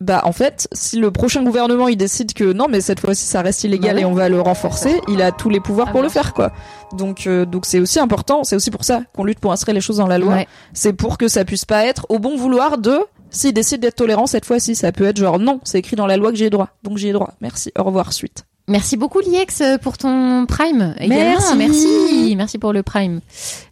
bah 0.00 0.20
en 0.24 0.32
fait, 0.32 0.68
si 0.72 0.98
le 0.98 1.10
prochain 1.10 1.42
gouvernement 1.42 1.88
il 1.88 1.96
décide 1.96 2.34
que 2.34 2.52
non, 2.52 2.66
mais 2.68 2.80
cette 2.82 3.00
fois-ci 3.00 3.24
ça 3.24 3.40
reste 3.40 3.64
illégal 3.64 3.92
Bah 3.92 3.96
ouais. 3.96 4.02
et 4.02 4.04
on 4.04 4.12
va 4.12 4.28
le 4.28 4.40
renforcer, 4.40 5.00
il 5.08 5.22
a 5.22 5.32
tous 5.32 5.48
les 5.48 5.60
pouvoirs 5.60 5.86
Ah, 5.88 5.92
pour 5.92 6.02
le 6.02 6.08
bien 6.08 6.12
faire, 6.12 6.34
quoi. 6.34 6.52
Donc 6.92 7.26
euh, 7.26 7.46
donc 7.46 7.64
c'est 7.64 7.80
aussi 7.80 7.98
important, 7.98 8.44
c'est 8.44 8.56
aussi 8.56 8.70
pour 8.70 8.84
ça 8.84 9.02
qu'on 9.14 9.24
lutte 9.24 9.40
pour 9.40 9.52
inscrire 9.52 9.74
les 9.74 9.80
choses 9.80 9.96
dans 9.96 10.06
la 10.06 10.18
loi. 10.18 10.34
Ouais. 10.34 10.48
C'est 10.74 10.92
pour 10.92 11.16
que 11.16 11.28
ça 11.28 11.44
puisse 11.46 11.64
pas 11.64 11.86
être 11.86 12.04
au 12.10 12.18
bon 12.18 12.36
vouloir 12.36 12.76
de 12.78 12.98
s'il 13.30 13.54
décide 13.54 13.80
d'être 13.80 13.96
tolérant 13.96 14.26
cette 14.26 14.44
fois-ci, 14.44 14.74
ça 14.74 14.92
peut 14.92 15.04
être 15.04 15.16
genre 15.16 15.38
non, 15.38 15.60
c'est 15.64 15.78
écrit 15.78 15.96
dans 15.96 16.06
la 16.06 16.16
loi 16.16 16.30
que 16.30 16.36
j'ai 16.36 16.50
droit, 16.50 16.68
donc 16.82 16.98
j'y 16.98 17.08
ai 17.08 17.12
droit. 17.12 17.32
Merci, 17.40 17.72
au 17.78 17.82
revoir, 17.84 18.12
suite. 18.12 18.44
Merci 18.68 18.96
beaucoup 18.96 19.20
Liex 19.20 19.62
pour 19.80 19.96
ton 19.96 20.44
Prime. 20.46 20.94
également. 20.98 21.38
Merci. 21.56 21.56
merci, 21.56 22.34
merci 22.36 22.58
pour 22.58 22.72
le 22.72 22.82
Prime. 22.82 23.20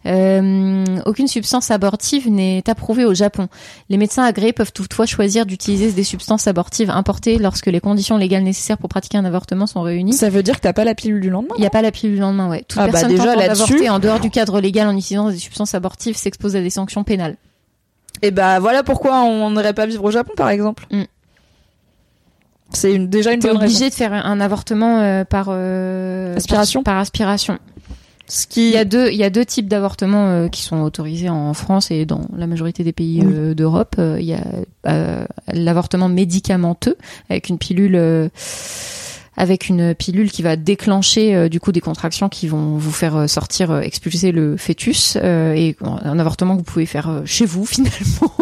Euh, 0.07 0.85
aucune 1.07 1.27
substance 1.27 1.73
abortive 1.73 2.31
n'est 2.31 2.63
approuvée 2.71 3.05
au 3.05 3.13
Japon. 3.13 3.49
Les 3.89 3.97
médecins 3.97 4.23
agréés 4.23 4.53
peuvent 4.53 4.73
toutefois 4.73 5.07
choisir 5.07 5.47
d'utiliser 5.47 5.91
des 5.91 6.05
substances 6.05 6.47
abortives 6.47 6.91
importées 6.91 7.39
lorsque 7.39 7.67
les 7.67 7.81
conditions 7.81 8.17
légales 8.17 8.45
nécessaires 8.45 8.79
pour 8.79 8.89
pratiquer 8.89 9.19
un 9.19 9.25
avortement 9.25 9.67
sont 9.67 9.83
réunies. 9.83 10.13
Ça 10.13 10.31
veut 10.31 10.45
dire 10.45 10.55
que 10.57 10.61
t'as 10.61 10.73
pas 10.73 10.85
la 10.85 10.95
pilule 10.95 11.21
du 11.21 11.31
lendemain 11.31 11.55
Il 11.59 11.63
n'y 11.63 11.67
a 11.67 11.71
pas 11.71 11.83
la 11.83 11.91
pilule 11.91 12.15
du 12.15 12.21
lendemain, 12.21 12.49
ouais. 12.49 12.65
Toute 12.69 12.79
Ah 12.81 12.87
bah 12.87 12.93
personne 12.93 13.11
déjà, 13.11 13.25
tentant 13.25 13.41
là-dessus- 13.41 13.65
d'avorter 13.65 13.91
en 13.91 13.99
dehors 13.99 14.21
du 14.21 14.31
cadre 14.31 14.61
légal 14.61 14.87
en 14.87 14.97
utilisant 14.97 15.29
des 15.31 15.39
substances 15.39 15.75
abortives 15.75 16.17
s'expose 16.17 16.55
à 16.55 16.61
des 16.61 16.71
sanctions 16.71 17.03
pénales. 17.03 17.37
Et 18.23 18.31
bah 18.31 18.61
voilà 18.61 18.85
pourquoi 18.85 19.23
on 19.23 19.51
n'irait 19.51 19.73
pas 19.75 19.87
vivre 19.87 20.05
au 20.05 20.11
Japon 20.13 20.35
par 20.37 20.49
exemple. 20.51 20.87
Mm. 20.93 21.03
C'est 22.75 22.93
une, 22.93 23.09
déjà 23.09 23.33
une 23.33 23.41
bonne 23.41 23.57
raison. 23.57 23.65
obligé 23.65 23.89
de 23.91 23.95
faire 23.95 24.13
un 24.13 24.41
avortement 24.41 25.01
euh, 25.01 25.25
par 25.25 25.47
euh, 25.49 26.37
Aspiration 26.37 26.83
par, 26.83 26.95
par 26.95 27.01
aspiration. 27.01 27.59
Ce 28.27 28.47
qui 28.47 28.69
Il 28.69 28.75
y 28.75 28.77
a 28.79 28.85
deux, 28.85 29.11
il 29.11 29.17
y 29.17 29.25
a 29.25 29.31
deux 29.31 29.45
types 29.45 29.69
d'avortements 29.69 30.27
euh, 30.29 30.49
qui 30.49 30.63
sont 30.63 30.81
autorisés 30.81 31.29
en 31.29 31.53
France 31.55 31.91
et 31.91 32.07
dans 32.07 32.23
la 32.37 32.47
majorité 32.47 32.83
des 32.83 32.93
pays 32.93 33.23
Oui. 33.25 33.55
d'Europe. 33.55 33.97
Il 33.99 34.25
y 34.25 34.35
a 34.35 35.27
l'avortement 35.53 36.09
médicamenteux 36.09 36.97
avec 37.29 37.49
une 37.49 37.59
pilule. 37.59 38.31
Avec 39.37 39.69
une 39.69 39.95
pilule 39.95 40.31
qui 40.31 40.43
va 40.43 40.57
déclencher 40.57 41.35
euh, 41.35 41.49
du 41.49 41.61
coup 41.61 41.73
des 41.73 41.81
contractions 41.81 42.29
qui 42.29 42.47
vont 42.49 42.77
vous 42.77 42.91
faire 42.93 43.17
euh, 43.17 43.27
sortir 43.27 43.71
euh, 43.71 43.81
expulser 43.81 44.33
le 44.33 44.57
fœtus 44.57 45.17
euh, 45.23 45.53
et 45.55 45.77
un 45.83 46.19
avortement 46.19 46.55
que 46.55 46.59
vous 46.59 46.65
pouvez 46.65 46.87
faire 46.87 47.23
chez 47.25 47.45
vous 47.47 47.65
finalement 47.67 48.33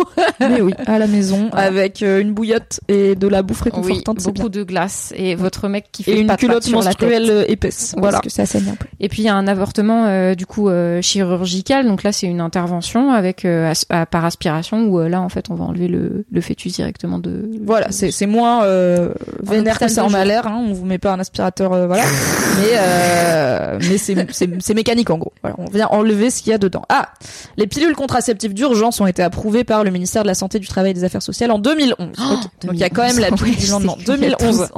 Mais 0.40 0.61
oui, 0.61 0.72
à 0.87 0.98
la 0.98 1.07
maison, 1.07 1.48
avec 1.52 2.02
une 2.02 2.33
bouillotte 2.33 2.81
et 2.88 3.14
de 3.14 3.26
la 3.28 3.42
bouffe 3.42 3.62
oui 3.64 3.70
réconfortante, 3.70 4.20
c'est 4.20 4.31
bien. 4.33 4.42
beaucoup 4.42 4.48
de 4.48 4.62
glace 4.62 5.12
et 5.16 5.35
votre 5.35 5.68
mec 5.68 5.87
qui 5.92 6.02
fait 6.02 6.12
Et 6.12 6.20
une 6.20 6.35
culotte 6.37 6.62
sur 6.64 6.78
la 6.83 6.92
tête. 6.94 7.02
menstruelle 7.09 7.44
épaisse. 7.48 7.94
Voilà. 7.96 8.18
Parce 8.18 8.24
que 8.24 8.31
ça 8.31 8.46
saigne 8.46 8.68
un 8.70 8.74
peu. 8.74 8.87
Et 9.00 9.09
puis 9.09 9.22
il 9.22 9.24
y 9.26 9.28
a 9.28 9.35
un 9.35 9.46
avortement 9.46 10.07
euh, 10.07 10.35
du 10.35 10.46
coup 10.46 10.68
euh, 10.68 11.00
chirurgical. 11.02 11.87
Donc 11.87 12.02
là 12.02 12.12
c'est 12.12 12.26
une 12.26 12.40
intervention 12.40 13.11
avec 13.12 13.44
euh, 13.44 13.70
as- 13.70 13.87
à- 13.90 14.07
par 14.07 14.24
aspiration 14.24 14.85
où 14.87 15.00
là 15.00 15.20
en 15.20 15.28
fait 15.28 15.46
on 15.50 15.55
va 15.55 15.64
enlever 15.64 15.88
le, 15.88 16.24
le 16.31 16.40
fœtus 16.40 16.72
directement 16.74 17.18
de. 17.18 17.48
Voilà, 17.64 17.90
c'est 17.90 18.11
c'est 18.11 18.26
moins 18.26 18.64
euh, 18.64 19.12
vénère 19.42 19.78
que 19.78 19.88
ça 19.88 20.05
en 20.05 20.12
a 20.14 20.24
l'air. 20.24 20.46
Hein, 20.46 20.64
on 20.68 20.72
vous 20.82 20.88
met 20.88 20.98
pas 20.98 21.12
un 21.12 21.20
aspirateur, 21.20 21.72
euh, 21.72 21.86
voilà. 21.86 22.02
mais 22.58 22.70
euh, 22.74 23.78
mais 23.88 23.96
c'est 23.98 24.74
mécanique 24.74 25.10
en 25.10 25.18
gros. 25.18 25.32
Voilà, 25.42 25.56
on 25.58 25.64
vient 25.70 25.88
enlever 25.88 26.30
ce 26.30 26.42
qu'il 26.42 26.50
y 26.50 26.54
a 26.54 26.58
dedans. 26.58 26.82
Ah, 26.88 27.08
les 27.56 27.66
pilules 27.66 27.94
contraceptives 27.94 28.54
d'urgence 28.54 29.00
ont 29.00 29.06
été 29.06 29.22
approuvées 29.22 29.64
par 29.64 29.84
le 29.84 29.90
ministère 29.90 30.22
de 30.22 30.28
la 30.28 30.34
santé, 30.34 30.58
du 30.58 30.68
travail 30.68 30.90
et 30.90 30.94
des 30.94 31.04
affaires 31.04 31.22
sociales 31.22 31.50
en 31.50 31.58
2011. 31.58 31.96
Ok. 31.98 32.40
Donc 32.66 32.70
il 32.74 32.78
y 32.78 32.84
a 32.84 32.90
quand 32.90 33.02
même 33.02 33.18
la 33.18 33.30
pilule 33.30 33.56
du 33.56 33.66
lendemain. 33.68 33.94
2011. 34.06 34.68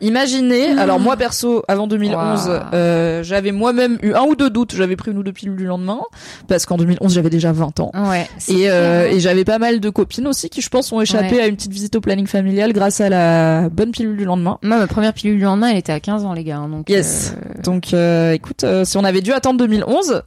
Imaginez, 0.00 0.70
alors 0.78 1.00
moi 1.00 1.16
perso, 1.16 1.62
avant 1.68 1.86
2011, 1.86 2.46
Waouh. 2.48 2.60
euh, 2.74 3.22
j'avais 3.22 3.52
moi-même 3.52 3.98
eu 4.02 4.12
un 4.12 4.22
ou 4.24 4.34
deux 4.36 4.50
doutes. 4.50 4.74
J'avais 4.74 4.96
pris 4.96 5.10
une 5.12 5.18
ou 5.18 5.22
deux 5.22 5.32
pilules 5.32 5.56
du 5.56 5.64
lendemain 5.64 6.00
parce 6.48 6.66
qu'en 6.66 6.76
2011 6.76 7.14
j'avais 7.14 7.30
déjà 7.30 7.52
20 7.52 7.80
ans. 7.80 7.92
Ouais. 7.94 8.28
Et, 8.48 8.68
euh, 8.68 9.08
et 9.10 9.20
j'avais 9.20 9.44
pas 9.44 9.58
mal 9.58 9.80
de 9.80 9.88
copines 9.90 10.26
aussi 10.26 10.50
qui, 10.50 10.60
je 10.60 10.68
pense, 10.68 10.92
ont 10.92 11.00
échappé 11.00 11.36
Ouais. 11.36 11.40
à 11.42 11.46
une 11.46 11.56
petite 11.56 11.72
visite 11.72 11.96
au 11.96 12.00
planning 12.00 12.26
familial 12.26 12.72
grâce 12.72 13.00
à 13.00 13.08
la 13.08 13.68
bonne 13.70 13.90
pilule 13.90 14.16
du 14.16 14.24
lendemain. 14.24 14.58
Moi 14.62 14.78
ma 14.78 14.86
première 14.86 15.12
pilule 15.14 15.38
du 15.38 15.44
lendemain 15.46 15.68
elle 15.68 15.76
était 15.78 15.92
à 15.92 16.00
15 16.00 16.24
ans 16.24 16.32
les 16.32 16.44
gars. 16.44 16.58
hein, 16.58 16.68
donc. 16.68 16.88
Yes. 16.90 17.34
euh, 17.34 17.62
Donc, 17.62 17.94
euh, 17.94 18.32
écoute, 18.32 18.64
euh, 18.64 18.84
si 18.84 18.96
on 18.98 19.04
avait 19.04 19.20
dû 19.22 19.32
attendre 19.32 19.58
2011, 19.58 20.22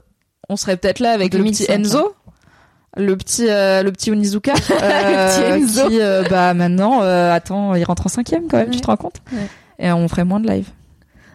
on 0.50 0.56
serait 0.56 0.78
peut-être 0.78 1.00
là 1.00 1.12
avec 1.12 1.34
le 1.34 1.40
2005, 1.40 1.66
petit 1.66 1.72
Enzo. 1.74 2.16
Le 2.98 3.16
petit, 3.16 3.46
le 3.48 3.90
petit 3.92 4.10
Onizuka, 4.12 4.54
petit 4.58 5.44
Enzo. 5.44 5.88
qui, 5.90 6.00
bah 6.30 6.54
maintenant, 6.56 7.02
attends, 7.02 7.76
il 7.76 7.84
rentre 7.84 8.08
en 8.08 8.10
cinquième 8.10 8.48
quand 8.48 8.58
même, 8.58 8.72
tu 8.72 8.82
te 8.82 8.88
rends 8.88 8.98
compte 8.98 9.22
Ouais. 9.32 9.48
Et 9.78 9.92
on 9.92 10.08
ferait 10.08 10.26
moins 10.26 10.40
de 10.40 10.48
live. 10.48 10.68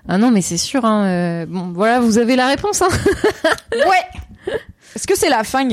Ah 0.08 0.18
non 0.18 0.30
mais 0.30 0.42
c'est 0.42 0.58
sûr. 0.58 0.84
Hein, 0.84 1.46
Bon 1.46 1.70
voilà 1.72 2.00
vous 2.00 2.18
avez 2.18 2.36
la 2.36 2.48
réponse. 2.48 2.82
Hein. 2.82 2.88
Ouais. 3.72 4.52
Est-ce 4.94 5.06
que 5.06 5.16
c'est 5.16 5.30
la 5.30 5.44
fin 5.44 5.66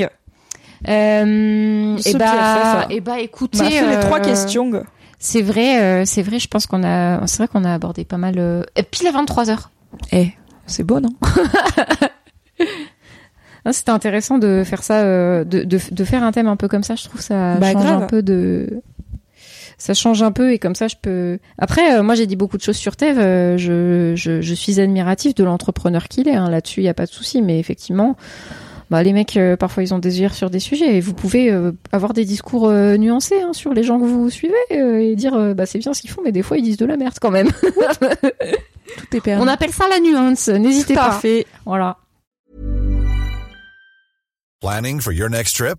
Euh, 0.88 1.96
et 2.04 2.14
bah 2.14 2.32
PFF. 2.32 2.86
et 2.90 3.00
bah 3.00 3.20
écoutez. 3.20 3.58
On 3.60 3.66
a 3.66 3.70
fait 3.70 3.86
les 3.96 4.00
trois 4.00 4.20
questions. 4.20 4.84
C'est 5.24 5.40
vrai 5.42 5.80
euh, 5.80 6.02
c'est 6.04 6.22
vrai 6.22 6.40
je 6.40 6.48
pense 6.48 6.66
qu'on 6.66 6.82
a 6.82 7.24
c'est 7.28 7.36
vrai 7.38 7.46
qu'on 7.48 7.64
a 7.64 7.72
abordé 7.72 8.04
pas 8.04 8.16
mal. 8.18 8.34
Euh... 8.38 8.64
et 8.74 8.82
Pile 8.82 9.06
à 9.06 9.12
23 9.12 9.50
heures. 9.50 9.70
Eh, 10.10 10.32
c'est 10.66 10.82
beau, 10.82 10.98
non? 11.00 11.10
C'était 13.70 13.90
intéressant 13.92 14.38
de 14.38 14.64
faire 14.66 14.82
ça, 14.82 15.02
euh, 15.02 15.44
de, 15.44 15.62
de, 15.62 15.78
de 15.92 16.04
faire 16.04 16.24
un 16.24 16.32
thème 16.32 16.48
un 16.48 16.56
peu 16.56 16.66
comme 16.66 16.82
ça. 16.82 16.96
Je 16.96 17.04
trouve 17.04 17.20
ça 17.20 17.54
Bah, 17.58 17.70
change 17.72 17.84
grave. 17.84 18.02
un 18.02 18.06
peu 18.06 18.22
de. 18.22 18.82
Ça 19.78 19.94
change 19.94 20.22
un 20.22 20.32
peu 20.32 20.52
et 20.52 20.58
comme 20.58 20.74
ça 20.74 20.88
je 20.88 20.96
peux. 21.00 21.38
Après, 21.58 21.96
euh, 21.96 22.02
moi 22.02 22.16
j'ai 22.16 22.26
dit 22.26 22.34
beaucoup 22.36 22.56
de 22.56 22.62
choses 22.62 22.76
sur 22.76 22.96
Tev. 22.96 23.18
euh, 23.20 23.56
je, 23.58 24.14
je, 24.16 24.40
je 24.40 24.54
suis 24.54 24.80
admiratif 24.80 25.34
de 25.36 25.44
l'entrepreneur 25.44 26.08
qu'il 26.08 26.26
est. 26.28 26.34
hein. 26.34 26.50
Là-dessus, 26.50 26.80
il 26.80 26.84
y 26.84 26.88
a 26.88 26.94
pas 26.94 27.06
de 27.06 27.10
souci. 27.12 27.40
Mais 27.42 27.60
effectivement, 27.60 28.16
bah, 28.92 29.02
les 29.02 29.14
mecs 29.14 29.38
euh, 29.38 29.56
parfois 29.56 29.82
ils 29.82 29.94
ont 29.94 29.98
des 29.98 30.20
yeux 30.20 30.28
sur 30.28 30.50
des 30.50 30.60
sujets 30.60 30.96
et 30.96 31.00
vous 31.00 31.14
pouvez 31.14 31.50
euh, 31.50 31.72
avoir 31.92 32.12
des 32.12 32.26
discours 32.26 32.68
euh, 32.68 32.98
nuancés 32.98 33.40
hein, 33.40 33.54
sur 33.54 33.72
les 33.72 33.82
gens 33.82 33.98
que 33.98 34.04
vous 34.04 34.28
suivez 34.28 34.52
euh, 34.70 34.98
et 35.00 35.16
dire 35.16 35.32
euh, 35.32 35.54
bah 35.54 35.64
c'est 35.64 35.78
bien 35.78 35.94
ce 35.94 36.02
qu'ils 36.02 36.10
font, 36.10 36.20
mais 36.22 36.30
des 36.30 36.42
fois 36.42 36.58
ils 36.58 36.62
disent 36.62 36.76
de 36.76 36.84
la 36.84 36.98
merde 36.98 37.14
quand 37.18 37.30
même. 37.30 37.50
Tout 37.62 39.16
est 39.16 39.20
permis. 39.22 39.42
On 39.42 39.48
appelle 39.48 39.72
ça 39.72 39.88
la 39.88 39.98
nuance. 39.98 40.48
N'hésitez 40.48 40.92
Tout 40.92 41.00
à 41.00 41.04
pas. 41.04 41.12
fait. 41.12 41.46
Voilà. 41.64 41.96
Planning 44.60 45.00
for 45.00 45.14
your 45.14 45.30
next 45.30 45.56
trip? 45.56 45.78